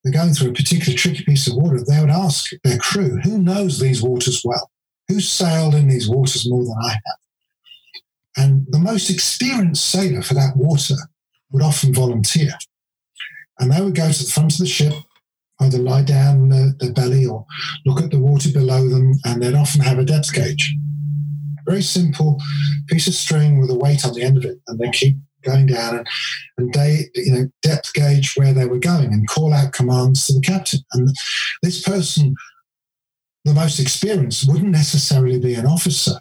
they're 0.04 0.14
going 0.14 0.34
through 0.34 0.52
a 0.52 0.54
particular 0.54 0.98
tricky 0.98 1.24
piece 1.24 1.48
of 1.48 1.56
water, 1.56 1.80
they 1.86 2.00
would 2.00 2.10
ask 2.10 2.52
their 2.64 2.78
crew, 2.78 3.20
who 3.24 3.38
knows 3.38 3.80
these 3.80 4.02
waters 4.02 4.42
well? 4.46 4.70
Who 5.10 5.20
sailed 5.20 5.76
in 5.76 5.88
these 5.88 6.08
waters 6.08 6.50
more 6.50 6.64
than 6.64 6.78
I 6.82 6.92
have? 6.92 7.18
And 8.38 8.66
the 8.70 8.80
most 8.80 9.10
experienced 9.10 9.90
sailor 9.90 10.22
for 10.22 10.36
that 10.36 10.56
water 10.56 10.96
would 11.52 11.64
often 11.64 11.94
volunteer. 11.94 12.52
And 13.60 13.72
they 13.72 13.82
would 13.82 13.96
go 13.96 14.10
to 14.10 14.24
the 14.24 14.32
front 14.32 14.54
of 14.54 14.60
the 14.60 14.68
ship, 14.68 14.94
either 15.62 15.78
lie 15.78 16.03
down 16.03 16.41
on 16.41 16.49
the, 16.49 16.76
the 16.80 16.91
belly 16.91 17.26
or 17.26 17.45
look 17.86 18.01
at 18.01 18.12
the 18.12 18.20
water 18.20 18.49
below 18.51 18.88
them, 18.88 19.14
and 19.26 19.41
they'd 19.41 19.55
often 19.55 19.82
have 19.82 19.99
a 19.99 20.05
depth 20.05 20.34
gauge. 20.34 20.76
Very 21.66 21.82
simple 21.82 22.39
piece 22.88 23.07
of 23.07 23.14
string 23.14 23.60
with 23.60 23.70
a 23.70 23.76
weight 23.76 24.05
on 24.05 24.14
the 24.14 24.24
end 24.24 24.38
of 24.38 24.45
it, 24.45 24.60
and 24.68 24.80
they 24.80 24.89
keep 24.91 25.18
going 25.43 25.68
down 25.68 25.99
and, 25.99 26.07
and 26.57 26.74
they, 26.74 27.10
you 27.16 27.32
know, 27.32 27.49
depth 27.62 27.93
gauge 27.93 28.34
where 28.36 28.53
they 28.53 28.66
were 28.66 28.80
going 28.80 29.14
and 29.14 29.28
call 29.28 29.53
out 29.53 29.74
commands 29.74 30.28
to 30.28 30.34
the 30.34 30.41
captain. 30.41 30.82
And 30.93 31.10
this 31.62 31.82
person, 31.82 32.36
the 33.45 33.53
most 33.53 33.80
experienced, 33.80 34.49
wouldn't 34.49 34.72
necessarily 34.72 35.39
be 35.39 35.55
an 35.55 35.66
officer, 35.66 36.20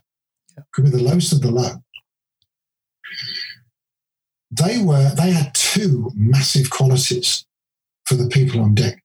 could 0.72 0.84
be 0.84 0.90
the 0.90 1.02
lowest 1.02 1.32
of 1.32 1.40
the 1.40 1.50
low. 1.50 1.82
They 4.50 4.78
were 4.78 5.14
they 5.14 5.32
had 5.32 5.54
two 5.54 6.10
massive 6.14 6.70
qualities 6.70 7.44
for 8.06 8.14
the 8.14 8.28
people 8.28 8.60
on 8.60 8.74
deck. 8.74 9.02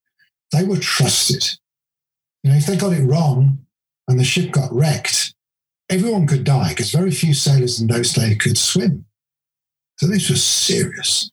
They 0.53 0.63
were 0.63 0.77
trusted. 0.77 1.43
You 2.43 2.51
know, 2.51 2.57
if 2.57 2.67
they 2.67 2.77
got 2.77 2.93
it 2.93 3.03
wrong 3.03 3.65
and 4.07 4.19
the 4.19 4.23
ship 4.23 4.51
got 4.51 4.71
wrecked, 4.71 5.33
everyone 5.89 6.27
could 6.27 6.43
die 6.43 6.69
because 6.69 6.91
very 6.91 7.11
few 7.11 7.33
sailors 7.33 7.81
in 7.81 7.87
those 7.87 8.13
days 8.13 8.37
could 8.37 8.57
swim. 8.57 9.05
So 9.97 10.07
this 10.07 10.29
was 10.29 10.43
serious. 10.43 11.31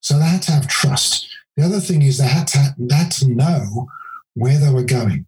So 0.00 0.18
they 0.18 0.26
had 0.26 0.42
to 0.42 0.52
have 0.52 0.68
trust. 0.68 1.28
The 1.56 1.64
other 1.64 1.80
thing 1.80 2.02
is 2.02 2.18
they 2.18 2.26
had 2.26 2.48
to, 2.48 2.74
they 2.78 2.94
had 2.94 3.12
to 3.12 3.28
know 3.28 3.88
where 4.34 4.58
they 4.58 4.70
were 4.70 4.84
going 4.84 5.26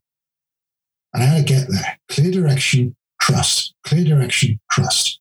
and 1.13 1.23
how 1.23 1.37
to 1.37 1.43
get 1.43 1.69
there. 1.69 1.99
Clear 2.09 2.33
direction, 2.33 2.97
trust. 3.21 3.75
Clear 3.87 4.05
direction, 4.05 4.61
trust. 4.71 5.21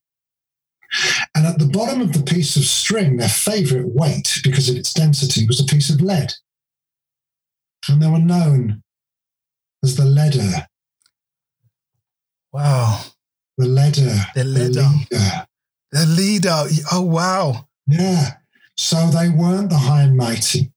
And 1.35 1.45
at 1.45 1.59
the 1.59 1.67
bottom 1.67 2.01
of 2.01 2.13
the 2.13 2.23
piece 2.23 2.55
of 2.55 2.63
string, 2.63 3.17
their 3.17 3.29
favorite 3.29 3.87
weight, 3.87 4.39
because 4.43 4.69
of 4.69 4.75
its 4.75 4.93
density, 4.93 5.45
was 5.47 5.59
a 5.59 5.65
piece 5.65 5.89
of 5.89 6.01
lead. 6.01 6.33
And 7.87 8.01
they 8.01 8.07
were 8.07 8.19
known 8.19 8.81
as 9.83 9.95
the 9.95 10.05
leader, 10.05 10.67
Wow. 12.51 13.03
the 13.57 13.65
leader, 13.67 14.15
The 14.35 14.43
leader. 14.43 14.81
leader. 14.81 15.47
The 15.91 16.05
leader. 16.05 16.63
Oh, 16.91 17.01
wow. 17.01 17.67
Yeah. 17.87 18.37
So 18.77 19.07
they 19.09 19.29
weren't 19.29 19.69
the 19.69 19.77
high 19.77 20.03
and 20.03 20.17
mighty 20.17 20.71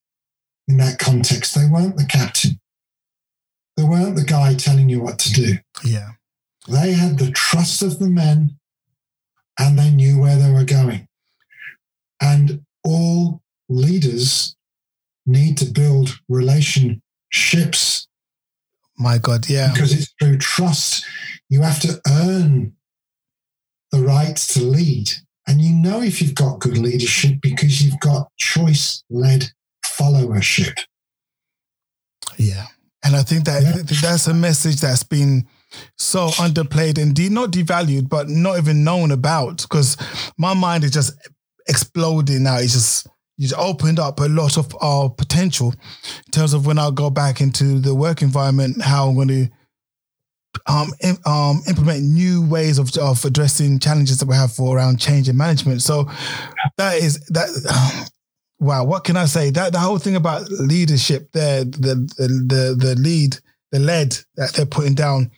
in 0.69 0.77
that 0.79 0.99
context. 0.99 1.55
They 1.55 1.67
weren't 1.67 1.97
the 1.97 2.05
captain. 2.05 2.61
They 3.77 3.85
weren't 3.85 4.17
the 4.17 4.25
guy 4.25 4.55
telling 4.55 4.89
you 4.89 5.01
what 5.03 5.19
to 5.21 5.33
do. 5.33 5.59
Yeah. 5.85 6.13
They 6.69 6.93
had 6.93 7.19
the 7.19 7.31
trust 7.31 7.83
of 7.83 7.99
the 7.99 8.09
men 8.09 8.59
and 9.59 9.79
they 9.79 9.91
knew 9.91 10.19
where 10.19 10.37
they 10.37 10.51
were 10.51 10.65
going. 10.65 11.09
And 12.21 12.65
all 12.85 13.43
leaders 13.69 14.56
need 15.27 15.59
to 15.59 15.67
build 15.67 16.19
relationships 16.29 18.09
My 18.99 19.19
God. 19.19 19.49
Yeah. 19.49 19.73
because 19.73 19.93
it's 19.93 20.13
through 20.19 20.39
trust. 20.39 21.05
You 21.49 21.63
have 21.63 21.81
to 21.81 22.01
earn 22.09 22.75
the 23.93 24.01
right 24.01 24.37
to 24.37 24.63
lead. 24.63 25.11
And 25.47 25.61
you 25.61 25.75
know 25.75 26.03
if 26.03 26.21
you've 26.21 26.35
got 26.35 26.59
good 26.61 26.79
leadership 26.79 27.41
because 27.41 27.83
you've 27.83 28.01
got 28.01 28.29
choice 28.37 29.05
led 29.11 29.51
followership. 29.85 30.77
Yeah. 32.37 32.67
And 33.05 33.15
I 33.15 33.23
think 33.23 33.45
that 33.45 33.63
yeah. 33.63 34.01
that's 34.01 34.27
a 34.27 34.35
message 34.35 34.81
that's 34.81 35.05
been 35.05 35.47
so 35.97 36.29
underplayed 36.31 37.01
and 37.01 37.15
de- 37.15 37.29
not 37.29 37.53
devalued, 37.53 38.09
but 38.09 38.29
not 38.29 38.59
even 38.59 38.83
known 38.83 39.13
about 39.13 39.63
because 39.63 39.97
my 40.37 40.55
mind 40.55 40.83
is 40.83 40.91
just 40.91 41.13
exploding 41.69 42.43
now. 42.43 42.57
It's 42.57 42.73
just, 42.73 43.09
just 43.39 43.55
opened 43.59 43.99
up 43.99 44.21
a 44.21 44.29
lot 44.29 44.57
of 44.57 44.75
our 44.81 45.11
potential 45.11 45.75
in 46.27 46.33
terms 46.33 46.55
of 46.55 46.67
when 46.67 46.79
I 46.79 46.91
go 46.91 47.11
back 47.11 47.41
into 47.41 47.79
the 47.79 47.95
work 47.95 48.23
environment, 48.23 48.83
how 48.83 49.09
I'm 49.09 49.15
going 49.15 49.29
to 49.29 49.49
um, 50.67 50.89
um, 51.27 51.63
implement 51.69 52.05
new 52.05 52.47
ways 52.47 52.79
of, 52.79 52.97
of 52.97 53.25
addressing 53.25 53.79
challenges 53.79 54.19
that 54.19 54.29
we 54.29 54.35
have 54.35 54.53
for 54.53 54.77
around 54.77 54.99
change 54.99 55.29
in 55.29 55.37
management. 55.37 55.83
So 55.83 56.09
that 56.79 56.97
is 56.97 57.21
that. 57.27 57.49
Um, 57.49 58.07
wow, 58.59 58.85
what 58.85 59.05
can 59.05 59.17
I 59.19 59.27
say? 59.27 59.51
That 59.51 59.73
the 59.73 59.79
whole 59.79 59.99
thing 59.99 60.17
about 60.17 60.51
leadership, 60.51 61.31
there, 61.33 61.65
the 61.65 62.11
the 62.17 62.29
the 62.47 62.77
the 62.79 62.95
lead, 62.97 63.39
the 63.71 63.79
lead 63.79 64.17
that 64.37 64.55
they're 64.55 64.67
putting 64.67 64.95
down. 64.95 65.31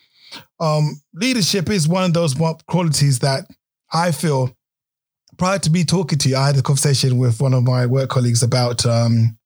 Um, 0.61 1.01
leadership 1.15 1.71
is 1.71 1.89
one 1.89 2.05
of 2.05 2.15
those 2.15 2.35
qualities 2.69 3.19
that 3.21 3.47
I 3.93 4.13
feel. 4.13 4.55
Prior 5.39 5.59
to 5.61 5.71
me 5.71 5.85
talking 5.85 6.19
to 6.19 6.29
you, 6.29 6.37
I 6.37 6.49
had 6.49 6.57
a 6.57 6.63
conversation 6.63 7.17
with 7.17 7.41
one 7.41 7.55
of 7.55 7.63
my 7.63 7.87
work 7.87 8.11
colleagues 8.11 8.43
about. 8.43 8.85
Um, 8.85 9.39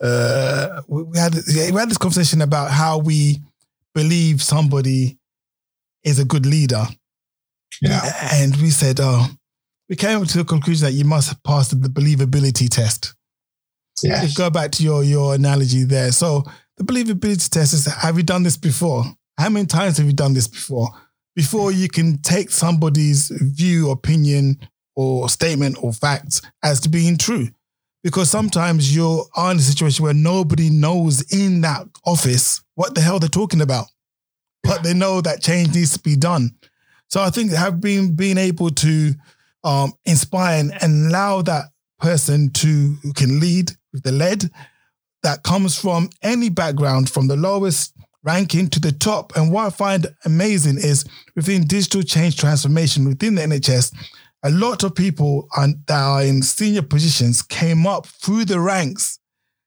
uh, 0.00 0.82
we 0.88 1.16
had 1.16 1.34
we 1.34 1.78
had 1.78 1.90
this 1.90 1.98
conversation 1.98 2.42
about 2.42 2.70
how 2.70 2.98
we 2.98 3.38
believe 3.94 4.42
somebody 4.42 5.18
is 6.02 6.18
a 6.18 6.24
good 6.24 6.44
leader. 6.44 6.86
Yeah, 7.80 8.02
and 8.32 8.56
we 8.56 8.70
said, 8.70 8.98
oh, 9.00 9.28
we 9.88 9.96
came 9.96 10.24
to 10.24 10.38
the 10.38 10.44
conclusion 10.44 10.86
that 10.86 10.92
you 10.92 11.04
must 11.04 11.42
pass 11.44 11.68
the 11.68 11.88
believability 11.88 12.68
test. 12.68 13.14
Yeah. 14.02 14.26
Go 14.34 14.50
back 14.50 14.72
to 14.72 14.82
your 14.82 15.04
your 15.04 15.34
analogy 15.34 15.84
there. 15.84 16.10
So 16.12 16.44
the 16.78 16.84
believability 16.84 17.48
test 17.48 17.74
is: 17.74 17.86
Have 17.86 18.16
you 18.16 18.22
done 18.22 18.42
this 18.42 18.56
before? 18.56 19.04
How 19.38 19.48
many 19.50 19.66
times 19.66 19.98
have 19.98 20.06
you 20.06 20.12
done 20.12 20.34
this 20.34 20.48
before? 20.48 20.88
Before 21.36 21.70
you 21.72 21.88
can 21.88 22.18
take 22.22 22.50
somebody's 22.50 23.28
view, 23.28 23.90
opinion, 23.90 24.58
or 25.00 25.28
statement 25.28 25.76
or 25.82 25.92
facts 25.92 26.42
as 26.62 26.80
to 26.80 26.88
being 26.88 27.16
true, 27.16 27.48
because 28.02 28.30
sometimes 28.30 28.94
you're 28.94 29.24
in 29.50 29.56
a 29.56 29.60
situation 29.60 30.04
where 30.04 30.14
nobody 30.14 30.68
knows 30.68 31.22
in 31.32 31.62
that 31.62 31.86
office 32.04 32.62
what 32.74 32.94
the 32.94 33.00
hell 33.00 33.18
they're 33.18 33.28
talking 33.28 33.60
about, 33.60 33.86
but 34.62 34.82
they 34.82 34.94
know 34.94 35.20
that 35.20 35.42
change 35.42 35.74
needs 35.74 35.94
to 35.94 36.00
be 36.00 36.16
done. 36.16 36.50
So 37.08 37.22
I 37.22 37.30
think 37.30 37.50
have 37.52 37.80
been 37.80 38.14
being 38.14 38.38
able 38.38 38.70
to 38.70 39.12
um, 39.64 39.92
inspire 40.04 40.70
and 40.80 41.06
allow 41.06 41.42
that 41.42 41.64
person 41.98 42.50
to 42.50 42.96
who 43.02 43.12
can 43.12 43.40
lead 43.40 43.72
with 43.92 44.02
the 44.02 44.12
lead 44.12 44.50
that 45.22 45.42
comes 45.42 45.78
from 45.78 46.08
any 46.22 46.48
background, 46.48 47.10
from 47.10 47.26
the 47.26 47.36
lowest 47.36 47.94
ranking 48.22 48.68
to 48.68 48.80
the 48.80 48.92
top. 48.92 49.34
And 49.36 49.52
what 49.52 49.66
I 49.66 49.70
find 49.70 50.06
amazing 50.24 50.76
is 50.78 51.04
within 51.34 51.66
digital 51.66 52.02
change 52.02 52.36
transformation 52.36 53.06
within 53.06 53.34
the 53.34 53.42
NHS, 53.42 53.94
a 54.42 54.50
lot 54.50 54.82
of 54.82 54.94
people 54.94 55.48
are, 55.56 55.68
that 55.86 56.02
are 56.02 56.22
in 56.22 56.42
senior 56.42 56.82
positions 56.82 57.42
came 57.42 57.86
up 57.86 58.06
through 58.06 58.44
the 58.46 58.60
ranks, 58.60 59.18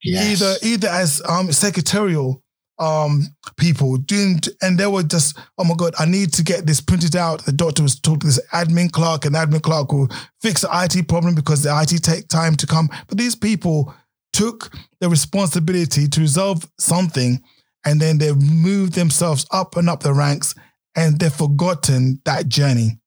yes. 0.04 0.42
either 0.42 0.56
either 0.64 0.88
as 0.88 1.22
um, 1.28 1.52
secretarial 1.52 2.44
um, 2.80 3.28
people 3.58 3.98
doing, 3.98 4.40
and 4.62 4.78
they 4.78 4.88
were 4.88 5.04
just, 5.04 5.38
oh 5.58 5.64
my 5.64 5.76
God, 5.78 5.94
I 6.00 6.06
need 6.06 6.34
to 6.34 6.44
get 6.44 6.66
this 6.66 6.82
printed 6.82 7.16
out. 7.16 7.46
The 7.46 7.52
doctor 7.52 7.84
was 7.84 8.00
talking 8.00 8.22
to 8.22 8.28
this 8.28 8.48
admin 8.52 8.92
clerk, 8.92 9.26
and 9.26 9.36
admin 9.36 9.62
clerk 9.62 9.92
will 9.92 10.10
fix 10.42 10.62
the 10.62 10.70
IT 10.72 11.08
problem 11.08 11.36
because 11.36 11.64
the 11.64 11.80
IT 11.82 12.04
take 12.04 12.28
time 12.28 12.56
to 12.56 12.68
come. 12.68 12.90
But 13.08 13.18
these 13.18 13.36
people 13.36 13.94
took 14.34 14.72
the 15.00 15.10
responsibility 15.10 16.08
to 16.08 16.20
resolve 16.20 16.68
something, 16.80 17.42
and 17.86 18.02
then 18.02 18.18
they 18.18 18.34
moved 18.34 18.94
themselves 18.94 19.46
up 19.52 19.78
and 19.78 19.88
up 19.88 20.02
the 20.02 20.14
ranks, 20.14 20.56
and 20.96 21.20
they've 21.20 21.34
forgotten 21.34 22.22
that 22.26 22.48
journey. 22.48 23.00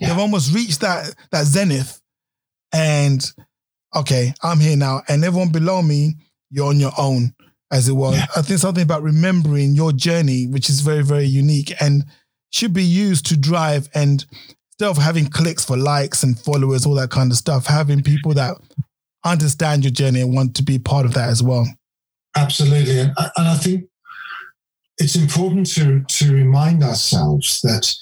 Yeah. 0.00 0.08
They've 0.08 0.18
almost 0.18 0.54
reached 0.54 0.80
that 0.80 1.14
that 1.30 1.46
zenith, 1.46 2.00
and 2.72 3.24
okay, 3.94 4.32
I'm 4.42 4.58
here 4.58 4.76
now, 4.76 5.02
and 5.08 5.24
everyone 5.24 5.50
below 5.52 5.82
me, 5.82 6.14
you're 6.50 6.68
on 6.68 6.80
your 6.80 6.92
own 6.98 7.34
as 7.72 7.88
it 7.88 7.92
was. 7.92 8.16
Yeah. 8.16 8.26
I 8.36 8.42
think 8.42 8.58
something 8.58 8.82
about 8.82 9.02
remembering 9.02 9.74
your 9.74 9.92
journey, 9.92 10.46
which 10.46 10.68
is 10.68 10.80
very, 10.80 11.04
very 11.04 11.26
unique 11.26 11.72
and 11.80 12.04
should 12.50 12.72
be 12.72 12.82
used 12.82 13.26
to 13.26 13.36
drive 13.36 13.88
and 13.94 14.24
instead 14.72 14.90
of 14.90 14.96
having 14.96 15.28
clicks 15.28 15.64
for 15.64 15.76
likes 15.76 16.22
and 16.22 16.38
followers, 16.38 16.86
all 16.86 16.94
that 16.94 17.10
kind 17.10 17.30
of 17.30 17.36
stuff, 17.38 17.66
having 17.66 18.02
people 18.02 18.32
that 18.34 18.56
understand 19.24 19.84
your 19.84 19.92
journey 19.92 20.20
and 20.20 20.34
want 20.34 20.56
to 20.56 20.62
be 20.62 20.78
part 20.78 21.04
of 21.04 21.14
that 21.14 21.28
as 21.28 21.42
well. 21.42 21.66
Absolutely. 22.36 22.98
And, 22.98 23.12
and 23.36 23.48
I 23.48 23.56
think 23.56 23.84
it's 24.98 25.16
important 25.16 25.66
to, 25.74 26.02
to 26.02 26.32
remind 26.32 26.82
ourselves 26.82 27.60
that, 27.60 27.94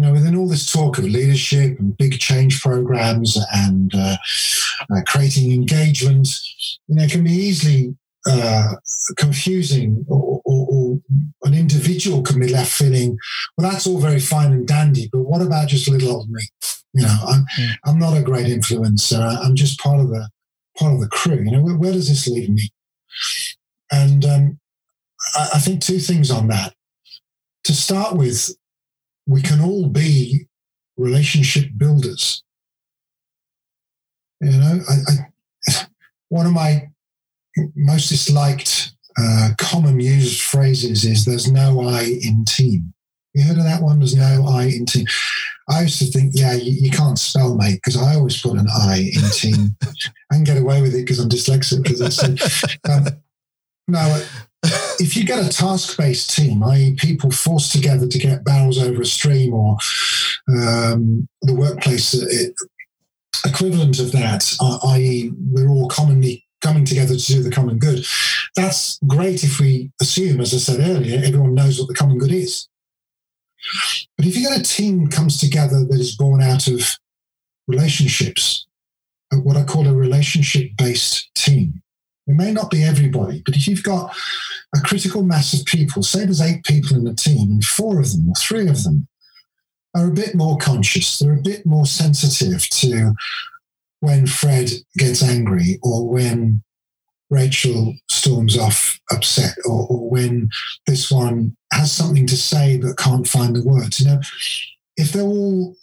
you 0.00 0.06
know, 0.06 0.12
within 0.12 0.34
all 0.34 0.48
this 0.48 0.72
talk 0.72 0.96
of 0.96 1.04
leadership 1.04 1.78
and 1.78 1.94
big 1.98 2.18
change 2.18 2.62
programs 2.62 3.36
and 3.52 3.94
uh, 3.94 4.16
uh, 4.90 5.02
creating 5.06 5.52
engagement, 5.52 6.26
you 6.86 6.94
know, 6.94 7.02
it 7.02 7.10
can 7.10 7.22
be 7.22 7.32
easily 7.32 7.94
uh, 8.26 8.76
confusing 9.18 10.02
or, 10.08 10.40
or, 10.46 10.66
or, 10.70 11.00
an 11.44 11.52
individual 11.52 12.22
can 12.22 12.40
be 12.40 12.48
left 12.48 12.72
feeling, 12.72 13.18
well, 13.58 13.70
that's 13.70 13.86
all 13.86 13.98
very 13.98 14.20
fine 14.20 14.52
and 14.52 14.66
dandy, 14.66 15.10
but 15.12 15.20
what 15.20 15.42
about 15.42 15.68
just 15.68 15.86
a 15.86 15.90
little 15.90 16.12
old 16.12 16.30
me? 16.30 16.42
You 16.94 17.02
know, 17.02 17.16
I'm, 17.28 17.44
mm. 17.58 17.70
I'm 17.84 17.98
not 17.98 18.16
a 18.16 18.22
great 18.22 18.46
influencer. 18.46 19.20
I'm 19.20 19.54
just 19.54 19.78
part 19.80 20.00
of 20.00 20.08
the 20.08 20.30
part 20.78 20.94
of 20.94 21.00
the 21.00 21.08
crew. 21.08 21.42
You 21.44 21.50
know, 21.50 21.62
where, 21.62 21.76
where 21.76 21.92
does 21.92 22.08
this 22.08 22.26
leave 22.26 22.48
me? 22.48 22.70
And 23.92 24.24
um, 24.24 24.60
I, 25.34 25.50
I 25.54 25.58
think 25.58 25.82
two 25.82 25.98
things 25.98 26.30
on 26.30 26.48
that. 26.48 26.72
To 27.64 27.74
start 27.74 28.16
with, 28.16 28.50
we 29.26 29.42
can 29.42 29.60
all 29.60 29.88
be 29.88 30.46
relationship 30.96 31.64
builders. 31.76 32.42
You 34.40 34.58
know, 34.58 34.80
I, 34.88 34.94
I, 35.72 35.86
one 36.28 36.46
of 36.46 36.52
my 36.52 36.88
most 37.74 38.08
disliked 38.08 38.92
uh, 39.18 39.50
common 39.58 40.00
used 40.00 40.42
phrases 40.42 41.04
is 41.04 41.24
"there's 41.24 41.50
no 41.50 41.80
I 41.80 42.02
in 42.22 42.44
team." 42.44 42.92
You 43.34 43.44
heard 43.44 43.58
of 43.58 43.64
that 43.64 43.82
one? 43.82 43.98
There's 44.00 44.16
no 44.16 44.46
I 44.48 44.64
in 44.64 44.86
team. 44.86 45.06
I 45.68 45.82
used 45.82 46.00
to 46.00 46.06
think, 46.06 46.32
yeah, 46.34 46.54
you, 46.54 46.72
you 46.72 46.90
can't 46.90 47.18
spell, 47.18 47.54
mate, 47.54 47.76
because 47.76 47.96
I 47.96 48.14
always 48.16 48.40
put 48.42 48.58
an 48.58 48.66
I 48.68 49.10
in 49.14 49.30
team. 49.30 49.76
I 50.32 50.34
can 50.34 50.44
get 50.44 50.60
away 50.60 50.82
with 50.82 50.94
it 50.94 51.02
because 51.02 51.20
I'm 51.20 51.28
dyslexic. 51.28 51.84
Because 51.84 52.18
I 52.18 52.92
um, 52.92 53.06
now, 53.86 54.20
if 54.62 55.16
you 55.16 55.24
get 55.24 55.44
a 55.44 55.48
task-based 55.48 56.34
team, 56.34 56.62
i.e., 56.64 56.94
people 56.96 57.30
forced 57.30 57.72
together 57.72 58.06
to 58.06 58.18
get 58.18 58.44
barrels 58.44 58.78
over 58.78 59.02
a 59.02 59.06
stream, 59.06 59.54
or 59.54 59.76
um, 60.48 61.28
the 61.42 61.54
workplace 61.54 62.14
it, 62.14 62.54
equivalent 63.44 63.98
of 63.98 64.12
that, 64.12 64.56
i.e., 64.88 65.32
we're 65.50 65.68
all 65.68 65.88
commonly 65.88 66.44
coming 66.60 66.84
together 66.84 67.16
to 67.16 67.26
do 67.26 67.42
the 67.42 67.50
common 67.50 67.78
good. 67.78 68.04
That's 68.56 68.98
great 69.06 69.42
if 69.44 69.60
we 69.60 69.90
assume, 70.00 70.40
as 70.40 70.52
I 70.52 70.58
said 70.58 70.80
earlier, 70.80 71.20
everyone 71.24 71.54
knows 71.54 71.78
what 71.78 71.88
the 71.88 71.94
common 71.94 72.18
good 72.18 72.32
is. 72.32 72.68
But 74.16 74.26
if 74.26 74.36
you 74.36 74.42
get 74.42 74.58
a 74.58 74.62
team 74.62 75.08
comes 75.08 75.38
together 75.38 75.84
that 75.84 76.00
is 76.00 76.16
born 76.16 76.42
out 76.42 76.66
of 76.66 76.96
relationships, 77.66 78.66
uh, 79.32 79.36
what 79.36 79.56
I 79.56 79.64
call 79.64 79.86
a 79.86 79.94
relationship 79.94 80.70
based 80.76 81.30
team, 81.34 81.82
it 82.30 82.36
may 82.36 82.52
not 82.52 82.70
be 82.70 82.84
everybody, 82.84 83.42
but 83.44 83.56
if 83.56 83.66
you've 83.66 83.82
got 83.82 84.14
a 84.76 84.80
critical 84.80 85.22
mass 85.22 85.52
of 85.52 85.66
people, 85.66 86.02
say 86.02 86.24
there's 86.24 86.40
eight 86.40 86.64
people 86.64 86.96
in 86.96 87.04
the 87.04 87.14
team, 87.14 87.50
and 87.50 87.64
four 87.64 87.98
of 87.98 88.12
them 88.12 88.28
or 88.28 88.34
three 88.34 88.68
of 88.68 88.84
them 88.84 89.08
are 89.96 90.08
a 90.08 90.12
bit 90.12 90.34
more 90.34 90.56
conscious, 90.56 91.18
they're 91.18 91.32
a 91.32 91.42
bit 91.42 91.66
more 91.66 91.86
sensitive 91.86 92.68
to 92.68 93.12
when 93.98 94.26
Fred 94.26 94.70
gets 94.96 95.22
angry 95.22 95.78
or 95.82 96.08
when 96.08 96.62
Rachel 97.30 97.94
storms 98.08 98.56
off 98.56 98.98
upset 99.10 99.56
or, 99.64 99.86
or, 99.88 100.10
when 100.10 100.50
this 100.86 101.10
one 101.10 101.56
has 101.72 101.92
something 101.92 102.26
to 102.26 102.36
say 102.36 102.76
but 102.76 102.96
can't 102.96 103.26
find 103.26 103.54
the 103.54 103.62
words. 103.62 104.00
You 104.00 104.06
know, 104.06 104.20
if 104.96 105.12
they're 105.12 105.22
all 105.22 105.76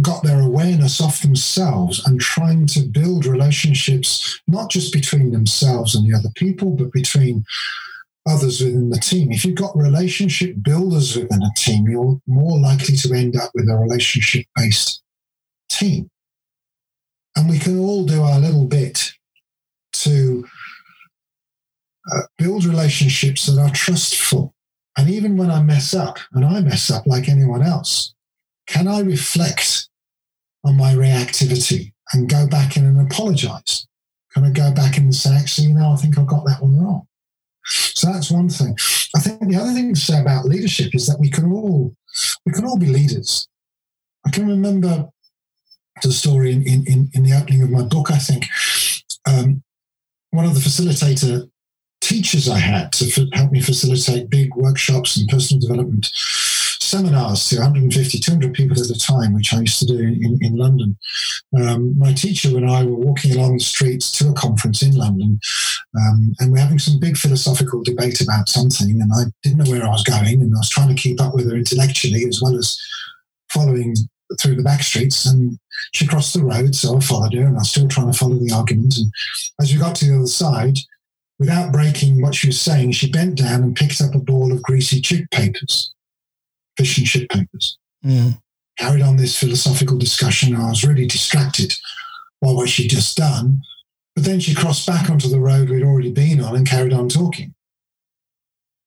got 0.00 0.22
their 0.22 0.40
awareness 0.40 1.00
off 1.00 1.20
themselves 1.20 2.04
and 2.06 2.20
trying 2.20 2.66
to 2.66 2.80
build 2.80 3.26
relationships, 3.26 4.40
not 4.46 4.70
just 4.70 4.92
between 4.92 5.32
themselves 5.32 5.94
and 5.94 6.10
the 6.10 6.16
other 6.16 6.30
people, 6.34 6.70
but 6.70 6.92
between 6.92 7.44
others 8.26 8.60
within 8.60 8.88
the 8.88 8.98
team. 8.98 9.30
If 9.32 9.44
you've 9.44 9.56
got 9.56 9.76
relationship 9.76 10.56
builders 10.62 11.16
within 11.16 11.42
a 11.42 11.50
team, 11.56 11.88
you're 11.88 12.18
more 12.26 12.58
likely 12.58 12.96
to 12.96 13.12
end 13.14 13.36
up 13.36 13.50
with 13.54 13.68
a 13.68 13.76
relationship 13.76 14.46
based 14.56 15.02
team. 15.68 16.08
And 17.36 17.50
we 17.50 17.58
can 17.58 17.78
all 17.78 18.04
do 18.04 18.22
our 18.22 18.38
little 18.38 18.66
bit 18.66 19.12
to 19.92 20.46
uh, 22.12 22.22
build 22.38 22.64
relationships 22.64 23.46
that 23.46 23.60
are 23.60 23.70
trustful. 23.70 24.54
And 24.96 25.08
even 25.08 25.36
when 25.36 25.50
I 25.50 25.62
mess 25.62 25.94
up, 25.94 26.18
and 26.32 26.44
I 26.44 26.60
mess 26.60 26.90
up 26.90 27.06
like 27.06 27.28
anyone 27.28 27.62
else, 27.62 28.11
can 28.72 28.88
I 28.88 29.00
reflect 29.00 29.88
on 30.64 30.76
my 30.78 30.94
reactivity 30.94 31.92
and 32.12 32.28
go 32.28 32.46
back 32.46 32.76
in 32.76 32.86
and 32.86 33.00
apologize? 33.00 33.86
Can 34.32 34.44
I 34.44 34.50
go 34.50 34.72
back 34.72 34.96
in 34.96 35.04
and 35.04 35.14
say, 35.14 35.36
actually, 35.36 35.68
you 35.68 35.74
know, 35.74 35.92
I 35.92 35.96
think 35.96 36.18
I 36.18 36.24
got 36.24 36.46
that 36.46 36.62
one 36.62 36.82
wrong? 36.82 37.06
So 37.64 38.10
that's 38.10 38.30
one 38.30 38.48
thing. 38.48 38.74
I 39.14 39.20
think 39.20 39.40
the 39.40 39.56
other 39.56 39.72
thing 39.72 39.92
to 39.92 40.00
say 40.00 40.18
about 40.18 40.46
leadership 40.46 40.94
is 40.94 41.06
that 41.06 41.20
we 41.20 41.28
can 41.28 41.52
all 41.52 41.94
we 42.46 42.52
can 42.52 42.64
all 42.64 42.78
be 42.78 42.86
leaders. 42.86 43.46
I 44.26 44.30
can 44.30 44.48
remember 44.48 45.10
the 46.02 46.10
story 46.10 46.52
in, 46.52 46.62
in, 46.66 47.10
in 47.12 47.22
the 47.24 47.38
opening 47.38 47.62
of 47.62 47.70
my 47.70 47.82
book, 47.82 48.10
I 48.10 48.18
think. 48.18 48.46
Um, 49.26 49.62
one 50.30 50.46
of 50.46 50.54
the 50.54 50.60
facilitator 50.60 51.50
teachers 52.00 52.48
I 52.48 52.58
had 52.58 52.90
to 52.92 53.04
f- 53.06 53.28
help 53.34 53.52
me 53.52 53.60
facilitate 53.60 54.30
big 54.30 54.56
workshops 54.56 55.16
and 55.16 55.28
personal 55.28 55.60
development 55.60 56.10
seminars 56.82 57.48
to 57.48 57.56
150, 57.56 58.18
200 58.18 58.54
people 58.54 58.78
at 58.78 58.90
a 58.90 58.98
time, 58.98 59.34
which 59.34 59.52
I 59.52 59.60
used 59.60 59.78
to 59.80 59.86
do 59.86 59.98
in, 59.98 60.38
in 60.40 60.56
London. 60.56 60.96
Um, 61.56 61.98
my 61.98 62.12
teacher 62.12 62.48
and 62.48 62.68
I 62.68 62.84
were 62.84 62.94
walking 62.94 63.34
along 63.34 63.54
the 63.54 63.64
streets 63.64 64.10
to 64.18 64.30
a 64.30 64.34
conference 64.34 64.82
in 64.82 64.96
London, 64.96 65.40
um, 65.96 66.34
and 66.38 66.52
we're 66.52 66.58
having 66.58 66.78
some 66.78 66.98
big 66.98 67.16
philosophical 67.16 67.82
debate 67.82 68.20
about 68.20 68.48
something, 68.48 69.00
and 69.00 69.10
I 69.14 69.24
didn't 69.42 69.58
know 69.58 69.70
where 69.70 69.84
I 69.84 69.90
was 69.90 70.04
going, 70.04 70.40
and 70.40 70.54
I 70.54 70.58
was 70.58 70.70
trying 70.70 70.94
to 70.94 71.00
keep 71.00 71.20
up 71.20 71.34
with 71.34 71.50
her 71.50 71.56
intellectually 71.56 72.24
as 72.24 72.40
well 72.42 72.56
as 72.56 72.78
following 73.50 73.94
through 74.40 74.56
the 74.56 74.62
back 74.62 74.82
streets 74.82 75.26
and 75.26 75.58
she 75.92 76.06
crossed 76.06 76.34
the 76.34 76.44
road 76.44 76.74
so 76.74 76.96
i 76.96 77.00
followed 77.00 77.34
her 77.34 77.46
and 77.46 77.56
i 77.56 77.60
was 77.60 77.70
still 77.70 77.88
trying 77.88 78.10
to 78.10 78.18
follow 78.18 78.36
the 78.36 78.52
argument 78.52 78.96
and 78.96 79.12
as 79.60 79.72
we 79.72 79.78
got 79.78 79.94
to 79.94 80.06
the 80.06 80.16
other 80.16 80.26
side 80.26 80.78
without 81.38 81.72
breaking 81.72 82.20
what 82.22 82.34
she 82.34 82.46
was 82.46 82.60
saying 82.60 82.92
she 82.92 83.10
bent 83.10 83.36
down 83.36 83.62
and 83.62 83.76
picked 83.76 84.00
up 84.00 84.14
a 84.14 84.18
ball 84.18 84.52
of 84.52 84.62
greasy 84.62 85.00
chip 85.00 85.30
papers 85.30 85.91
fish 86.76 86.98
and 86.98 87.06
chip 87.06 87.28
papers 87.30 87.78
Mm. 88.04 88.40
carried 88.78 89.02
on 89.02 89.16
this 89.16 89.36
philosophical 89.38 89.96
discussion 89.96 90.56
i 90.56 90.68
was 90.68 90.82
really 90.84 91.06
distracted 91.06 91.72
by 92.40 92.50
what 92.50 92.68
she'd 92.68 92.88
just 92.90 93.16
done 93.16 93.60
but 94.16 94.24
then 94.24 94.40
she 94.40 94.54
crossed 94.54 94.86
back 94.86 95.08
onto 95.08 95.28
the 95.28 95.38
road 95.40 95.70
we'd 95.70 95.84
already 95.84 96.10
been 96.10 96.40
on 96.40 96.56
and 96.56 96.66
carried 96.68 96.92
on 96.92 97.08
talking 97.08 97.54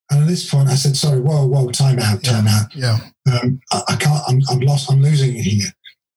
and 0.09 0.21
at 0.21 0.27
this 0.27 0.49
point 0.49 0.67
i 0.69 0.75
said 0.75 0.95
sorry 0.97 1.21
whoa 1.21 1.45
whoa 1.45 1.69
time 1.71 1.97
out 1.99 2.21
time 2.23 2.47
out 2.47 2.73
Yeah. 2.75 2.97
um, 3.31 3.59
I, 3.71 3.81
I 3.89 3.95
can't. 3.95 4.21
I'm, 4.27 4.39
I'm 4.49 4.59
lost. 4.59 4.91
I'm 4.91 5.01
losing 5.01 5.35
it 5.35 5.41
here. 5.41 5.67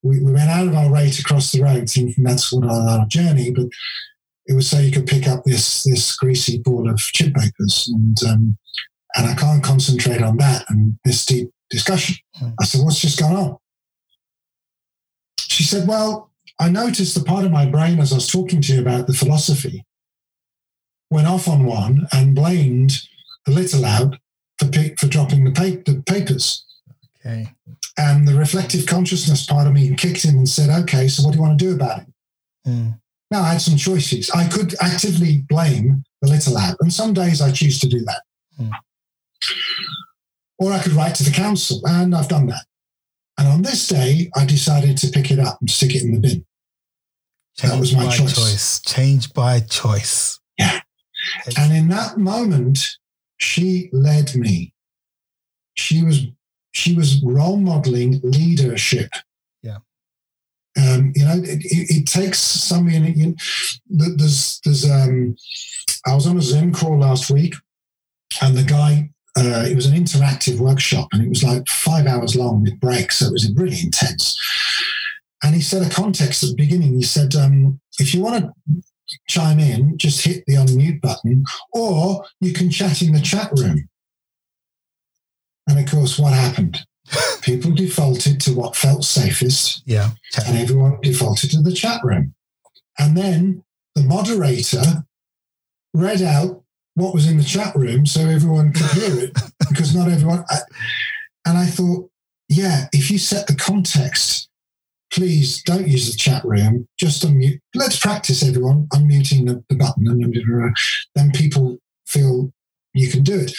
We, 0.03 0.21
we 0.23 0.33
went 0.33 0.51
out 0.51 0.69
of 0.69 0.75
our 0.75 0.91
way 0.93 1.09
to 1.11 1.23
cross 1.23 1.51
the 1.53 1.63
road, 1.63 1.89
thinking 1.89 2.23
that's 2.25 2.53
what 2.53 2.65
our, 2.69 2.89
our 3.01 3.07
journey, 3.07 3.51
but 3.51 3.67
it 4.47 4.55
was 4.55 4.69
so 4.69 4.79
you 4.79 4.93
could 4.93 5.07
pick 5.07 5.27
up 5.27 5.43
this 5.45 5.85
this 5.85 6.15
greasy 6.17 6.59
ball 6.59 6.89
of 6.91 6.99
chip 6.99 7.33
papers, 7.35 7.89
and 7.95 8.17
um, 8.29 8.59
and 9.15 9.27
I 9.27 9.35
can't 9.35 9.63
concentrate 9.65 10.21
on 10.23 10.37
that 10.37 10.65
and 10.69 10.99
this 11.05 11.25
deep 11.25 11.51
discussion. 11.71 12.17
Hmm. 12.35 12.51
I 12.61 12.65
said, 12.65 12.83
"What's 12.83 13.01
just 13.01 13.19
gone 13.19 13.37
on?" 13.37 13.57
She 15.39 15.63
said, 15.63 15.89
"Well, 15.89 16.31
I 16.59 16.69
noticed 16.69 17.15
the 17.15 17.25
part 17.25 17.45
of 17.45 17.53
my 17.53 17.67
brain 17.67 17.99
as 18.01 18.13
I 18.13 18.17
was 18.17 18.29
talking 18.29 18.61
to 18.63 18.75
you 18.75 18.81
about 18.81 19.07
the 19.07 19.15
philosophy 19.15 19.85
went 21.11 21.27
off 21.27 21.49
on 21.49 21.65
one 21.65 22.07
and 22.13 22.35
blamed 22.35 22.93
the 23.47 23.53
little 23.53 23.85
out 23.85 24.17
for 24.59 24.71
for 24.99 25.07
dropping 25.07 25.45
the, 25.45 25.53
pa- 25.53 25.83
the 25.91 26.03
papers." 26.07 26.65
Okay. 27.21 27.49
And 27.99 28.29
the 28.29 28.35
reflective 28.35 28.87
consciousness 28.87 29.45
part 29.45 29.67
of 29.67 29.73
me 29.73 29.95
kicked 29.97 30.25
in 30.25 30.37
and 30.37 30.49
said, 30.49 30.71
okay, 30.83 31.09
so 31.09 31.25
what 31.25 31.33
do 31.33 31.39
you 31.39 31.43
want 31.43 31.59
to 31.59 31.65
do 31.65 31.75
about 31.75 32.03
it? 32.03 32.07
Mm. 32.67 33.01
Now 33.31 33.43
I 33.43 33.53
had 33.53 33.61
some 33.61 33.77
choices. 33.77 34.31
I 34.31 34.47
could 34.49 34.75
actively 34.81 35.45
blame 35.49 36.05
the 36.23 36.29
little 36.29 36.55
lad, 36.55 36.77
and 36.81 36.93
some 36.93 37.13
days 37.13 37.41
I 37.41 37.51
choose 37.51 37.79
to 37.81 37.89
do 37.89 38.01
that. 38.05 38.23
Hmm. 38.57 38.71
Or 40.59 40.73
I 40.73 40.81
could 40.83 40.93
write 40.93 41.15
to 41.17 41.25
the 41.25 41.31
council, 41.31 41.81
and 41.85 42.15
I've 42.15 42.29
done 42.29 42.47
that. 42.47 42.65
And 43.39 43.47
on 43.47 43.63
this 43.63 43.87
day, 43.87 44.31
I 44.37 44.45
decided 44.45 44.99
to 44.99 45.09
pick 45.09 45.31
it 45.31 45.39
up 45.39 45.59
and 45.61 45.71
stick 45.71 45.95
it 45.95 46.03
in 46.03 46.13
the 46.13 46.21
bin. 46.21 46.45
That 47.63 47.79
was 47.79 47.95
my 47.95 48.07
by 48.07 48.17
choice. 48.17 48.81
Change 48.81 49.33
by 49.33 49.61
choice. 49.61 50.39
Yeah. 50.59 50.81
And 51.57 51.73
in 51.73 51.89
that 51.89 52.19
moment, 52.19 52.97
she 53.39 53.89
led 53.93 54.35
me. 54.35 54.75
She 55.75 56.03
was 56.03 56.27
she 56.73 56.95
was 56.95 57.23
role 57.23 57.57
modeling 57.57 58.21
leadership. 58.23 59.11
Yeah. 59.63 59.79
Um, 60.77 61.13
you 61.15 61.25
know, 61.25 61.35
it, 61.37 61.65
it, 61.65 61.97
it 61.97 62.07
takes 62.07 62.39
some. 62.39 62.89
You 62.89 63.01
know, 63.01 63.35
there's 63.89 64.61
there's 64.65 64.89
um, 64.89 65.37
I 66.07 66.15
was 66.15 66.27
on 66.27 66.39
a 66.39 66.43
Zoom 66.43 66.73
call 66.73 66.99
last 66.99 67.31
week, 67.31 67.55
and 68.43 68.57
the 68.57 68.65
guy. 68.65 69.11
Uh, 69.39 69.65
it 69.67 69.75
was 69.77 69.87
an 69.87 69.95
interactive 69.95 70.59
workshop, 70.59 71.09
and 71.13 71.23
it 71.23 71.29
was 71.29 71.45
like 71.45 71.69
five 71.69 72.07
hours 72.07 72.35
long 72.35 72.63
with 72.63 72.81
breaks. 72.81 73.19
So 73.19 73.27
it 73.27 73.33
was 73.33 73.53
really 73.55 73.81
intense. 73.81 74.37
And 75.45 75.55
he 75.55 75.61
said 75.61 75.83
a 75.87 75.91
context 75.91 76.43
at 76.43 76.51
the 76.51 76.57
beginning. 76.57 76.95
He 76.95 77.03
said, 77.03 77.35
um, 77.37 77.81
if 78.01 78.13
you 78.13 78.21
want 78.21 78.45
to 78.45 78.83
chime 79.29 79.61
in, 79.61 79.97
just 79.97 80.25
hit 80.25 80.43
the 80.47 80.55
unmute 80.55 81.01
button, 81.01 81.45
or 81.73 82.25
you 82.41 82.53
can 82.53 82.71
chat 82.71 83.01
in 83.03 83.13
the 83.13 83.21
chat 83.21 83.51
room. 83.57 83.89
And 85.69 85.79
of 85.79 85.87
course, 85.91 86.19
what 86.19 86.33
happened? 86.33 86.81
People 87.43 87.71
defaulted 87.73 88.41
to 88.41 88.53
what 88.55 88.75
felt 88.77 89.05
safest, 89.05 89.83
Yeah. 89.87 90.11
and 90.47 90.59
everyone 90.59 90.99
defaulted 91.03 91.51
to 91.53 91.63
the 91.63 91.73
chat 91.73 92.01
room. 92.03 92.35
And 92.99 93.17
then 93.17 93.63
the 93.95 94.03
moderator 94.03 95.05
read 95.95 96.23
out 96.23 96.65
what 96.99 97.15
was 97.15 97.29
in 97.29 97.39
the 97.39 97.45
chat 97.45 97.75
room 97.75 98.07
so 98.07 98.21
everyone 98.23 98.73
could 98.73 98.87
hear 98.91 99.19
it 99.25 99.33
because 99.69 99.95
not 99.95 100.09
everyone. 100.09 100.45
I, 100.51 100.59
and 101.47 101.57
I 101.59 101.67
thought, 101.67 102.11
yeah, 102.49 102.87
if 102.93 103.11
you 103.11 103.19
set 103.19 103.47
the 103.47 103.55
context, 103.55 104.49
please 105.13 105.63
don't 105.63 105.89
use 105.89 106.11
the 106.11 106.17
chat 106.19 106.45
room. 106.45 106.87
Just 106.99 107.25
unmute. 107.27 107.61
Let's 107.75 107.99
practice, 107.99 108.47
everyone, 108.47 108.87
unmuting 108.93 109.47
the, 109.47 109.65
the 109.69 109.77
button, 109.77 110.07
and 110.09 110.23
then 111.15 111.31
people 111.33 111.79
feel 112.07 112.53
you 112.95 113.09
can 113.11 113.23
do 113.23 113.39
it. 113.41 113.53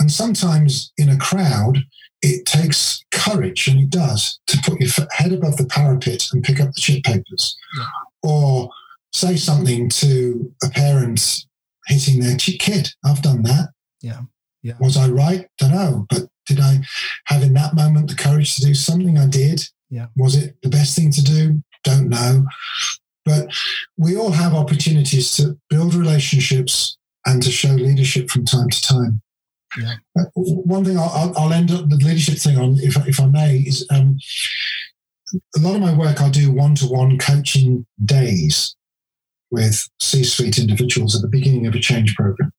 And 0.00 0.10
sometimes 0.10 0.92
in 0.98 1.08
a 1.08 1.16
crowd, 1.18 1.78
it 2.22 2.46
takes 2.46 3.04
courage, 3.12 3.68
and 3.68 3.80
it 3.80 3.90
does, 3.90 4.38
to 4.46 4.58
put 4.64 4.80
your 4.80 4.90
head 5.12 5.32
above 5.32 5.56
the 5.56 5.66
parapet 5.66 6.28
and 6.32 6.42
pick 6.42 6.60
up 6.60 6.72
the 6.72 6.80
chip 6.80 7.04
papers, 7.04 7.56
Yeah. 7.76 7.84
or 8.22 8.70
say 9.12 9.36
something 9.36 9.88
to 9.90 10.52
a 10.64 10.70
parent 10.70 11.44
hitting 11.86 12.20
their 12.20 12.36
kid. 12.36 12.88
I've 13.04 13.22
done 13.22 13.42
that. 13.44 13.70
Yeah. 14.00 14.22
Yeah. 14.62 14.74
Was 14.80 14.96
I 14.96 15.08
right? 15.08 15.46
Don't 15.58 15.72
know. 15.72 16.06
But 16.08 16.22
did 16.46 16.60
I 16.60 16.78
have 17.26 17.42
in 17.42 17.52
that 17.54 17.74
moment 17.74 18.08
the 18.08 18.14
courage 18.16 18.56
to 18.56 18.62
do 18.62 18.74
something? 18.74 19.18
I 19.18 19.26
did. 19.26 19.62
Yeah. 19.90 20.06
Was 20.16 20.36
it 20.36 20.56
the 20.62 20.68
best 20.70 20.96
thing 20.96 21.10
to 21.12 21.22
do? 21.22 21.62
Don't 21.84 22.08
know. 22.08 22.46
But 23.24 23.48
we 23.98 24.16
all 24.16 24.30
have 24.32 24.54
opportunities 24.54 25.34
to 25.36 25.58
build 25.70 25.94
relationships 25.94 26.96
and 27.26 27.42
to 27.42 27.50
show 27.50 27.70
leadership 27.70 28.28
from 28.30 28.44
time 28.44 28.68
to 28.68 28.80
time. 28.82 29.22
Yeah. 29.78 29.94
Uh, 30.18 30.24
One 30.34 30.84
thing 30.84 30.98
I'll, 30.98 31.32
I'll- 31.36 31.52
end 31.52 31.70
up 31.70 31.88
the 31.88 31.96
leadership 31.96 32.38
thing 32.38 32.58
on, 32.58 32.78
if, 32.80 32.96
I- 32.98 33.06
if 33.06 33.18
I 33.20 33.26
may, 33.26 33.58
is 33.58 33.86
um, 33.90 34.18
a 35.56 35.60
lot 35.60 35.74
of 35.74 35.80
my 35.80 35.94
work 35.96 36.20
I 36.20 36.28
do 36.30 36.52
one 36.52 36.74
to 36.76 36.86
one 36.86 37.18
coaching 37.18 37.86
days 38.04 38.76
with 39.50 39.88
C 40.00 40.24
suite 40.24 40.58
individuals 40.58 41.14
at 41.14 41.22
the 41.22 41.28
beginning 41.28 41.66
of 41.66 41.74
a 41.74 41.80
change 41.80 42.14
program. 42.14 42.52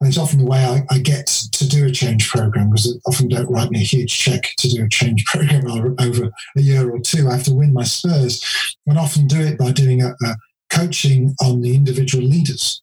And 0.00 0.08
it's 0.08 0.18
often 0.18 0.40
the 0.40 0.50
way 0.50 0.64
I, 0.64 0.82
I 0.90 0.98
get 0.98 1.26
to 1.26 1.68
do 1.68 1.86
a 1.86 1.90
change 1.90 2.28
program 2.28 2.70
because 2.70 2.92
they 2.92 3.00
often 3.06 3.28
don't 3.28 3.50
write 3.50 3.70
me 3.70 3.80
a 3.80 3.84
huge 3.84 4.18
check 4.18 4.50
to 4.58 4.68
do 4.68 4.84
a 4.84 4.88
change 4.88 5.24
program 5.26 5.66
over, 5.66 6.30
a 6.56 6.60
year 6.60 6.90
or 6.90 6.98
two. 6.98 7.28
I 7.28 7.36
have 7.36 7.44
to 7.44 7.54
win 7.54 7.72
my 7.72 7.84
spurs 7.84 8.42
and 8.86 8.98
often 8.98 9.26
do 9.26 9.40
it 9.40 9.58
by 9.58 9.72
doing 9.72 10.02
a, 10.02 10.14
a 10.22 10.36
coaching 10.70 11.34
on 11.40 11.60
the 11.60 11.74
individual 11.74 12.24
leaders. 12.24 12.82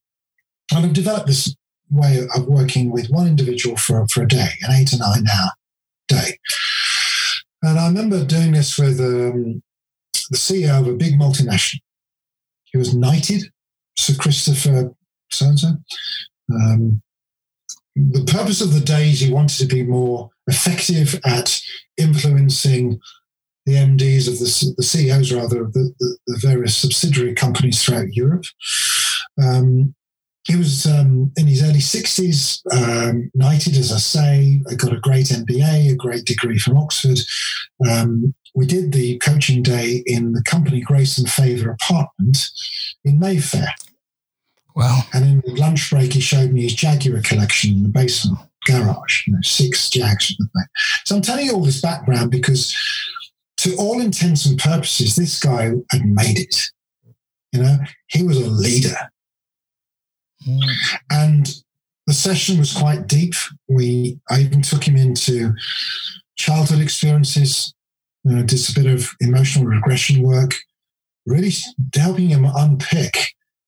And 0.71 0.85
I've 0.85 0.93
developed 0.93 1.27
this 1.27 1.55
way 1.89 2.25
of 2.35 2.47
working 2.47 2.89
with 2.89 3.09
one 3.09 3.27
individual 3.27 3.75
for, 3.75 4.07
for 4.07 4.23
a 4.23 4.27
day, 4.27 4.49
an 4.61 4.71
eight 4.71 4.93
or 4.93 4.97
nine 4.97 5.25
hour 5.27 5.51
day. 6.07 6.37
And 7.61 7.77
I 7.77 7.87
remember 7.87 8.25
doing 8.25 8.53
this 8.53 8.77
with 8.79 8.99
um, 8.99 9.61
the 10.29 10.37
CEO 10.37 10.79
of 10.79 10.87
a 10.87 10.93
big 10.93 11.19
multinational. 11.19 11.81
He 12.71 12.77
was 12.77 12.95
knighted, 12.95 13.43
Sir 13.97 14.15
Christopher 14.15 14.91
so 15.31 15.47
and 15.47 15.59
so. 15.59 15.77
The 17.95 18.23
purpose 18.25 18.61
of 18.61 18.73
the 18.73 18.79
day 18.79 19.09
is 19.09 19.19
he 19.19 19.33
wanted 19.33 19.57
to 19.57 19.65
be 19.65 19.83
more 19.83 20.29
effective 20.47 21.19
at 21.25 21.59
influencing 21.97 22.99
the 23.65 23.73
MDs 23.73 24.27
of 24.27 24.39
the, 24.39 24.73
the 24.77 24.83
CEOs, 24.83 25.33
rather, 25.33 25.63
of 25.63 25.73
the, 25.73 25.93
the, 25.99 26.17
the 26.27 26.39
various 26.41 26.75
subsidiary 26.75 27.35
companies 27.35 27.83
throughout 27.83 28.13
Europe. 28.13 28.45
Um, 29.41 29.93
he 30.43 30.55
was 30.55 30.85
um, 30.85 31.31
in 31.37 31.47
his 31.47 31.63
early 31.63 31.79
60s, 31.79 32.61
um, 32.73 33.29
knighted, 33.35 33.77
as 33.77 33.91
I 33.91 33.97
say, 33.97 34.61
got 34.77 34.93
a 34.93 34.99
great 34.99 35.27
MBA, 35.27 35.91
a 35.91 35.95
great 35.95 36.25
degree 36.25 36.57
from 36.57 36.77
Oxford. 36.77 37.19
Um, 37.87 38.33
we 38.55 38.65
did 38.65 38.91
the 38.91 39.17
coaching 39.19 39.61
day 39.61 40.03
in 40.05 40.33
the 40.33 40.43
company 40.43 40.81
Grace 40.81 41.17
and 41.17 41.29
Favour 41.29 41.71
apartment 41.71 42.37
in 43.05 43.19
Mayfair. 43.19 43.69
Wow. 44.75 45.01
And 45.13 45.25
in 45.25 45.41
the 45.45 45.59
lunch 45.59 45.89
break, 45.89 46.13
he 46.13 46.21
showed 46.21 46.51
me 46.51 46.63
his 46.63 46.73
Jaguar 46.73 47.21
collection 47.21 47.71
in 47.71 47.83
the 47.83 47.89
basement 47.89 48.39
garage, 48.65 49.27
you 49.27 49.33
know, 49.33 49.39
six 49.41 49.89
Jags. 49.89 50.35
So 51.05 51.15
I'm 51.15 51.21
telling 51.21 51.45
you 51.45 51.53
all 51.53 51.63
this 51.63 51.81
background 51.81 52.31
because, 52.31 52.75
to 53.57 53.75
all 53.75 54.01
intents 54.01 54.45
and 54.45 54.57
purposes, 54.57 55.15
this 55.15 55.39
guy 55.39 55.71
had 55.91 56.05
made 56.05 56.39
it. 56.39 56.55
You 57.51 57.63
know, 57.63 57.77
he 58.07 58.23
was 58.23 58.37
a 58.37 58.49
leader. 58.49 58.95
And 61.09 61.47
the 62.07 62.13
session 62.13 62.57
was 62.57 62.73
quite 62.73 63.07
deep. 63.07 63.33
We 63.67 64.19
I 64.29 64.41
even 64.41 64.61
took 64.61 64.83
him 64.83 64.95
into 64.95 65.53
childhood 66.35 66.81
experiences, 66.81 67.73
you 68.23 68.35
know, 68.35 68.43
did 68.43 68.69
a 68.69 68.73
bit 68.73 68.91
of 68.91 69.09
emotional 69.19 69.65
regression 69.65 70.23
work, 70.23 70.55
really 71.25 71.51
helping 71.95 72.29
him 72.29 72.45
unpick 72.45 73.15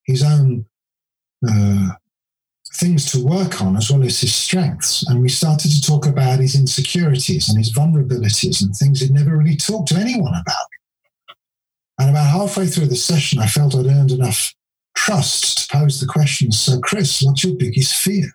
his 0.06 0.24
own 0.24 0.66
uh, 1.48 1.90
things 2.76 3.12
to 3.12 3.24
work 3.24 3.62
on 3.62 3.78
as 3.78 3.92
well 3.92 4.04
as 4.04 4.20
his 4.20 4.34
strengths. 4.34 5.08
And 5.08 5.22
we 5.22 5.30
started 5.30 5.72
to 5.72 5.82
talk 5.82 6.06
about 6.06 6.40
his 6.40 6.56
insecurities 6.56 7.50
and 7.50 7.58
his 7.58 7.74
vulnerabilities 7.74 8.62
and 8.62 8.76
things 8.76 9.00
he'd 9.00 9.12
never 9.12 9.38
really 9.38 9.56
talked 9.56 9.90
to 9.90 9.96
anyone 9.98 10.34
about. 10.34 10.68
And 12.00 12.10
about 12.10 12.30
halfway 12.30 12.66
through 12.66 12.88
the 12.88 12.96
session, 12.96 13.40
I 13.40 13.48
felt 13.48 13.76
I'd 13.76 13.86
earned 13.86 14.12
enough 14.12 14.54
trust 14.96 15.70
to 15.70 15.78
pose 15.78 16.00
the 16.00 16.08
question 16.08 16.52
So, 16.52 16.80
Chris, 16.80 17.22
what's 17.22 17.44
your 17.44 17.56
biggest 17.56 17.96
fear? 17.96 18.32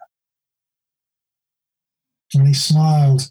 And 2.35 2.47
he 2.47 2.55
smiled 2.55 3.31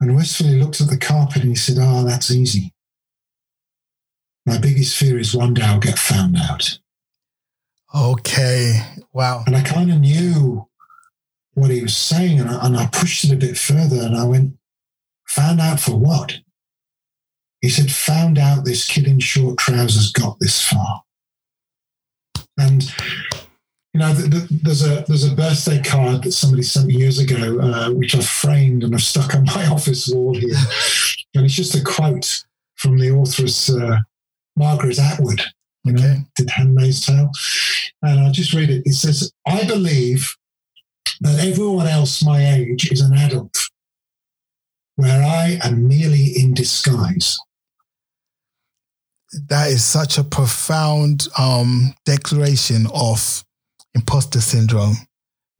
and 0.00 0.16
wistfully 0.16 0.58
looked 0.58 0.80
at 0.80 0.88
the 0.88 0.96
carpet 0.96 1.42
and 1.42 1.50
he 1.50 1.56
said, 1.56 1.76
Ah, 1.80 2.00
oh, 2.00 2.04
that's 2.04 2.30
easy. 2.30 2.72
My 4.46 4.58
biggest 4.58 4.96
fear 4.96 5.18
is 5.18 5.34
one 5.34 5.54
day 5.54 5.62
I'll 5.62 5.78
get 5.78 5.98
found 5.98 6.36
out. 6.36 6.78
Okay. 7.94 8.80
Wow. 9.12 9.44
And 9.46 9.56
I 9.56 9.62
kind 9.62 9.90
of 9.90 10.00
knew 10.00 10.66
what 11.54 11.70
he 11.70 11.82
was 11.82 11.96
saying, 11.96 12.40
and 12.40 12.48
I, 12.48 12.66
and 12.66 12.76
I 12.76 12.86
pushed 12.86 13.24
it 13.24 13.32
a 13.32 13.36
bit 13.36 13.58
further 13.58 14.00
and 14.02 14.16
I 14.16 14.24
went, 14.24 14.54
Found 15.28 15.60
out 15.60 15.80
for 15.80 15.96
what? 15.96 16.38
He 17.60 17.68
said, 17.68 17.90
Found 17.90 18.38
out 18.38 18.64
this 18.64 18.86
kid 18.86 19.06
in 19.06 19.20
short 19.20 19.58
trousers 19.58 20.12
got 20.12 20.38
this 20.40 20.60
far. 20.60 21.02
And 22.62 22.82
you 23.94 24.00
know, 24.00 24.14
the, 24.14 24.28
the, 24.28 24.60
there's 24.62 24.86
a 24.86 25.04
there's 25.06 25.30
a 25.30 25.34
birthday 25.34 25.82
card 25.82 26.22
that 26.22 26.32
somebody 26.32 26.62
sent 26.62 26.86
me 26.86 26.94
years 26.94 27.18
ago, 27.18 27.58
uh, 27.60 27.90
which 27.90 28.14
I've 28.14 28.26
framed 28.26 28.84
and 28.84 28.94
I've 28.94 29.02
stuck 29.02 29.34
on 29.34 29.44
my 29.56 29.66
office 29.66 30.08
wall 30.08 30.34
here, 30.34 30.56
and 31.34 31.44
it's 31.44 31.54
just 31.54 31.74
a 31.74 31.84
quote 31.84 32.44
from 32.76 32.98
the 32.98 33.14
authoress 33.14 33.70
uh, 33.70 33.98
Margaret 34.56 34.98
Atwood, 34.98 35.42
you 35.84 35.92
know, 35.92 36.16
did 36.36 36.50
Handmaid's 36.50 37.04
Tale, 37.04 37.30
and 38.02 38.20
I'll 38.20 38.32
just 38.32 38.54
read 38.54 38.70
it. 38.70 38.86
It 38.86 38.94
says, 38.94 39.30
"I 39.46 39.64
believe 39.66 40.36
that 41.20 41.44
everyone 41.44 41.86
else 41.86 42.24
my 42.24 42.54
age 42.54 42.90
is 42.90 43.02
an 43.02 43.14
adult, 43.14 43.56
where 44.96 45.22
I 45.22 45.58
am 45.62 45.86
merely 45.86 46.28
in 46.28 46.54
disguise." 46.54 47.38
That 49.48 49.70
is 49.70 49.84
such 49.84 50.18
a 50.18 50.24
profound 50.24 51.28
um, 51.38 51.94
declaration 52.04 52.86
of 52.94 53.44
imposter 53.94 54.40
syndrome 54.40 54.96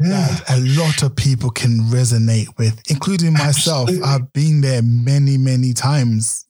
yeah. 0.04 0.38
a 0.48 0.60
lot 0.60 1.02
of 1.02 1.14
people 1.16 1.50
can 1.50 1.80
resonate 1.82 2.46
with, 2.58 2.80
including 2.88 3.32
myself. 3.32 3.88
Absolutely. 3.88 4.08
I've 4.08 4.32
been 4.32 4.60
there 4.60 4.82
many, 4.82 5.36
many 5.36 5.72
times. 5.72 6.46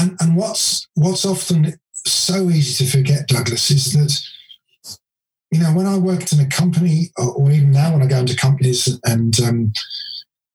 and, 0.00 0.16
and, 0.20 0.36
what's 0.36 0.88
what's 0.94 1.24
often 1.24 1.74
so 2.06 2.50
easy 2.50 2.84
to 2.84 2.90
forget, 2.90 3.28
Douglas, 3.28 3.70
is 3.70 3.92
that 3.92 4.98
you 5.50 5.60
know 5.60 5.72
when 5.72 5.86
I 5.86 5.96
worked 5.98 6.32
in 6.32 6.40
a 6.40 6.46
company, 6.46 7.10
or, 7.16 7.32
or 7.32 7.50
even 7.50 7.72
now 7.72 7.92
when 7.92 8.02
I 8.02 8.06
go 8.06 8.18
into 8.18 8.36
companies, 8.36 8.98
and 9.04 9.38
um, 9.40 9.72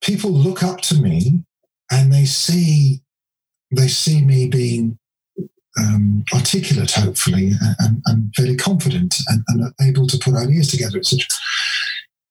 people 0.02 0.32
look 0.32 0.64
up 0.64 0.82
to 0.82 0.96
me 0.96 1.44
and 1.91 2.14
they 2.14 2.26
see 2.26 3.02
they 3.72 3.88
see 3.88 4.24
me 4.24 4.48
being 4.48 5.00
um, 5.80 6.24
articulate, 6.34 6.92
hopefully, 6.92 7.52
and, 7.80 8.02
and 8.06 8.34
fairly 8.36 8.56
confident 8.56 9.16
and, 9.28 9.44
and, 9.48 9.74
able 9.82 10.06
to 10.08 10.18
put 10.20 10.36
ideas 10.36 10.70
together, 10.70 11.00
etc. 11.00 11.26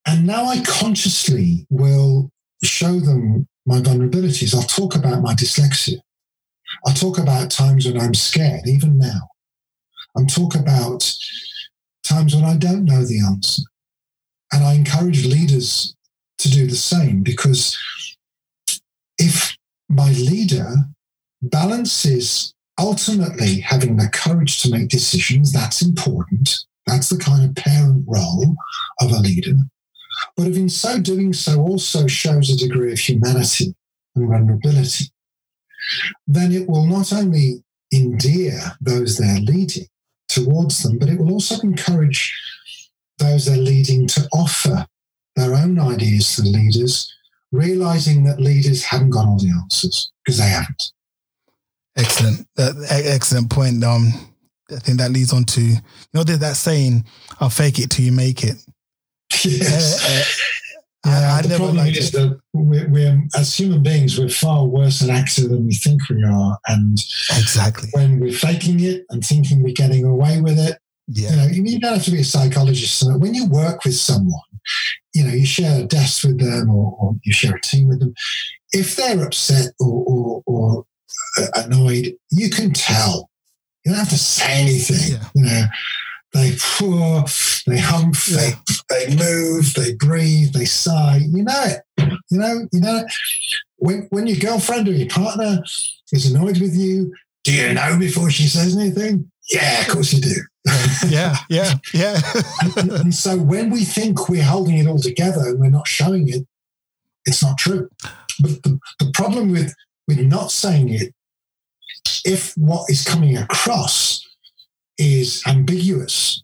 And 0.05 0.25
now 0.25 0.45
I 0.45 0.61
consciously 0.61 1.65
will 1.69 2.31
show 2.63 2.99
them 2.99 3.47
my 3.65 3.79
vulnerabilities. 3.79 4.55
I'll 4.55 4.63
talk 4.63 4.95
about 4.95 5.21
my 5.21 5.33
dyslexia. 5.33 5.97
I'll 6.85 6.93
talk 6.93 7.17
about 7.17 7.51
times 7.51 7.85
when 7.85 7.99
I'm 7.99 8.13
scared, 8.13 8.67
even 8.67 8.97
now. 8.97 9.29
I'll 10.17 10.25
talk 10.25 10.55
about 10.55 11.13
times 12.03 12.35
when 12.35 12.45
I 12.45 12.55
don't 12.57 12.85
know 12.85 13.03
the 13.03 13.19
answer. 13.19 13.63
And 14.51 14.63
I 14.63 14.73
encourage 14.73 15.25
leaders 15.25 15.95
to 16.39 16.49
do 16.49 16.67
the 16.67 16.75
same 16.75 17.23
because 17.23 17.77
if 19.17 19.55
my 19.89 20.11
leader 20.11 20.73
balances 21.41 22.53
ultimately 22.79 23.59
having 23.59 23.97
the 23.97 24.09
courage 24.09 24.61
to 24.61 24.69
make 24.69 24.89
decisions, 24.89 25.51
that's 25.51 25.81
important. 25.81 26.65
That's 26.85 27.09
the 27.09 27.17
kind 27.17 27.45
of 27.45 27.55
parent 27.55 28.05
role 28.07 28.55
of 29.01 29.11
a 29.11 29.19
leader. 29.19 29.55
But 30.35 30.47
if 30.47 30.57
in 30.57 30.69
so 30.69 30.99
doing 30.99 31.33
so 31.33 31.61
also 31.61 32.07
shows 32.07 32.49
a 32.49 32.57
degree 32.57 32.91
of 32.91 32.99
humanity 32.99 33.75
and 34.15 34.27
vulnerability, 34.27 35.05
then 36.27 36.51
it 36.51 36.67
will 36.67 36.85
not 36.85 37.11
only 37.13 37.63
endear 37.93 38.59
those 38.81 39.17
they're 39.17 39.39
leading 39.39 39.85
towards 40.27 40.81
them, 40.81 40.97
but 40.97 41.09
it 41.09 41.19
will 41.19 41.31
also 41.31 41.59
encourage 41.61 42.33
those 43.19 43.45
they're 43.45 43.57
leading 43.57 44.07
to 44.07 44.27
offer 44.33 44.87
their 45.35 45.53
own 45.55 45.79
ideas 45.79 46.35
to 46.35 46.41
the 46.41 46.49
leaders, 46.49 47.13
realizing 47.51 48.23
that 48.23 48.39
leaders 48.39 48.83
haven't 48.83 49.11
got 49.11 49.25
all 49.25 49.37
the 49.37 49.49
answers 49.49 50.11
because 50.23 50.39
they 50.39 50.49
haven't. 50.49 50.92
Excellent, 51.95 52.47
uh, 52.57 52.73
excellent 52.89 53.49
point. 53.49 53.83
Um, 53.83 54.11
I 54.71 54.79
think 54.79 54.97
that 54.97 55.11
leads 55.11 55.33
on 55.33 55.45
to 55.45 55.61
you 55.61 55.77
know 56.13 56.23
there's 56.23 56.39
that 56.39 56.55
saying, 56.55 57.05
"I'll 57.39 57.49
fake 57.49 57.79
it 57.79 57.91
till 57.91 58.05
you 58.05 58.11
make 58.11 58.43
it." 58.43 58.57
Yes. 59.43 60.39
Uh, 61.05 61.09
uh, 61.09 61.09
yeah, 61.11 61.41
the 61.41 61.57
problem 61.57 61.85
is 61.87 62.13
it. 62.13 62.17
that 62.17 62.39
we're, 62.53 62.87
we're, 62.87 63.23
as 63.35 63.53
human 63.53 63.83
beings 63.83 64.17
we're 64.17 64.29
far 64.29 64.63
worse 64.65 65.01
an 65.01 65.09
actor 65.09 65.47
than 65.49 65.67
we 65.67 65.73
think 65.73 66.01
we 66.09 66.23
are, 66.23 66.57
and 66.67 66.97
exactly 67.29 67.89
when 67.91 68.19
we're 68.19 68.31
faking 68.31 68.79
it 68.79 69.05
and 69.09 69.23
thinking 69.23 69.61
we're 69.61 69.73
getting 69.73 70.05
away 70.05 70.39
with 70.39 70.57
it. 70.57 70.77
Yeah. 71.07 71.31
You 71.31 71.35
know, 71.35 71.69
you 71.69 71.79
don't 71.79 71.95
have 71.95 72.03
to 72.03 72.11
be 72.11 72.21
a 72.21 72.23
psychologist. 72.23 72.97
So 72.97 73.17
when 73.17 73.33
you 73.33 73.47
work 73.47 73.83
with 73.83 73.95
someone, 73.95 74.39
you 75.13 75.25
know, 75.25 75.33
you 75.33 75.45
share 75.45 75.81
a 75.81 75.83
desk 75.83 76.23
with 76.23 76.39
them 76.39 76.69
or, 76.69 76.95
or 76.97 77.15
you 77.23 77.33
share 77.33 77.55
a 77.55 77.61
team 77.61 77.89
with 77.89 77.99
them. 77.99 78.13
If 78.71 78.95
they're 78.95 79.21
upset 79.25 79.73
or, 79.81 80.05
or, 80.07 80.43
or 80.45 80.85
Uh, 81.37 81.47
annoyed, 81.55 82.13
you 82.29 82.49
can 82.49 82.71
tell. 82.73 83.29
You 83.83 83.91
don't 83.91 83.99
have 83.99 84.09
to 84.09 84.17
say 84.17 84.61
anything. 84.61 85.17
Yeah. 85.17 85.29
You 85.33 85.43
know, 85.43 85.63
they 86.33 86.55
pour, 86.59 87.25
they 87.67 87.79
hump, 87.79 88.15
yeah. 88.27 88.51
they 88.89 89.07
they 89.07 89.15
move, 89.15 89.73
they 89.73 89.93
breathe, 89.95 90.53
they 90.53 90.65
sigh. 90.65 91.21
You 91.27 91.43
know 91.43 91.63
it. 91.63 91.81
You 92.29 92.39
know, 92.39 92.67
you 92.71 92.79
know. 92.79 93.03
When 93.77 94.07
when 94.11 94.27
your 94.27 94.37
girlfriend 94.37 94.87
or 94.87 94.93
your 94.93 95.09
partner 95.09 95.61
is 96.11 96.31
annoyed 96.31 96.61
with 96.61 96.75
you, 96.75 97.13
do 97.43 97.53
you 97.53 97.73
know 97.73 97.97
before 97.99 98.29
she 98.29 98.47
says 98.47 98.77
anything? 98.77 99.29
Yeah, 99.51 99.81
of 99.81 99.89
course 99.89 100.13
you 100.13 100.21
do. 100.21 100.35
yeah, 101.09 101.35
yeah, 101.49 101.73
yeah. 101.93 102.21
and, 102.77 102.91
and 102.91 103.13
so 103.13 103.37
when 103.37 103.69
we 103.69 103.83
think 103.83 104.29
we're 104.29 104.43
holding 104.43 104.77
it 104.77 104.87
all 104.87 104.99
together 104.99 105.41
and 105.41 105.59
we're 105.59 105.69
not 105.69 105.87
showing 105.87 106.29
it, 106.29 106.47
it's 107.25 107.43
not 107.43 107.57
true. 107.57 107.89
But 108.39 108.63
the, 108.63 108.79
the 108.99 109.11
problem 109.13 109.51
with 109.51 109.75
with 110.07 110.19
not 110.19 110.51
saying 110.51 110.89
it, 110.89 111.13
if 112.25 112.53
what 112.57 112.89
is 112.89 113.03
coming 113.03 113.37
across 113.37 114.25
is 114.97 115.43
ambiguous 115.47 116.43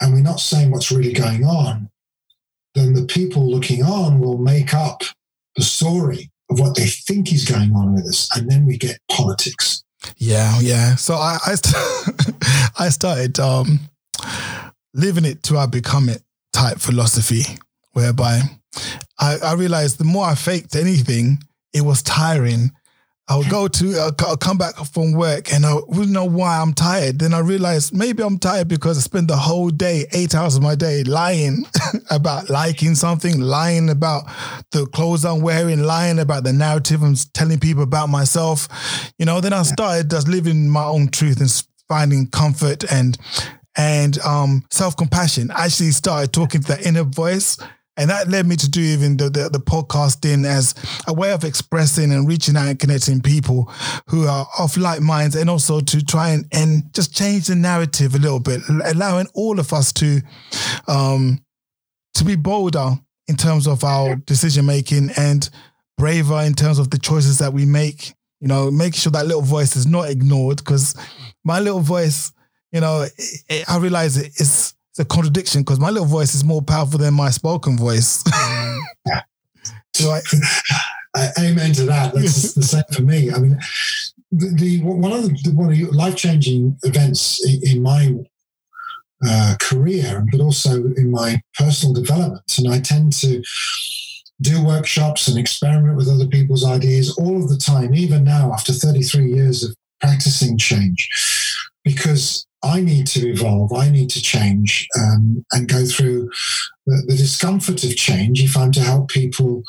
and 0.00 0.12
we're 0.12 0.20
not 0.20 0.40
saying 0.40 0.70
what's 0.70 0.92
really 0.92 1.12
going 1.12 1.44
on, 1.44 1.90
then 2.74 2.94
the 2.94 3.06
people 3.06 3.48
looking 3.48 3.82
on 3.82 4.20
will 4.20 4.38
make 4.38 4.74
up 4.74 5.02
the 5.56 5.62
story 5.62 6.30
of 6.50 6.58
what 6.58 6.76
they 6.76 6.86
think 6.86 7.32
is 7.32 7.44
going 7.44 7.72
on 7.74 7.94
with 7.94 8.04
us. 8.06 8.28
And 8.36 8.50
then 8.50 8.66
we 8.66 8.76
get 8.76 8.98
politics. 9.10 9.84
Yeah, 10.16 10.58
yeah. 10.60 10.96
So 10.96 11.14
I 11.14 11.38
I, 11.46 11.54
st- 11.54 12.72
I 12.78 12.88
started 12.90 13.38
um, 13.40 13.80
living 14.92 15.24
it 15.24 15.42
to 15.44 15.58
I 15.58 15.66
become 15.66 16.08
it 16.08 16.22
type 16.52 16.78
philosophy, 16.78 17.58
whereby 17.92 18.40
I, 19.18 19.38
I 19.42 19.54
realized 19.54 19.98
the 19.98 20.04
more 20.04 20.26
I 20.26 20.34
faked 20.34 20.76
anything, 20.76 21.38
it 21.72 21.82
was 21.82 22.02
tiring. 22.02 22.72
I 23.26 23.36
would 23.36 23.48
go 23.48 23.68
to, 23.68 23.98
uh, 23.98 24.10
I'll 24.20 24.36
come 24.36 24.58
back 24.58 24.74
from 24.76 25.12
work 25.12 25.50
and 25.50 25.64
I 25.64 25.74
wouldn't 25.86 26.10
know 26.10 26.26
why 26.26 26.60
I'm 26.60 26.74
tired. 26.74 27.20
Then 27.20 27.32
I 27.32 27.38
realized 27.38 27.94
maybe 27.94 28.22
I'm 28.22 28.38
tired 28.38 28.68
because 28.68 28.98
I 28.98 29.00
spent 29.00 29.28
the 29.28 29.36
whole 29.36 29.70
day, 29.70 30.06
eight 30.12 30.34
hours 30.34 30.56
of 30.56 30.62
my 30.62 30.74
day, 30.74 31.04
lying 31.04 31.64
about 32.10 32.50
liking 32.50 32.94
something, 32.94 33.40
lying 33.40 33.88
about 33.88 34.24
the 34.72 34.84
clothes 34.86 35.24
I'm 35.24 35.40
wearing, 35.40 35.84
lying 35.84 36.18
about 36.18 36.44
the 36.44 36.52
narrative 36.52 37.02
I'm 37.02 37.14
telling 37.32 37.58
people 37.58 37.82
about 37.82 38.10
myself. 38.10 38.68
You 39.18 39.24
know, 39.24 39.40
then 39.40 39.54
I 39.54 39.62
started 39.62 40.10
just 40.10 40.28
living 40.28 40.68
my 40.68 40.84
own 40.84 41.08
truth 41.08 41.40
and 41.40 41.50
finding 41.88 42.26
comfort 42.26 42.84
and 42.92 43.16
and 43.76 44.18
um, 44.20 44.64
self 44.70 44.96
compassion. 44.96 45.50
I 45.50 45.64
actually 45.64 45.92
started 45.92 46.32
talking 46.32 46.60
to 46.60 46.68
that 46.68 46.86
inner 46.86 47.04
voice 47.04 47.56
and 47.96 48.10
that 48.10 48.28
led 48.28 48.46
me 48.46 48.56
to 48.56 48.68
do 48.68 48.80
even 48.80 49.16
the, 49.16 49.30
the, 49.30 49.48
the 49.48 49.60
podcasting 49.60 50.44
as 50.44 50.74
a 51.06 51.12
way 51.12 51.32
of 51.32 51.44
expressing 51.44 52.12
and 52.12 52.26
reaching 52.26 52.56
out 52.56 52.68
and 52.68 52.78
connecting 52.78 53.20
people 53.20 53.70
who 54.08 54.26
are 54.26 54.46
of 54.58 54.76
like 54.76 55.00
minds 55.00 55.36
and 55.36 55.48
also 55.48 55.80
to 55.80 56.04
try 56.04 56.30
and, 56.30 56.46
and 56.52 56.92
just 56.92 57.14
change 57.14 57.46
the 57.46 57.54
narrative 57.54 58.14
a 58.14 58.18
little 58.18 58.40
bit, 58.40 58.60
allowing 58.84 59.28
all 59.34 59.60
of 59.60 59.72
us 59.72 59.92
to 59.92 60.20
um, 60.88 61.40
to 62.14 62.24
be 62.24 62.36
bolder 62.36 62.92
in 63.28 63.36
terms 63.36 63.66
of 63.66 63.84
our 63.84 64.16
decision 64.16 64.66
making 64.66 65.10
and 65.16 65.50
braver 65.96 66.42
in 66.42 66.54
terms 66.54 66.78
of 66.78 66.90
the 66.90 66.98
choices 66.98 67.38
that 67.38 67.52
we 67.52 67.64
make. 67.64 68.14
You 68.40 68.48
know, 68.48 68.70
making 68.70 68.98
sure 68.98 69.12
that 69.12 69.26
little 69.26 69.42
voice 69.42 69.74
is 69.74 69.86
not 69.86 70.10
ignored 70.10 70.58
because 70.58 70.94
my 71.44 71.60
little 71.60 71.80
voice, 71.80 72.30
you 72.72 72.80
know, 72.80 73.02
it, 73.02 73.12
it, 73.48 73.70
I 73.70 73.78
realize 73.78 74.18
it, 74.18 74.26
it's, 74.38 74.73
it's 74.94 75.00
a 75.00 75.04
contradiction 75.04 75.62
because 75.62 75.80
my 75.80 75.90
little 75.90 76.06
voice 76.06 76.36
is 76.36 76.44
more 76.44 76.62
powerful 76.62 77.00
than 77.00 77.14
my 77.14 77.28
spoken 77.28 77.76
voice. 77.76 78.22
so 79.92 80.10
I, 80.10 80.20
I, 81.16 81.28
amen 81.40 81.72
to 81.72 81.82
that. 81.86 82.14
That's 82.14 82.54
the 82.54 82.62
same 82.62 82.84
for 82.92 83.02
me. 83.02 83.32
I 83.32 83.38
mean, 83.40 83.58
the, 84.30 84.54
the 84.54 84.80
one 84.84 85.10
of 85.10 85.24
the 85.42 85.50
one 85.52 85.72
of 85.72 85.78
life 85.92 86.14
changing 86.14 86.78
events 86.84 87.44
in, 87.44 87.78
in 87.78 87.82
my 87.82 88.14
uh, 89.26 89.56
career, 89.60 90.24
but 90.30 90.40
also 90.40 90.84
in 90.96 91.10
my 91.10 91.42
personal 91.58 91.92
development, 91.92 92.56
and 92.58 92.72
I 92.72 92.78
tend 92.78 93.14
to 93.14 93.42
do 94.42 94.64
workshops 94.64 95.26
and 95.26 95.36
experiment 95.36 95.96
with 95.96 96.08
other 96.08 96.28
people's 96.28 96.64
ideas 96.64 97.18
all 97.18 97.42
of 97.42 97.48
the 97.48 97.56
time, 97.56 97.96
even 97.96 98.22
now 98.22 98.52
after 98.52 98.72
33 98.72 99.26
years 99.26 99.64
of 99.64 99.74
practicing 100.00 100.56
change, 100.56 101.08
because 101.82 102.46
I 102.64 102.80
need 102.80 103.06
to 103.08 103.28
evolve, 103.28 103.72
I 103.72 103.90
need 103.90 104.08
to 104.10 104.22
change 104.22 104.88
um, 104.98 105.44
and 105.52 105.68
go 105.68 105.84
through 105.84 106.30
the, 106.86 107.04
the, 107.08 107.16
discomfort 107.16 107.84
of 107.84 107.96
change 107.96 108.42
if 108.42 108.56
I'm 108.56 108.72
to 108.72 108.80
help 108.80 109.10
people 109.10 109.62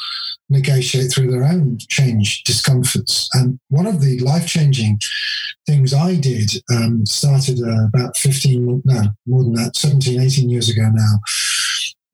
negotiate 0.49 1.11
through 1.11 1.31
their 1.31 1.43
own 1.43 1.77
change 1.89 2.43
discomforts. 2.43 3.29
And 3.33 3.59
one 3.67 3.85
of 3.85 4.01
the 4.01 4.19
life 4.19 4.47
changing 4.47 4.99
things 5.67 5.93
I 5.93 6.15
did 6.15 6.51
um, 6.71 7.05
started 7.05 7.61
uh, 7.61 7.87
about 7.87 8.15
15, 8.15 8.83
no, 8.85 9.01
more 9.25 9.43
than 9.43 9.53
that, 9.53 9.75
17, 9.75 10.19
18 10.19 10.49
years 10.49 10.69
ago 10.69 10.89
now 10.93 11.19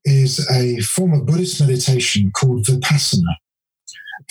is 0.03 0.49
a 0.49 0.79
form 0.81 1.13
of 1.13 1.27
Buddhist 1.27 1.61
meditation 1.61 2.31
called 2.31 2.65
Vipassana. 2.65 3.35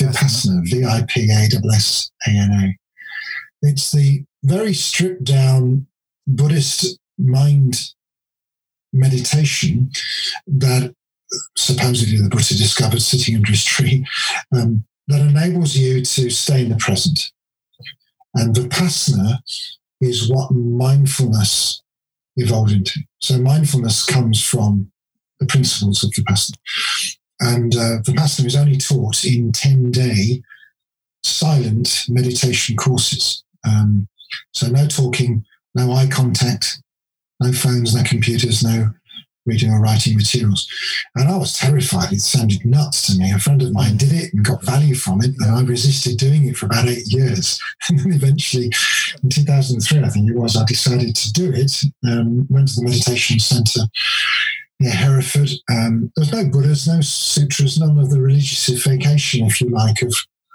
Vipassana, 0.00 0.68
V 0.68 0.84
I 0.84 1.04
P 1.08 1.30
A 1.30 1.48
S 1.74 2.10
A 2.26 2.30
N 2.30 2.50
A. 2.52 3.68
It's 3.68 3.92
the 3.92 4.24
very 4.42 4.72
stripped 4.72 5.24
down 5.24 5.86
Buddhist 6.36 6.98
mind 7.18 7.76
meditation 8.92 9.90
that 10.46 10.94
supposedly 11.56 12.16
the 12.16 12.28
Buddha 12.28 12.54
discovered 12.54 13.02
sitting 13.02 13.36
under 13.36 13.50
his 13.50 13.64
tree 13.64 14.06
um, 14.54 14.84
that 15.08 15.20
enables 15.20 15.76
you 15.76 16.02
to 16.02 16.30
stay 16.30 16.62
in 16.62 16.70
the 16.70 16.76
present. 16.76 17.32
And 18.34 18.54
Vipassana 18.54 19.38
is 20.00 20.30
what 20.30 20.50
mindfulness 20.50 21.82
evolved 22.36 22.72
into. 22.72 23.00
So 23.20 23.38
mindfulness 23.38 24.04
comes 24.04 24.42
from 24.42 24.90
the 25.40 25.46
principles 25.46 26.04
of 26.04 26.10
Vipassana. 26.10 26.56
And 27.40 27.74
uh, 27.74 27.98
Vipassana 28.02 28.46
is 28.46 28.56
only 28.56 28.76
taught 28.76 29.24
in 29.24 29.52
10 29.52 29.90
day 29.90 30.42
silent 31.22 32.04
meditation 32.08 32.76
courses. 32.76 33.44
Um, 33.66 34.08
so 34.52 34.68
no 34.68 34.86
talking, 34.86 35.44
no 35.74 35.92
eye 35.92 36.08
contact, 36.08 36.82
no 37.40 37.52
phones, 37.52 37.94
no 37.94 38.02
computers, 38.02 38.62
no 38.62 38.90
reading 39.46 39.70
or 39.70 39.80
writing 39.80 40.16
materials. 40.16 40.68
And 41.14 41.28
I 41.28 41.36
was 41.36 41.56
terrified. 41.56 42.12
It 42.12 42.20
sounded 42.20 42.64
nuts 42.64 43.06
to 43.06 43.18
me. 43.18 43.32
A 43.32 43.38
friend 43.38 43.62
of 43.62 43.72
mine 43.72 43.96
did 43.96 44.12
it 44.12 44.32
and 44.32 44.44
got 44.44 44.62
value 44.62 44.94
from 44.94 45.22
it. 45.22 45.30
And 45.38 45.50
I 45.50 45.62
resisted 45.62 46.18
doing 46.18 46.46
it 46.46 46.56
for 46.56 46.66
about 46.66 46.88
eight 46.88 47.12
years. 47.12 47.58
And 47.88 47.98
then 47.98 48.12
eventually, 48.12 48.70
in 49.22 49.30
2003, 49.30 50.04
I 50.04 50.08
think 50.10 50.30
it 50.30 50.36
was, 50.36 50.56
I 50.56 50.64
decided 50.64 51.16
to 51.16 51.32
do 51.32 51.50
it. 51.52 51.72
Um, 52.06 52.46
went 52.48 52.68
to 52.68 52.76
the 52.76 52.84
meditation 52.84 53.40
center 53.40 53.80
near 54.78 54.92
Hereford. 54.92 55.50
Um, 55.70 56.12
there 56.14 56.22
was 56.22 56.32
no 56.32 56.48
Buddhas, 56.48 56.86
no 56.86 57.00
sutras, 57.00 57.80
none 57.80 57.98
of 57.98 58.10
the 58.10 58.20
religious 58.20 58.68
religiousification, 58.68 59.46
if 59.48 59.60
you 59.60 59.70
like, 59.70 60.02
of 60.02 60.14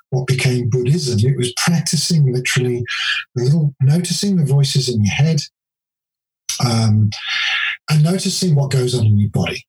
what 0.09 0.27
became 0.27 0.69
Buddhism. 0.69 1.19
It 1.19 1.37
was 1.37 1.53
practicing 1.57 2.31
literally 2.31 2.83
little, 3.35 3.73
noticing 3.81 4.35
the 4.35 4.45
voices 4.45 4.89
in 4.89 5.03
your 5.03 5.13
head 5.13 5.41
um, 6.63 7.09
and 7.89 8.03
noticing 8.03 8.55
what 8.55 8.71
goes 8.71 8.97
on 8.97 9.05
in 9.05 9.17
your 9.17 9.29
body. 9.29 9.65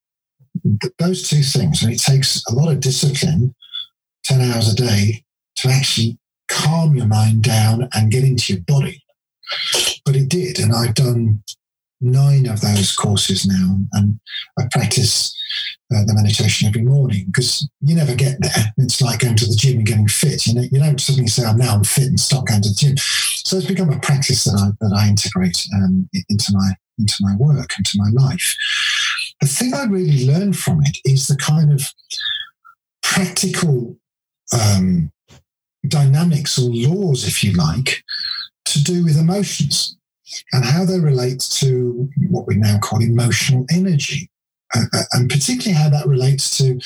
Those 0.99 1.29
two 1.29 1.43
things, 1.43 1.83
and 1.83 1.93
it 1.93 1.99
takes 1.99 2.43
a 2.49 2.55
lot 2.55 2.73
of 2.73 2.81
discipline, 2.81 3.55
10 4.25 4.41
hours 4.41 4.73
a 4.73 4.77
day, 4.77 5.25
to 5.57 5.69
actually 5.69 6.19
calm 6.49 6.95
your 6.95 7.07
mind 7.07 7.43
down 7.43 7.89
and 7.93 8.11
get 8.11 8.25
into 8.25 8.55
your 8.55 8.63
body. 8.63 9.03
But 10.05 10.17
it 10.17 10.29
did, 10.29 10.59
and 10.59 10.73
I've 10.73 10.95
done 10.95 11.43
nine 12.01 12.47
of 12.47 12.61
those 12.61 12.95
courses 12.95 13.47
now, 13.47 13.79
and 13.93 14.19
I 14.59 14.65
practice 14.71 15.36
uh, 15.95 16.05
the 16.05 16.15
meditation 16.15 16.69
every 16.69 16.83
morning 16.83 17.27
because 17.27 17.69
you 17.81 17.95
never 17.95 18.15
get 18.15 18.41
there. 18.41 18.73
It's 18.79 19.01
like 19.01 19.21
going 19.21 19.37
to 19.37 19.47
the 19.47 19.57
gym 19.57 19.79
and 19.79 19.87
getting 19.87 20.09
fit. 20.09 20.47
You 20.47 20.55
know, 20.55 20.63
you 20.63 20.79
don't 20.79 21.01
suddenly 21.01 21.29
say, 21.29 21.45
"I'm 21.45 21.59
now 21.59 21.75
I'm 21.75 21.85
fit" 21.85 22.09
and 22.09 22.21
stop 22.21 22.47
going 22.47 22.63
to 22.63 22.69
the 22.69 22.75
gym. 22.75 22.97
So 22.97 23.57
it's 23.57 23.67
become 23.67 23.91
a 23.91 24.01
practice 24.01 24.45
that 24.45 24.59
I 24.59 24.71
that 24.81 24.95
I 24.95 25.09
integrate 25.09 25.67
um, 25.75 26.09
into 26.29 26.53
my 26.53 26.73
into 26.99 27.17
my 27.21 27.37
work, 27.37 27.71
into 27.79 27.97
my 27.97 28.11
life. 28.11 28.57
The 29.41 29.47
thing 29.47 29.75
I 29.75 29.85
really 29.85 30.27
learned 30.27 30.57
from 30.57 30.81
it 30.83 30.99
is 31.05 31.27
the 31.27 31.37
kind 31.37 31.73
of 31.73 31.83
practical 33.03 33.97
um, 34.53 35.13
dynamics 35.87 36.59
or 36.59 36.71
laws, 36.71 37.27
if 37.27 37.45
you 37.45 37.53
like, 37.53 38.03
to 38.67 38.83
do 38.83 39.05
with 39.05 39.19
emotions 39.19 39.97
and 40.53 40.65
how 40.65 40.85
they 40.85 40.99
relate 40.99 41.41
to 41.41 42.09
what 42.31 42.47
we 42.47 42.57
now 42.57 42.79
call 42.79 43.03
emotional 43.03 43.65
energy, 43.71 44.31
and 45.13 45.31
particularly 45.31 45.73
how 45.73 45.89
that 45.89 46.07
relates 46.07 46.57
to 46.59 46.79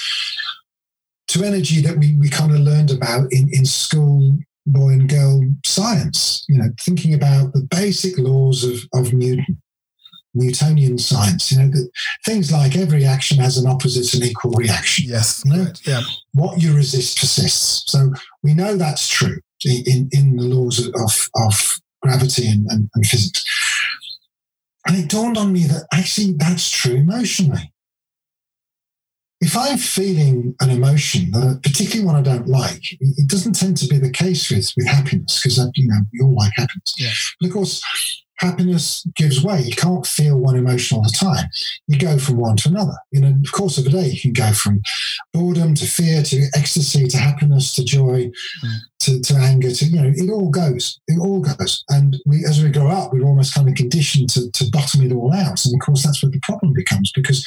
to 1.29 1.45
energy 1.45 1.81
that 1.81 1.97
we, 1.97 2.17
we 2.17 2.29
kind 2.29 2.51
of 2.51 2.59
learned 2.59 2.91
about 2.91 3.33
in, 3.33 3.49
in 3.53 3.65
school 3.65 4.37
boy 4.67 4.91
and 4.91 5.09
girl 5.09 5.43
science, 5.65 6.45
you 6.49 6.59
know, 6.59 6.69
thinking 6.81 7.15
about 7.15 7.53
the 7.53 7.63
basic 7.71 8.19
laws 8.19 8.65
of, 8.65 8.81
of 8.95 9.13
Newton, 9.13 9.63
Newtonian 10.35 10.99
science, 10.99 11.53
you 11.53 11.59
know, 11.59 11.69
that 11.69 11.91
things 12.25 12.51
like 12.51 12.77
every 12.77 13.05
action 13.05 13.39
has 13.39 13.57
an 13.59 13.69
opposite 13.69 14.13
and 14.15 14.25
equal 14.25 14.53
reaction. 14.53 15.07
Yes. 15.09 15.43
You 15.47 15.53
know? 15.53 15.65
right. 15.65 15.81
Yeah. 15.87 16.03
What 16.33 16.61
you 16.61 16.75
resist 16.75 17.19
persists. 17.19 17.91
So 17.91 18.13
we 18.43 18.53
know 18.55 18.77
that's 18.77 19.09
true 19.09 19.39
in, 19.65 20.09
in 20.13 20.37
the 20.37 20.45
laws 20.45 20.85
of, 20.87 21.31
of 21.37 21.81
gravity 22.03 22.49
and, 22.49 22.67
and, 22.71 22.91
and 22.95 23.07
physics. 23.07 23.45
And 24.91 24.99
it 24.99 25.09
dawned 25.09 25.39
on 25.39 25.53
me 25.53 25.69
that 25.69 25.87
actually 25.95 26.33
that's 26.33 26.69
true 26.69 26.97
emotionally. 26.97 27.73
If 29.41 29.57
I'm 29.57 29.79
feeling 29.79 30.57
an 30.61 30.71
emotion, 30.71 31.31
that 31.31 31.61
particularly 31.63 32.05
one 32.05 32.17
I 32.17 32.23
don't 32.23 32.49
like, 32.49 32.83
it 33.01 33.29
doesn't 33.29 33.53
tend 33.53 33.77
to 33.77 33.87
be 33.87 33.99
the 33.99 34.11
case 34.11 34.51
with, 34.51 34.69
with 34.77 34.89
happiness 34.89 35.41
because 35.41 35.59
you 35.77 35.87
know 35.87 36.01
we 36.13 36.21
all 36.25 36.35
like 36.35 36.51
happiness. 36.57 36.93
Yeah. 36.99 37.13
But 37.39 37.47
of 37.47 37.53
course, 37.53 37.81
happiness 38.41 39.07
gives 39.15 39.45
way. 39.45 39.61
You 39.61 39.75
can't 39.75 40.07
feel 40.07 40.37
one 40.37 40.57
emotion 40.57 40.97
all 40.97 41.03
the 41.03 41.11
time. 41.11 41.49
You 41.87 41.99
go 41.99 42.19
from 42.19 42.39
one 42.39 42.57
to 42.59 42.71
another. 42.71 42.97
In 43.13 43.43
the 43.43 43.49
course 43.53 43.77
of 43.77 43.87
a 43.87 43.91
day, 43.91 44.09
you 44.09 44.21
can 44.21 44.33
go 44.33 44.53
from 44.53 44.81
boredom 45.33 45.75
to 45.75 45.87
fear 45.87 46.23
to 46.23 46.49
ecstasy 46.55 47.07
to 47.07 47.19
happiness 47.19 47.75
to 47.75 47.85
joy 47.85 48.31
mm. 48.65 48.79
to, 49.01 49.21
to 49.21 49.35
anger 49.35 49.71
to, 49.71 49.85
you 49.85 50.01
know, 50.01 50.13
it 50.15 50.31
all 50.31 50.49
goes. 50.49 50.99
It 51.07 51.21
all 51.21 51.41
goes. 51.41 51.85
And 51.91 52.17
we, 52.25 52.45
as 52.47 52.63
we 52.63 52.71
grow 52.71 52.89
up, 52.89 53.13
we're 53.13 53.25
almost 53.25 53.55
kind 53.55 53.69
of 53.69 53.75
conditioned 53.75 54.31
to, 54.31 54.51
to 54.51 54.71
bottom 54.71 55.03
it 55.03 55.13
all 55.13 55.33
out. 55.35 55.65
And 55.65 55.75
of 55.75 55.85
course, 55.85 56.03
that's 56.03 56.23
where 56.23 56.33
the 56.33 56.41
problem 56.43 56.73
becomes 56.73 57.13
because 57.15 57.47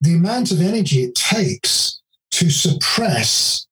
the 0.00 0.14
amount 0.14 0.50
of 0.50 0.60
energy 0.62 1.02
it 1.02 1.14
takes 1.14 2.00
to 2.32 2.50
suppress, 2.50 3.66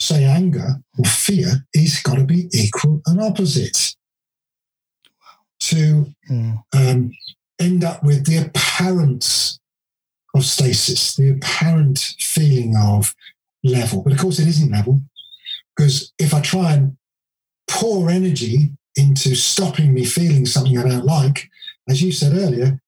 say, 0.00 0.24
anger 0.24 0.76
or 0.98 1.04
fear 1.04 1.66
is 1.74 2.00
got 2.00 2.16
to 2.16 2.24
be 2.24 2.48
equal 2.52 3.02
and 3.06 3.20
opposite 3.20 3.94
to 5.60 6.06
mm. 6.30 6.62
um, 6.74 7.12
end 7.60 7.84
up 7.84 8.02
with 8.02 8.26
the 8.26 8.36
apparent 8.38 9.58
of 10.34 10.44
stasis, 10.44 11.16
the 11.16 11.30
apparent 11.30 11.98
feeling 12.18 12.76
of 12.76 13.14
level. 13.64 14.02
But 14.02 14.12
of 14.12 14.18
course, 14.18 14.38
it 14.38 14.48
isn't 14.48 14.70
level 14.70 15.00
because 15.76 16.12
if 16.18 16.34
I 16.34 16.40
try 16.40 16.72
and 16.72 16.96
pour 17.68 18.10
energy 18.10 18.70
into 18.96 19.34
stopping 19.34 19.94
me 19.94 20.04
feeling 20.04 20.46
something 20.46 20.76
I 20.78 20.88
don't 20.88 21.04
like, 21.04 21.48
as 21.88 22.02
you 22.02 22.12
said 22.12 22.34
earlier, 22.34 22.80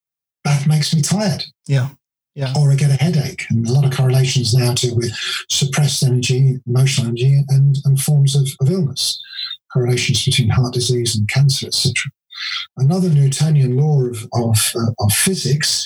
that 0.45 0.67
makes 0.67 0.95
me 0.95 1.03
tired. 1.03 1.45
Yeah. 1.67 1.91
Yeah. 2.35 2.53
Or 2.57 2.71
I 2.71 2.77
get 2.77 2.91
a 2.91 3.03
headache. 3.03 3.45
And 3.51 3.67
a 3.67 3.73
lot 3.73 3.85
of 3.85 3.93
correlations 3.93 4.55
now 4.55 4.73
to 4.75 4.95
with 4.95 5.13
suppressed 5.51 6.03
energy, 6.03 6.61
emotional 6.67 7.09
energy, 7.09 7.43
and, 7.49 7.77
and 7.85 8.01
forms 8.01 8.37
of, 8.37 8.49
of 8.61 8.71
illness. 8.71 9.21
Correlations 9.73 10.25
between 10.25 10.49
heart 10.49 10.73
disease 10.73 11.17
and 11.17 11.29
cancer, 11.29 11.67
etc. 11.67 11.95
Another 12.77 13.09
Newtonian 13.09 13.77
law 13.77 14.03
of, 14.03 14.29
of, 14.35 14.73
uh, 14.75 14.93
of 14.99 15.13
physics 15.13 15.85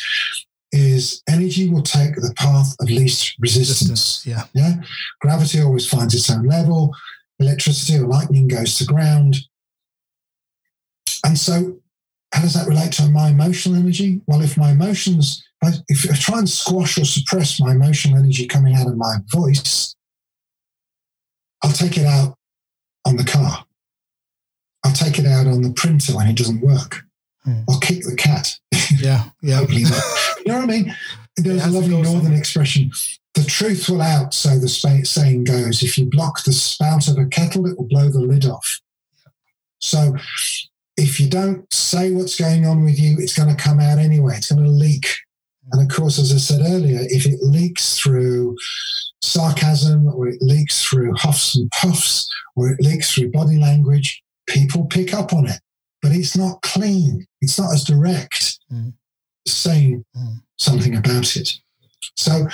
is 0.73 1.23
energy 1.29 1.69
will 1.69 1.83
take 1.83 2.17
the 2.17 2.35
path 2.37 2.75
of 2.81 2.91
least 2.91 3.37
resistance. 3.39 3.91
resistance. 3.91 4.27
Yeah. 4.27 4.45
Yeah. 4.55 4.83
Gravity 5.21 5.63
always 5.63 5.89
finds 5.89 6.15
its 6.15 6.31
own 6.31 6.47
level. 6.47 6.95
Electricity 7.39 7.99
or 7.99 8.07
lightning 8.07 8.49
goes 8.49 8.77
to 8.79 8.85
ground. 8.85 9.37
And 11.25 11.39
so, 11.39 11.81
how 12.33 12.43
does 12.43 12.55
that 12.55 12.69
relate 12.69 12.93
to 12.93 13.09
my 13.09 13.29
emotional 13.29 13.77
energy? 13.77 14.21
Well, 14.27 14.43
if 14.43 14.57
my 14.57 14.73
emotions, 14.73 15.45
if 15.63 15.75
I, 15.75 15.79
if 15.89 16.11
I 16.11 16.17
try 16.17 16.39
and 16.39 16.49
squash 16.49 16.99
or 16.99 17.05
suppress 17.05 17.61
my 17.61 17.73
emotional 17.73 18.19
energy 18.19 18.47
coming 18.47 18.75
out 18.75 18.89
of 18.89 18.97
my 18.97 19.17
voice, 19.33 19.95
I'll 21.63 21.73
take 21.73 21.97
it 21.97 22.07
out 22.07 22.37
on 23.05 23.17
the 23.17 23.25
car. 23.25 23.65
I'll 24.85 24.93
take 24.93 25.18
it 25.18 25.26
out 25.26 25.47
on 25.47 25.62
the 25.62 25.72
printer 25.72 26.14
when 26.14 26.28
it 26.28 26.37
doesn't 26.37 26.61
work. 26.61 27.05
Hmm. 27.45 27.61
I'll 27.68 27.80
kick 27.80 28.03
the 28.03 28.16
cat. 28.16 28.59
Yeah, 28.99 29.24
yeah. 29.43 29.64
You 30.47 30.53
know 30.53 30.61
what 30.61 30.64
I 30.64 30.66
mean? 30.66 30.95
There's 31.39 31.64
a 31.64 31.70
lovely 31.70 32.03
northern 32.03 32.35
expression. 32.35 32.91
The 33.35 33.45
truth 33.45 33.89
will 33.89 34.03
out, 34.03 34.35
so 34.35 34.59
the 34.59 34.68
saying 34.68 35.45
goes. 35.45 35.82
If 35.82 35.97
you 35.97 36.05
block 36.05 36.45
the 36.45 36.53
spout 36.53 37.09
of 37.09 37.16
a 37.16 37.24
kettle, 37.24 37.66
it 37.66 37.78
will 37.78 37.89
blow 37.89 38.11
the 38.11 38.20
lid 38.20 38.45
off. 38.45 38.80
So 39.80 40.14
if 40.97 41.18
you 41.18 41.28
don't 41.28 41.70
say 41.72 42.12
what's 42.12 42.39
going 42.39 42.66
on 42.66 42.85
with 42.85 43.01
you, 43.01 43.16
it's 43.18 43.37
going 43.37 43.55
to 43.55 43.62
come 43.62 43.80
out 43.80 43.99
anyway. 43.99 44.35
It's 44.37 44.53
going 44.53 44.64
to 44.64 44.70
leak. 44.70 45.07
And 45.72 45.82
of 45.82 45.97
course, 45.97 46.18
as 46.18 46.32
I 46.32 46.37
said 46.37 46.61
earlier, 46.61 47.01
if 47.05 47.26
it 47.26 47.43
leaks 47.43 47.99
through 47.99 48.57
sarcasm 49.22 50.07
or 50.07 50.28
it 50.28 50.41
leaks 50.41 50.85
through 50.85 51.14
huffs 51.16 51.57
and 51.57 51.70
puffs 51.70 52.28
or 52.55 52.70
it 52.70 52.80
leaks 52.80 53.12
through 53.12 53.32
body 53.32 53.59
language, 53.59 54.22
people 54.47 54.86
pick 54.86 55.14
up 55.14 55.32
on 55.32 55.47
it. 55.49 55.61
But 56.03 56.12
it's 56.12 56.36
not 56.36 56.61
clean. 56.62 57.26
It's 57.40 57.59
not 57.59 57.72
as 57.72 57.84
direct 57.84 58.59
Mm. 58.72 58.95
saying 59.47 60.05
Mm. 60.16 60.42
something 60.59 60.97
about 60.97 61.36
it. 61.36 61.51
So 62.16 62.49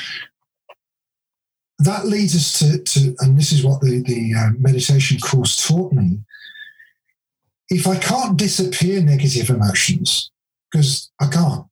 that 1.78 2.06
leads 2.06 2.34
us 2.36 2.58
to, 2.58 2.78
to 2.82 3.16
and 3.20 3.38
this 3.38 3.52
is 3.52 3.64
what 3.64 3.80
the, 3.80 4.02
the 4.02 4.34
uh, 4.34 4.50
meditation 4.58 5.18
course 5.18 5.66
taught 5.66 5.92
me. 5.92 6.20
If 7.68 7.86
I 7.86 7.96
can't 7.96 8.36
disappear 8.36 9.00
negative 9.00 9.48
emotions, 9.50 10.30
because 10.70 11.10
I 11.20 11.28
can't, 11.28 11.66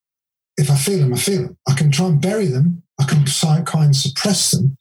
if 0.56 0.70
I 0.70 0.76
feel 0.76 1.00
them, 1.00 1.14
I 1.14 1.18
feel 1.18 1.42
them. 1.42 1.58
I 1.68 1.74
can 1.74 1.90
try 1.90 2.06
and 2.06 2.20
bury 2.20 2.46
them, 2.46 2.82
I 3.00 3.04
can 3.04 3.24
try 3.24 3.60
try 3.62 3.84
and 3.84 3.94
suppress 3.94 4.52
them. 4.52 4.76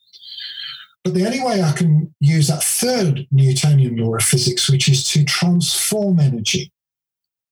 But 1.08 1.14
the 1.14 1.24
only 1.24 1.42
way 1.42 1.62
I 1.62 1.72
can 1.72 2.14
use 2.20 2.48
that 2.48 2.62
third 2.62 3.26
Newtonian 3.30 3.96
law 3.96 4.16
of 4.16 4.22
physics, 4.22 4.68
which 4.68 4.90
is 4.90 5.08
to 5.12 5.24
transform 5.24 6.20
energy. 6.20 6.70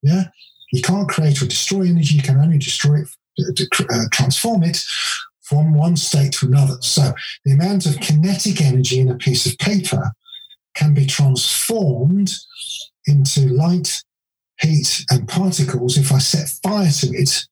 Yeah. 0.03 0.25
You 0.75 0.83
can't 0.83 1.09
create 1.09 1.41
or 1.41 1.47
destroy 1.47 1.85
energy, 1.85 2.17
you 2.17 2.23
can 2.23 2.37
only 2.37 2.59
destroy 2.59 3.05
it, 3.39 3.69
uh, 3.81 4.03
transform 4.13 4.63
it 4.63 4.85
from 5.41 5.73
one 5.73 5.97
state 5.97 6.33
to 6.33 6.47
another. 6.49 6.77
So 6.83 7.15
the 7.47 7.53
amount 7.53 7.87
of 7.87 7.99
kinetic 8.01 8.61
energy 8.61 9.01
in 9.01 9.11
a 9.11 9.17
piece 9.17 9.47
of 9.47 9.57
paper 9.57 10.13
can 10.75 10.93
be 10.93 11.07
transformed 11.07 12.35
into 13.07 13.49
light, 13.49 14.03
heat, 14.61 15.03
and 15.09 15.27
particles 15.27 15.97
if 15.97 16.13
I 16.13 16.19
set 16.19 16.51
fire 16.63 16.91
to 16.91 17.07
it. 17.07 17.47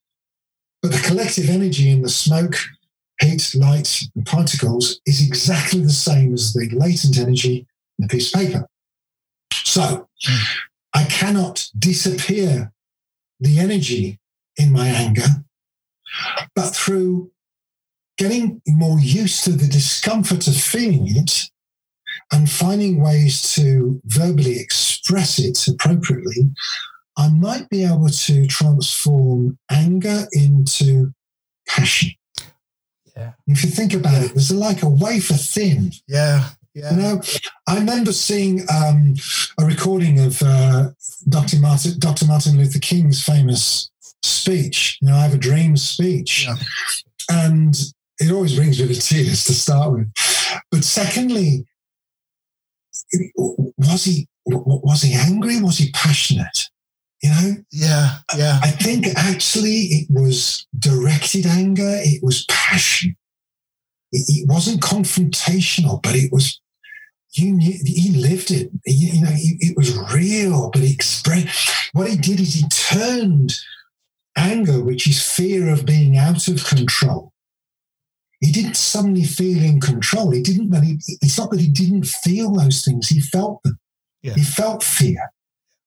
But 0.82 0.92
the 0.92 0.98
collective 0.98 1.48
energy 1.48 1.88
in 1.88 2.02
the 2.02 2.10
smoke, 2.10 2.56
heat, 3.20 3.54
light, 3.54 4.02
and 4.14 4.26
particles 4.26 5.00
is 5.06 5.26
exactly 5.26 5.80
the 5.80 5.90
same 5.90 6.34
as 6.34 6.52
the 6.52 6.68
latent 6.72 7.18
energy 7.18 7.66
in 7.98 8.04
a 8.04 8.08
piece 8.08 8.34
of 8.34 8.40
paper. 8.40 8.68
So 9.52 10.08
I 10.94 11.04
cannot 11.04 11.68
disappear 11.78 12.72
the 13.40 13.58
energy 13.58 14.20
in 14.56 14.72
my 14.72 14.88
anger, 14.88 15.26
but 16.54 16.74
through 16.74 17.30
getting 18.16 18.62
more 18.66 19.00
used 19.00 19.44
to 19.44 19.50
the 19.50 19.66
discomfort 19.66 20.46
of 20.46 20.56
feeling 20.56 21.16
it 21.16 21.50
and 22.32 22.48
finding 22.48 23.02
ways 23.02 23.54
to 23.54 24.00
verbally 24.04 24.58
express 24.58 25.38
it 25.38 25.66
appropriately, 25.68 26.50
I 27.16 27.28
might 27.28 27.68
be 27.68 27.84
able 27.84 28.08
to 28.08 28.46
transform 28.46 29.58
anger 29.70 30.26
into 30.32 31.12
passion. 31.68 32.12
Yeah. 33.16 33.32
If 33.46 33.62
you 33.64 33.70
think 33.70 33.94
about 33.94 34.22
it, 34.22 34.30
it 34.30 34.34
was 34.34 34.50
like 34.50 34.82
a 34.82 34.88
wafer 34.88 35.34
thin 35.34 35.92
Yeah, 36.08 36.48
yeah. 36.74 36.90
you 36.90 36.96
know, 37.02 37.20
I 37.68 37.76
remember 37.78 38.12
seeing 38.12 38.62
um, 38.72 39.14
a 39.58 39.64
recording 39.64 40.18
of 40.18 40.42
uh, 40.42 40.90
Dr. 41.28 41.58
Martin, 41.60 41.98
Dr. 41.98 42.26
Martin 42.26 42.58
Luther 42.58 42.80
King's 42.80 43.22
famous 43.22 43.90
speech. 44.24 44.98
You 45.00 45.08
know, 45.08 45.14
I 45.16 45.20
have 45.22 45.34
a 45.34 45.38
dream 45.38 45.76
speech, 45.76 46.44
Yeah. 46.46 46.56
and 47.30 47.74
it 48.18 48.32
always 48.32 48.56
brings 48.56 48.80
me 48.80 48.88
to 48.92 49.00
tears 49.00 49.44
to 49.44 49.52
start 49.54 49.92
with. 49.92 50.08
But 50.70 50.82
secondly, 50.84 51.66
was 53.78 54.04
he 54.04 54.28
was 54.46 55.02
he 55.02 55.14
angry? 55.14 55.60
Was 55.60 55.78
he 55.78 55.90
passionate? 55.92 56.68
You 57.24 57.30
know, 57.30 57.56
yeah, 57.72 58.18
yeah. 58.36 58.60
I 58.62 58.68
think 58.68 59.06
actually 59.16 59.70
it 59.70 60.08
was 60.10 60.66
directed 60.78 61.46
anger. 61.46 61.96
It 62.02 62.22
was 62.22 62.44
passion. 62.50 63.16
It, 64.12 64.26
it 64.28 64.46
wasn't 64.46 64.82
confrontational, 64.82 66.02
but 66.02 66.16
it 66.16 66.30
was. 66.30 66.60
You 67.32 67.52
knew 67.52 67.78
he 67.82 68.10
lived 68.10 68.50
it. 68.50 68.70
You, 68.84 69.08
you 69.14 69.22
know, 69.22 69.30
it, 69.32 69.70
it 69.70 69.74
was 69.74 69.96
real, 70.12 70.68
but 70.70 70.82
he 70.82 70.92
expressed. 70.92 71.70
What 71.94 72.10
he 72.10 72.18
did 72.18 72.40
is 72.40 72.52
he 72.52 72.68
turned 72.68 73.54
anger, 74.36 74.84
which 74.84 75.08
is 75.08 75.26
fear 75.26 75.70
of 75.70 75.86
being 75.86 76.18
out 76.18 76.46
of 76.46 76.66
control. 76.66 77.32
He 78.40 78.52
didn't 78.52 78.76
suddenly 78.76 79.24
feel 79.24 79.64
in 79.64 79.80
control. 79.80 80.30
He 80.30 80.42
didn't. 80.42 80.68
That 80.68 80.84
he, 80.84 80.98
it's 81.22 81.38
not 81.38 81.50
that 81.52 81.60
he 81.60 81.68
didn't 81.68 82.04
feel 82.04 82.52
those 82.52 82.84
things. 82.84 83.08
He 83.08 83.22
felt 83.22 83.62
them. 83.62 83.78
Yeah. 84.20 84.34
He 84.34 84.42
felt 84.42 84.82
fear. 84.82 85.30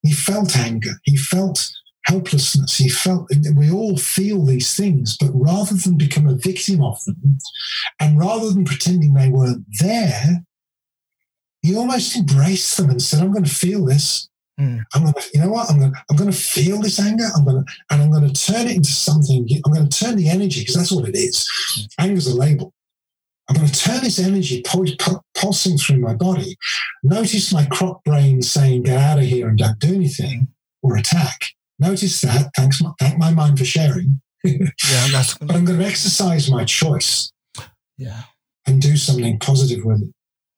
He 0.04 0.14
felt 0.14 0.56
anger. 0.56 1.00
He 1.04 1.18
felt 1.18 1.70
helplessness. 2.06 2.78
He 2.78 2.90
felt, 2.90 3.30
we 3.56 3.70
all 3.70 3.98
feel 3.98 4.46
these 4.46 4.76
things, 4.76 5.18
but 5.18 5.32
rather 5.34 5.76
than 5.76 5.98
become 5.98 6.28
a 6.28 6.36
victim 6.36 6.82
of 6.82 7.04
them, 7.06 7.38
and 8.00 8.18
rather 8.18 8.50
than 8.50 8.66
pretending 8.66 9.14
they 9.14 9.30
weren't 9.30 9.66
there, 9.80 10.44
he 11.62 11.76
almost 11.76 12.16
embraced 12.16 12.78
them 12.78 12.90
and 12.90 13.02
said, 13.02 13.22
I'm 13.22 13.34
going 13.34 13.44
to 13.44 13.54
feel 13.54 13.84
this. 13.84 14.30
Mm. 14.60 14.84
I'm 14.94 15.04
going 15.04 15.14
to, 15.14 15.30
you 15.34 15.42
know 15.42 15.50
what? 15.50 15.70
I'm 15.70 15.80
going 15.80 15.92
to, 15.92 16.04
I'm 16.10 16.16
going 16.16 16.32
to 16.32 16.38
feel 16.38 16.82
this 16.82 17.00
anger. 17.00 17.26
I'm 17.36 17.44
going 17.44 17.64
to, 17.64 17.74
and 17.92 18.02
I'm 18.02 18.12
going 18.12 18.32
to 18.32 18.52
turn 18.52 18.68
it 18.68 18.76
into 18.76 18.92
something. 18.92 19.48
I'm 19.66 19.74
going 19.74 19.88
to 19.88 20.00
turn 20.04 20.16
the 20.16 20.30
energy 20.30 20.62
because 20.62 20.76
that's 20.76 20.92
what 20.92 21.10
it 21.10 21.16
is. 21.16 21.90
Anger's 22.00 22.28
a 22.28 22.36
label. 22.36 22.74
I'm 23.50 23.56
going 23.56 23.68
to 23.68 23.80
turn 23.80 24.02
this 24.04 24.20
energy 24.20 24.62
pul- 24.64 24.96
pul- 25.00 25.24
pulsing 25.36 25.78
through 25.78 26.00
my 26.00 26.14
body. 26.14 26.58
Notice 27.04 27.54
my 27.54 27.66
croc 27.66 28.04
brain 28.04 28.42
saying, 28.42 28.84
get 28.84 28.98
out 28.98 29.20
of 29.20 29.26
here 29.26 29.48
and 29.48 29.58
don't 29.58 29.80
do 29.80 29.96
anything 29.96 30.50
or 30.84 30.98
attack. 30.98 31.46
Notice 31.80 32.22
that. 32.22 32.52
Thanks, 32.56 32.82
my, 32.82 32.92
thank 33.00 33.18
my 33.18 33.32
mind 33.32 33.58
for 33.58 33.66
sharing. 33.66 34.22
Yeah, 34.44 34.68
that's 35.12 35.38
But 35.38 35.52
I'm 35.56 35.66
going 35.66 35.80
to 35.80 35.86
exercise 35.86 36.50
my 36.50 36.66
choice 36.66 37.32
yeah. 37.98 38.24
and 38.66 38.82
do 38.82 38.98
something 38.98 39.40
positive 39.40 39.86
with 39.86 40.02
it. 40.02 40.10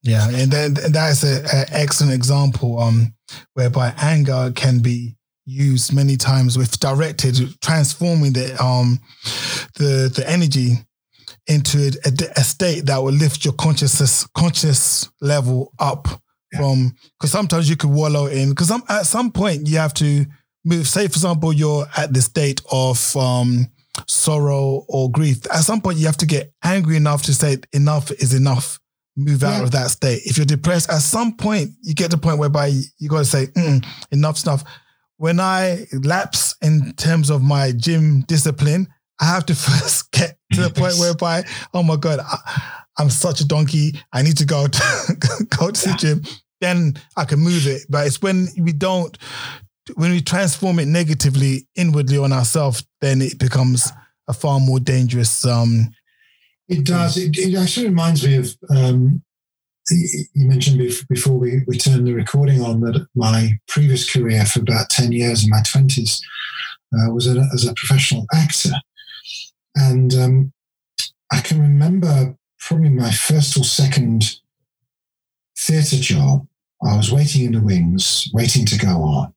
Yeah, 0.02 0.30
and 0.30 0.52
that, 0.52 0.84
and 0.86 0.96
that 0.96 1.12
is 1.12 1.24
an 1.24 1.66
excellent 1.72 2.14
example 2.14 2.80
um, 2.80 3.14
whereby 3.54 3.94
anger 3.98 4.52
can 4.56 4.80
be 4.80 5.18
used 5.46 5.94
many 5.94 6.16
times 6.16 6.58
with 6.58 6.80
directed 6.80 7.36
transforming 7.62 8.34
the 8.34 8.56
um 8.64 9.00
the 9.76 10.12
the 10.16 10.24
energy 10.28 10.74
into 11.48 11.92
a, 12.06 12.12
a 12.40 12.44
state 12.44 12.86
that 12.86 12.98
will 12.98 13.14
lift 13.14 13.44
your 13.46 13.54
consciousness 13.56 14.28
conscious 14.36 15.10
level 15.22 15.74
up 15.80 16.08
Yeah. 16.52 16.60
from 16.60 16.94
because 17.18 17.32
sometimes 17.32 17.70
you 17.70 17.76
could 17.76 17.90
wallow 17.92 18.26
in 18.28 18.50
because 18.50 18.72
at 18.90 19.06
some 19.06 19.32
point 19.32 19.68
you 19.68 19.78
have 19.78 19.94
to 19.96 20.26
move 20.66 20.88
say 20.88 21.08
for 21.08 21.14
example 21.14 21.54
you're 21.54 21.86
at 21.96 22.14
the 22.14 22.22
state 22.22 22.62
of 22.72 23.16
um 23.16 23.68
sorrow 24.08 24.86
or 24.88 25.12
grief 25.12 25.46
at 25.54 25.62
some 25.64 25.82
point 25.82 25.98
you 26.00 26.06
have 26.06 26.18
to 26.18 26.26
get 26.26 26.52
angry 26.64 26.96
enough 26.96 27.22
to 27.24 27.34
say 27.34 27.58
enough 27.74 28.12
is 28.12 28.34
enough 28.34 28.80
move 29.18 29.44
out 29.44 29.58
Yeah. 29.58 29.64
of 29.64 29.72
that 29.72 29.92
state 29.92 30.22
if 30.26 30.38
you're 30.38 30.46
depressed 30.46 30.90
at 30.90 31.02
some 31.02 31.36
point 31.36 31.72
you 31.84 31.94
get 31.94 32.10
to 32.12 32.16
the 32.18 32.22
point 32.22 32.40
whereby 32.40 32.68
you 32.98 33.10
got 33.10 33.20
to 33.20 33.26
say 33.26 33.48
mm, 33.48 33.86
enough 34.12 34.38
stuff 34.38 34.64
when 35.18 35.40
i 35.40 35.86
lapse 36.04 36.56
in 36.62 36.94
terms 36.94 37.30
of 37.30 37.42
my 37.44 37.72
gym 37.74 38.22
discipline 38.22 38.88
i 39.20 39.26
have 39.26 39.46
to 39.46 39.56
first 39.68 40.12
get 40.12 40.38
to 40.54 40.62
the 40.62 40.70
point 40.82 40.96
whereby 41.00 41.44
oh 41.74 41.84
my 41.84 41.96
god 41.96 42.20
I, 42.20 42.38
i'm 42.98 43.10
such 43.10 43.42
a 43.42 43.48
donkey. 43.48 43.94
I 44.14 44.22
need 44.22 44.38
to 44.38 44.46
go 44.46 44.68
to 44.68 45.18
go 45.60 45.72
to 45.72 45.90
the 45.90 45.96
gym. 45.98 46.24
Then 46.62 46.96
i 47.16 47.26
can 47.26 47.40
move 47.40 47.68
it. 47.68 47.84
But 47.90 48.08
it's 48.08 48.22
when 48.22 48.48
we 48.58 48.74
don't 48.74 49.18
when 49.96 50.12
we 50.12 50.22
transform 50.22 50.80
it 50.80 50.86
negatively 50.86 51.68
inwardly 51.76 52.18
on 52.18 52.32
ourselves 52.32 52.86
then 53.02 53.22
it 53.22 53.40
becomes 53.40 53.92
a 54.28 54.34
far 54.34 54.60
more 54.60 54.80
dangerous 54.80 55.46
um 55.46 55.90
It 56.68 56.86
does. 56.86 57.18
It, 57.18 57.38
it 57.38 57.56
actually 57.58 57.88
reminds 57.88 58.24
me 58.24 58.36
of 58.36 58.56
um, 58.70 59.24
you 59.90 60.26
you 60.36 60.48
mentioned 60.48 60.80
before 61.10 61.38
we, 61.38 61.64
we 61.68 61.78
turned 61.78 62.06
the 62.06 62.14
recording 62.14 62.62
on 62.62 62.82
that 62.82 63.08
my 63.16 63.58
previous 63.68 64.12
career 64.12 64.46
for 64.46 64.60
about 64.60 64.90
10 64.90 65.12
years 65.12 65.44
in 65.44 65.50
my 65.50 65.62
20s 65.62 66.22
uh, 66.94 67.12
was 67.12 67.28
a, 67.28 67.40
as 67.54 67.66
a 67.66 67.74
professional 67.74 68.26
actor. 68.34 68.72
And 69.80 70.14
um, 70.14 70.54
I 71.32 71.42
can 71.42 71.62
remember 71.62 72.36
probably 72.60 72.90
my 72.90 73.12
first 73.12 73.58
or 73.58 73.64
second 73.64 74.40
theatre 75.58 75.98
job. 75.98 76.46
I 76.86 76.98
was 76.98 77.12
waiting 77.12 77.46
in 77.46 77.54
the 77.54 77.62
wings, 77.62 78.30
waiting 78.34 78.66
to 78.66 78.78
go 78.78 79.04
on. 79.04 79.34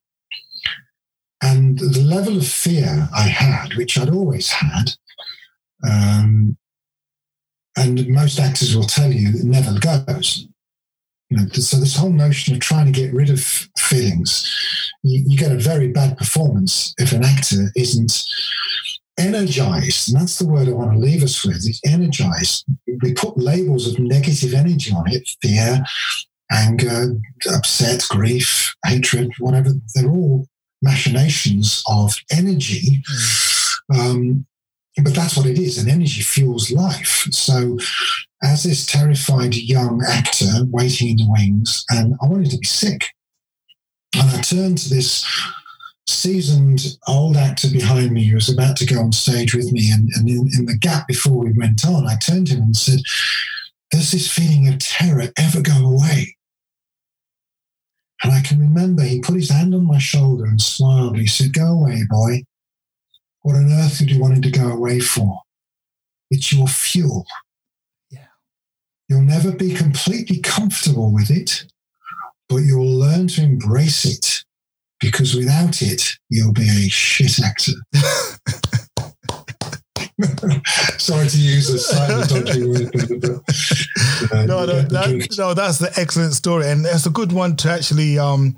And 1.41 1.79
the 1.79 2.01
level 2.01 2.37
of 2.37 2.47
fear 2.47 3.09
I 3.13 3.23
had, 3.23 3.75
which 3.75 3.97
I'd 3.97 4.09
always 4.09 4.49
had, 4.51 4.91
Um, 5.83 6.57
and 7.75 8.07
most 8.07 8.39
actors 8.39 8.75
will 8.75 8.85
tell 8.85 9.11
you 9.11 9.29
it 9.29 9.43
never 9.43 9.77
goes. 9.79 10.47
You 11.29 11.37
know, 11.37 11.47
so 11.49 11.77
this 11.77 11.95
whole 11.95 12.11
notion 12.11 12.53
of 12.53 12.59
trying 12.59 12.85
to 12.85 12.91
get 12.91 13.13
rid 13.13 13.29
of 13.29 13.41
feelings, 13.77 14.49
you, 15.03 15.23
you 15.27 15.37
get 15.37 15.51
a 15.51 15.57
very 15.57 15.87
bad 15.87 16.17
performance 16.17 16.93
if 16.97 17.11
an 17.11 17.23
actor 17.23 17.71
isn't 17.75 18.23
energized. 19.17 20.11
And 20.11 20.21
that's 20.21 20.39
the 20.39 20.47
word 20.47 20.67
I 20.67 20.71
want 20.71 20.93
to 20.93 20.97
leave 20.97 21.23
us 21.23 21.45
with 21.45 21.57
is 21.57 21.79
energized. 21.85 22.65
We 23.01 23.13
put 23.13 23.37
labels 23.37 23.87
of 23.87 23.99
negative 23.99 24.53
energy 24.53 24.91
on 24.91 25.11
it, 25.11 25.27
fear, 25.41 25.83
anger, 26.51 27.19
upset, 27.53 28.03
grief, 28.09 28.73
hatred, 28.85 29.31
whatever. 29.39 29.69
They're 29.95 30.09
all 30.09 30.47
machinations 30.81 31.83
of 31.87 32.15
energy. 32.31 33.01
Um, 33.93 34.45
but 35.03 35.15
that's 35.15 35.35
what 35.35 35.47
it 35.47 35.57
is. 35.57 35.77
And 35.77 35.89
energy 35.89 36.21
fuels 36.21 36.71
life. 36.71 37.27
So, 37.31 37.77
as 38.43 38.63
this 38.63 38.85
terrified 38.85 39.55
young 39.55 40.03
actor 40.07 40.65
waiting 40.69 41.11
in 41.11 41.17
the 41.17 41.25
wings, 41.27 41.85
and 41.89 42.15
I 42.21 42.27
wanted 42.27 42.51
to 42.51 42.57
be 42.57 42.67
sick. 42.67 43.05
And 44.15 44.29
I 44.29 44.41
turned 44.41 44.77
to 44.79 44.89
this 44.89 45.25
seasoned 46.07 46.97
old 47.07 47.37
actor 47.37 47.69
behind 47.71 48.11
me 48.11 48.25
who 48.25 48.35
was 48.35 48.49
about 48.49 48.75
to 48.77 48.85
go 48.85 48.99
on 48.99 49.11
stage 49.11 49.53
with 49.53 49.71
me. 49.71 49.91
And, 49.91 50.09
and 50.15 50.27
in, 50.27 50.49
in 50.57 50.65
the 50.65 50.77
gap 50.77 51.07
before 51.07 51.37
we 51.37 51.53
went 51.53 51.85
on, 51.85 52.07
I 52.07 52.15
turned 52.15 52.47
to 52.47 52.55
him 52.55 52.63
and 52.63 52.75
said, 52.75 52.99
Does 53.91 54.11
this 54.11 54.31
feeling 54.31 54.67
of 54.67 54.79
terror 54.79 55.31
ever 55.37 55.61
go 55.61 55.85
away? 55.85 56.35
And 58.23 58.31
I 58.31 58.41
can 58.41 58.59
remember 58.59 59.03
he 59.03 59.19
put 59.19 59.35
his 59.35 59.49
hand 59.49 59.75
on 59.75 59.85
my 59.85 59.97
shoulder 59.97 60.45
and 60.45 60.61
smiled. 60.61 61.17
He 61.17 61.27
said, 61.27 61.53
Go 61.53 61.67
away, 61.67 62.03
boy. 62.09 62.43
What 63.41 63.55
on 63.55 63.71
earth 63.71 63.99
did 63.99 64.11
you 64.11 64.21
want 64.21 64.35
him 64.35 64.41
to 64.43 64.51
go 64.51 64.69
away 64.69 65.01
for? 65.01 65.41
It's 66.31 66.53
your 66.53 66.67
fuel. 66.67 67.25
Yeah. 68.09 68.27
You'll 69.09 69.21
never 69.21 69.51
be 69.51 69.73
completely 69.73 70.39
comfortable 70.39 71.13
with 71.13 71.29
it, 71.29 71.65
but 72.47 72.57
you'll 72.57 72.85
learn 72.85 73.27
to 73.29 73.43
embrace 73.43 74.05
it 74.05 74.45
because 75.03 75.35
without 75.35 75.81
it, 75.81 76.17
you'll 76.29 76.53
be 76.53 76.63
a 76.63 76.89
shit 76.89 77.39
actor. 77.43 77.73
Sorry 80.97 81.27
to 81.27 81.37
use 81.37 81.69
a 81.69 81.77
slightly 81.77 82.41
dodgy 82.41 82.65
word, 82.65 82.89
but, 82.93 84.31
uh, 84.31 84.45
no, 84.45 84.65
no, 84.65 84.81
that, 84.81 85.35
no, 85.37 85.53
that's 85.53 85.79
the 85.79 85.91
excellent 85.97 86.33
story, 86.33 86.69
and 86.69 86.85
it's 86.85 87.05
a 87.05 87.09
good 87.09 87.33
one 87.33 87.57
to 87.57 87.69
actually 87.69 88.17
um, 88.17 88.57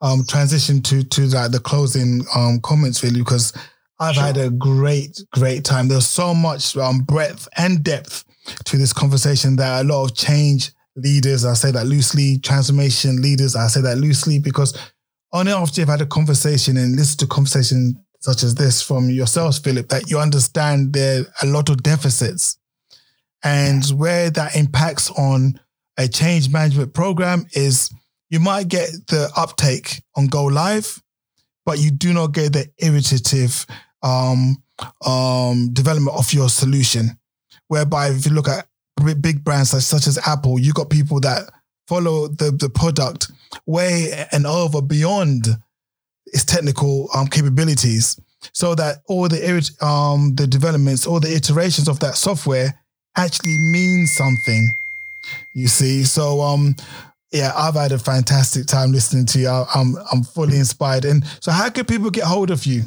um, 0.00 0.24
transition 0.28 0.82
to 0.82 1.04
to 1.04 1.26
like 1.26 1.52
the 1.52 1.60
closing 1.60 2.24
um, 2.34 2.58
comments, 2.62 3.04
really, 3.04 3.20
because 3.20 3.52
I've 4.00 4.16
sure. 4.16 4.24
had 4.24 4.36
a 4.36 4.50
great, 4.50 5.22
great 5.32 5.64
time. 5.64 5.86
There's 5.86 6.06
so 6.06 6.34
much 6.34 6.76
um, 6.76 7.00
breadth 7.00 7.48
and 7.56 7.84
depth 7.84 8.24
to 8.64 8.76
this 8.76 8.92
conversation 8.92 9.56
that 9.56 9.84
a 9.84 9.88
lot 9.88 10.04
of 10.04 10.16
change 10.16 10.72
leaders, 10.96 11.44
I 11.44 11.54
say 11.54 11.70
that 11.70 11.86
loosely, 11.86 12.38
transformation 12.38 13.22
leaders, 13.22 13.54
I 13.54 13.68
say 13.68 13.82
that 13.82 13.98
loosely, 13.98 14.38
because 14.38 14.76
on 15.36 15.46
and 15.46 15.56
after 15.56 15.80
you've 15.80 15.88
had 15.88 16.00
a 16.00 16.06
conversation 16.06 16.76
and 16.78 16.96
listened 16.96 17.20
to 17.20 17.26
conversation 17.26 18.02
such 18.20 18.42
as 18.42 18.54
this 18.54 18.80
from 18.80 19.10
yourselves, 19.10 19.58
Philip, 19.58 19.88
that 19.88 20.10
you 20.10 20.18
understand 20.18 20.92
there 20.92 21.20
are 21.20 21.26
a 21.42 21.46
lot 21.46 21.68
of 21.68 21.82
deficits 21.82 22.58
and 23.44 23.84
where 23.90 24.30
that 24.30 24.56
impacts 24.56 25.10
on 25.10 25.60
a 25.98 26.08
change 26.08 26.50
management 26.50 26.94
program 26.94 27.46
is 27.52 27.90
you 28.30 28.40
might 28.40 28.68
get 28.68 28.88
the 29.08 29.30
uptake 29.36 30.02
on 30.16 30.26
go 30.26 30.44
live, 30.44 31.02
but 31.64 31.78
you 31.78 31.90
do 31.90 32.12
not 32.12 32.32
get 32.32 32.54
the 32.54 32.66
iterative 32.78 33.66
um, 34.02 34.56
um, 35.04 35.70
development 35.72 36.16
of 36.16 36.32
your 36.32 36.48
solution. 36.48 37.18
Whereby, 37.68 38.08
if 38.08 38.26
you 38.26 38.32
look 38.32 38.48
at 38.48 38.66
big 39.20 39.44
brands 39.44 39.70
such, 39.70 39.82
such 39.82 40.06
as 40.06 40.18
Apple, 40.26 40.58
you 40.58 40.72
got 40.72 40.90
people 40.90 41.20
that 41.20 41.50
follow 41.86 42.28
the, 42.28 42.50
the 42.50 42.68
product 42.68 43.30
way 43.66 44.26
and 44.32 44.46
over 44.46 44.82
beyond 44.82 45.46
its 46.26 46.44
technical 46.44 47.08
um, 47.14 47.26
capabilities 47.26 48.20
so 48.52 48.74
that 48.74 48.98
all 49.08 49.28
the 49.28 49.76
um, 49.80 50.34
the 50.34 50.46
developments, 50.46 51.06
all 51.06 51.20
the 51.20 51.34
iterations 51.34 51.88
of 51.88 52.00
that 52.00 52.16
software 52.16 52.78
actually 53.16 53.58
mean 53.58 54.06
something. 54.06 54.74
You 55.54 55.68
see, 55.68 56.04
so 56.04 56.40
um, 56.40 56.76
yeah, 57.32 57.52
I've 57.56 57.74
had 57.74 57.92
a 57.92 57.98
fantastic 57.98 58.66
time 58.66 58.92
listening 58.92 59.26
to 59.26 59.38
you. 59.38 59.48
I'm 59.48 59.96
I'm 60.12 60.22
fully 60.22 60.58
inspired. 60.58 61.04
And 61.04 61.24
so, 61.40 61.50
how 61.50 61.68
can 61.70 61.84
people 61.84 62.10
get 62.10 62.24
hold 62.24 62.50
of 62.50 62.66
you? 62.66 62.82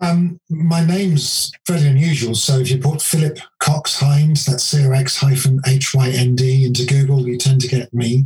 Um, 0.00 0.40
my 0.48 0.84
name's 0.84 1.50
fairly 1.66 1.88
unusual. 1.88 2.34
So 2.34 2.58
if 2.58 2.70
you 2.70 2.78
put 2.78 3.02
Philip 3.02 3.38
Cox 3.58 3.98
Hynd, 3.98 4.36
that's 4.36 4.62
C-O-X 4.64 5.16
hyphen 5.16 5.60
H-Y-N-D 5.66 6.64
into 6.64 6.86
Google, 6.86 7.26
you 7.26 7.36
tend 7.36 7.60
to 7.62 7.68
get 7.68 7.92
me. 7.92 8.24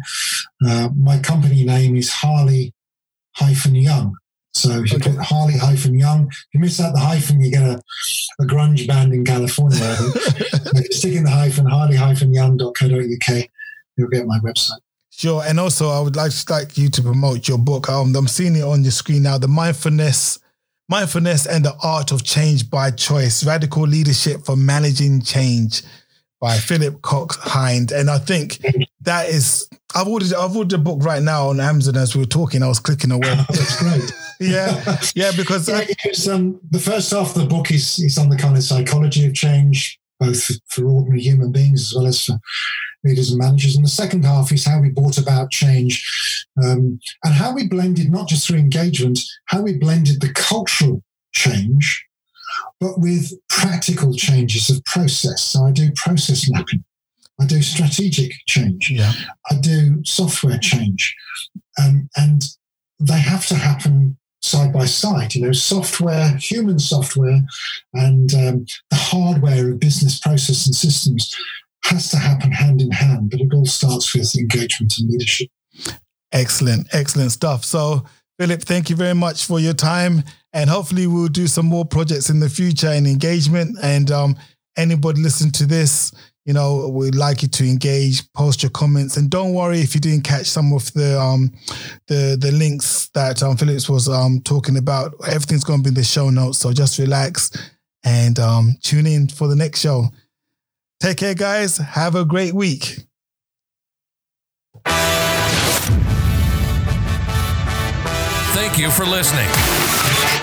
Uh, 0.67 0.91
my 0.95 1.19
company 1.19 1.65
name 1.65 1.97
is 1.97 2.11
Harley 2.11 2.75
hyphen 3.37 3.75
Young. 3.75 4.17
So 4.55 4.83
if 4.83 4.93
you 4.93 4.99
okay. 4.99 5.13
put 5.13 5.25
Harley 5.25 5.57
hyphen 5.57 5.99
Young, 5.99 6.29
if 6.29 6.47
you 6.53 6.61
miss 6.61 6.79
out 6.79 6.93
the 6.93 7.01
hyphen, 7.01 7.41
you 7.41 7.51
get 7.51 7.63
a, 7.63 7.81
a 8.39 8.45
grunge 8.45 8.87
band 8.87 9.15
in 9.15 9.25
California. 9.25 9.79
if 9.83 10.75
you 10.75 10.93
stick 10.93 11.15
in 11.15 11.25
the 11.25 11.31
hyphen, 11.31 11.65
harley 11.65 11.97
hyphen 11.97 12.35
young.co.uk, 12.35 13.49
you'll 13.97 14.09
get 14.09 14.27
my 14.27 14.39
website. 14.41 14.81
Sure. 15.09 15.43
And 15.47 15.59
also, 15.59 15.89
I 15.89 16.01
would 16.01 16.17
like, 16.17 16.33
like 16.51 16.77
you 16.77 16.91
to 16.91 17.03
promote 17.03 17.49
your 17.49 17.59
book. 17.59 17.89
Um, 17.89 18.15
I'm 18.15 18.29
seeing 18.29 18.57
it 18.57 18.63
on 18.63 18.83
your 18.83 18.93
screen 18.93 19.23
now, 19.23 19.39
The 19.39 19.49
Mindfulness 19.49 20.39
Mindfulness 20.93 21.47
and 21.47 21.65
the 21.65 21.75
Art 21.83 22.13
of 22.13 22.23
Change 22.23 22.69
by 22.69 22.91
Choice 22.91 23.47
Radical 23.47 23.85
Leadership 23.85 24.45
for 24.45 24.57
Managing 24.57 25.23
Change 25.23 25.81
by 26.39 26.59
Philip 26.59 27.01
Cox 27.01 27.35
Hynd. 27.37 27.93
And 27.93 28.11
I 28.11 28.19
think 28.19 28.59
that 29.01 29.31
is, 29.31 29.71
I've 29.95 30.07
ordered, 30.07 30.35
I've 30.35 30.55
ordered 30.55 30.77
the 30.77 30.77
book 30.77 31.03
right 31.03 31.23
now 31.23 31.49
on 31.49 31.61
Amazon 31.61 31.97
as 31.97 32.15
we 32.15 32.21
were 32.21 32.27
talking. 32.27 32.63
I 32.63 32.69
was 32.69 32.79
clicking 32.79 33.11
away. 33.11 33.23
Oh, 33.25 33.47
that's 33.49 33.79
great. 33.79 34.13
yeah. 34.39 34.99
Yeah. 35.15 35.33
Because 35.35 35.67
yeah, 35.67 35.77
I, 35.79 36.31
um, 36.31 36.61
the 36.71 36.79
first 36.79 37.11
half 37.11 37.35
of 37.35 37.41
the 37.41 37.49
book 37.49 37.71
is, 37.71 37.99
is 37.99 38.19
on 38.19 38.29
the 38.29 38.37
kind 38.37 38.55
of 38.55 38.63
psychology 38.63 39.25
of 39.25 39.33
change, 39.33 39.99
both 40.23 40.45
for, 40.45 40.55
for 40.69 40.85
ordinary 40.87 41.21
human 41.21 41.53
beings 41.53 41.83
as 41.83 41.95
well 41.97 42.07
as 42.07 42.25
for 42.25 42.39
leaders 43.05 43.31
and 43.31 43.39
managers. 43.39 43.75
And 43.75 43.85
the 43.85 43.91
second 43.91 44.25
half 44.25 44.53
is 44.53 44.65
how 44.65 44.81
we 44.81 44.91
brought 44.91 45.19
about 45.19 45.51
change 45.51 45.95
um, 46.63 47.01
and 47.25 47.35
how 47.35 47.53
we 47.53 47.69
blended, 47.69 48.11
not 48.11 48.29
just 48.29 48.47
through 48.47 48.59
engagement, 48.59 49.19
how 49.47 49.63
we 49.63 49.75
blended 49.75 50.21
the 50.21 50.33
cultural 50.33 51.03
change, 51.33 52.05
but 52.81 53.01
with 53.01 53.33
practical 53.49 54.15
changes 54.15 54.71
of 54.71 54.85
process. 54.85 55.43
So 55.43 55.65
I 55.65 55.73
do 55.73 55.91
process 55.97 56.49
mapping. 56.51 56.85
I 57.41 57.47
do 57.47 57.63
strategic 57.63 58.33
change. 58.47 58.91
Yeah. 58.91 59.13
I 59.51 59.57
do 59.57 60.05
software 60.05 60.59
change. 60.59 61.15
Um, 61.81 62.09
and 62.17 62.43
they 63.01 63.19
have 63.19 63.47
to 63.47 63.57
happen 63.57 64.19
side 64.43 64.73
by 64.73 64.85
side. 64.85 65.35
You 65.35 65.47
know, 65.47 65.53
software, 65.53 66.37
human 66.37 66.79
software, 66.79 67.41
and 67.95 68.35
um, 68.35 68.67
the 68.91 68.97
hardware 68.97 69.71
of 69.71 69.81
business 69.81 70.19
process 70.19 70.67
and 70.67 70.75
systems 70.75 71.35
has 71.85 72.11
to 72.11 72.17
happen 72.17 72.53
hand 72.53 72.81
in 72.81 72.91
hand, 72.91 73.31
but 73.31 73.41
it 73.41 73.53
all 73.53 73.67
starts 73.67 74.15
with 74.15 74.35
engagement 74.37 74.95
and 74.99 75.11
leadership. 75.11 75.49
Excellent, 76.33 76.89
excellent 76.93 77.33
stuff. 77.33 77.65
So, 77.65 78.05
Philip, 78.39 78.63
thank 78.63 78.89
you 78.89 78.97
very 78.97 79.15
much 79.15 79.45
for 79.45 79.61
your 79.61 79.75
time. 79.75 80.23
And 80.53 80.69
hopefully, 80.69 81.07
we'll 81.07 81.29
do 81.29 81.47
some 81.47 81.67
more 81.67 81.85
projects 81.85 82.31
in 82.31 82.41
the 82.41 82.49
future 82.49 82.89
and 82.89 83.07
engagement. 83.07 83.77
And 83.83 84.11
um, 84.11 84.37
anybody 84.77 85.21
listen 85.21 85.51
to 85.53 85.67
this, 85.67 86.13
you 86.45 86.53
know, 86.53 86.89
we'd 86.89 87.15
like 87.15 87.43
you 87.43 87.49
to 87.49 87.65
engage, 87.65 88.31
post 88.33 88.63
your 88.63 88.71
comments, 88.71 89.17
and 89.17 89.31
don't 89.31 89.55
worry 89.55 89.79
if 89.79 89.95
you 89.95 90.01
didn't 90.01 90.25
catch 90.25 90.47
some 90.47 90.73
of 90.73 90.93
the 90.93 91.21
um, 91.21 91.53
the 92.09 92.37
the 92.39 92.51
links 92.51 93.09
that 93.15 93.43
um, 93.43 93.57
Phillips 93.57 93.89
was 93.89 94.09
um, 94.09 94.41
talking 94.45 94.77
about. 94.77 95.15
Everything's 95.29 95.65
going 95.65 95.81
to 95.81 95.83
be 95.85 95.89
in 95.89 95.95
the 95.95 96.05
show 96.05 96.31
notes, 96.31 96.59
so 96.59 96.73
just 96.73 96.99
relax 96.99 97.51
and 98.05 98.39
um, 98.41 98.75
tune 98.83 99.07
in 99.07 99.29
for 99.29 99.47
the 99.47 99.57
next 99.57 99.81
show. 99.81 100.07
Take 101.01 101.19
care, 101.19 101.35
guys. 101.35 101.79
Have 101.79 102.15
a 102.15 102.25
great 102.25 102.55
week. 102.55 102.99
Thank 108.55 108.79
you 108.79 108.91
for 108.91 109.05
listening. 109.05 109.82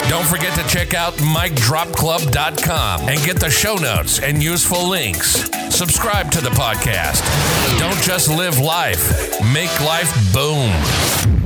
Don't 0.10 0.26
forget 0.26 0.58
to 0.58 0.68
check 0.68 0.96
out 0.96 1.14
MicDropClub.com 1.14 3.08
and 3.08 3.24
get 3.24 3.40
the 3.40 3.52
show 3.52 3.76
notes 3.76 4.20
and 4.20 4.42
useful 4.42 4.90
links. 4.90 5.48
Subscribe 5.70 6.32
to 6.32 6.42
the 6.42 6.50
podcast. 6.50 7.22
Don't 7.78 8.02
just 8.02 8.28
live 8.28 8.58
life, 8.58 9.40
make 9.54 9.80
life 9.80 10.12
boom. 10.34 11.39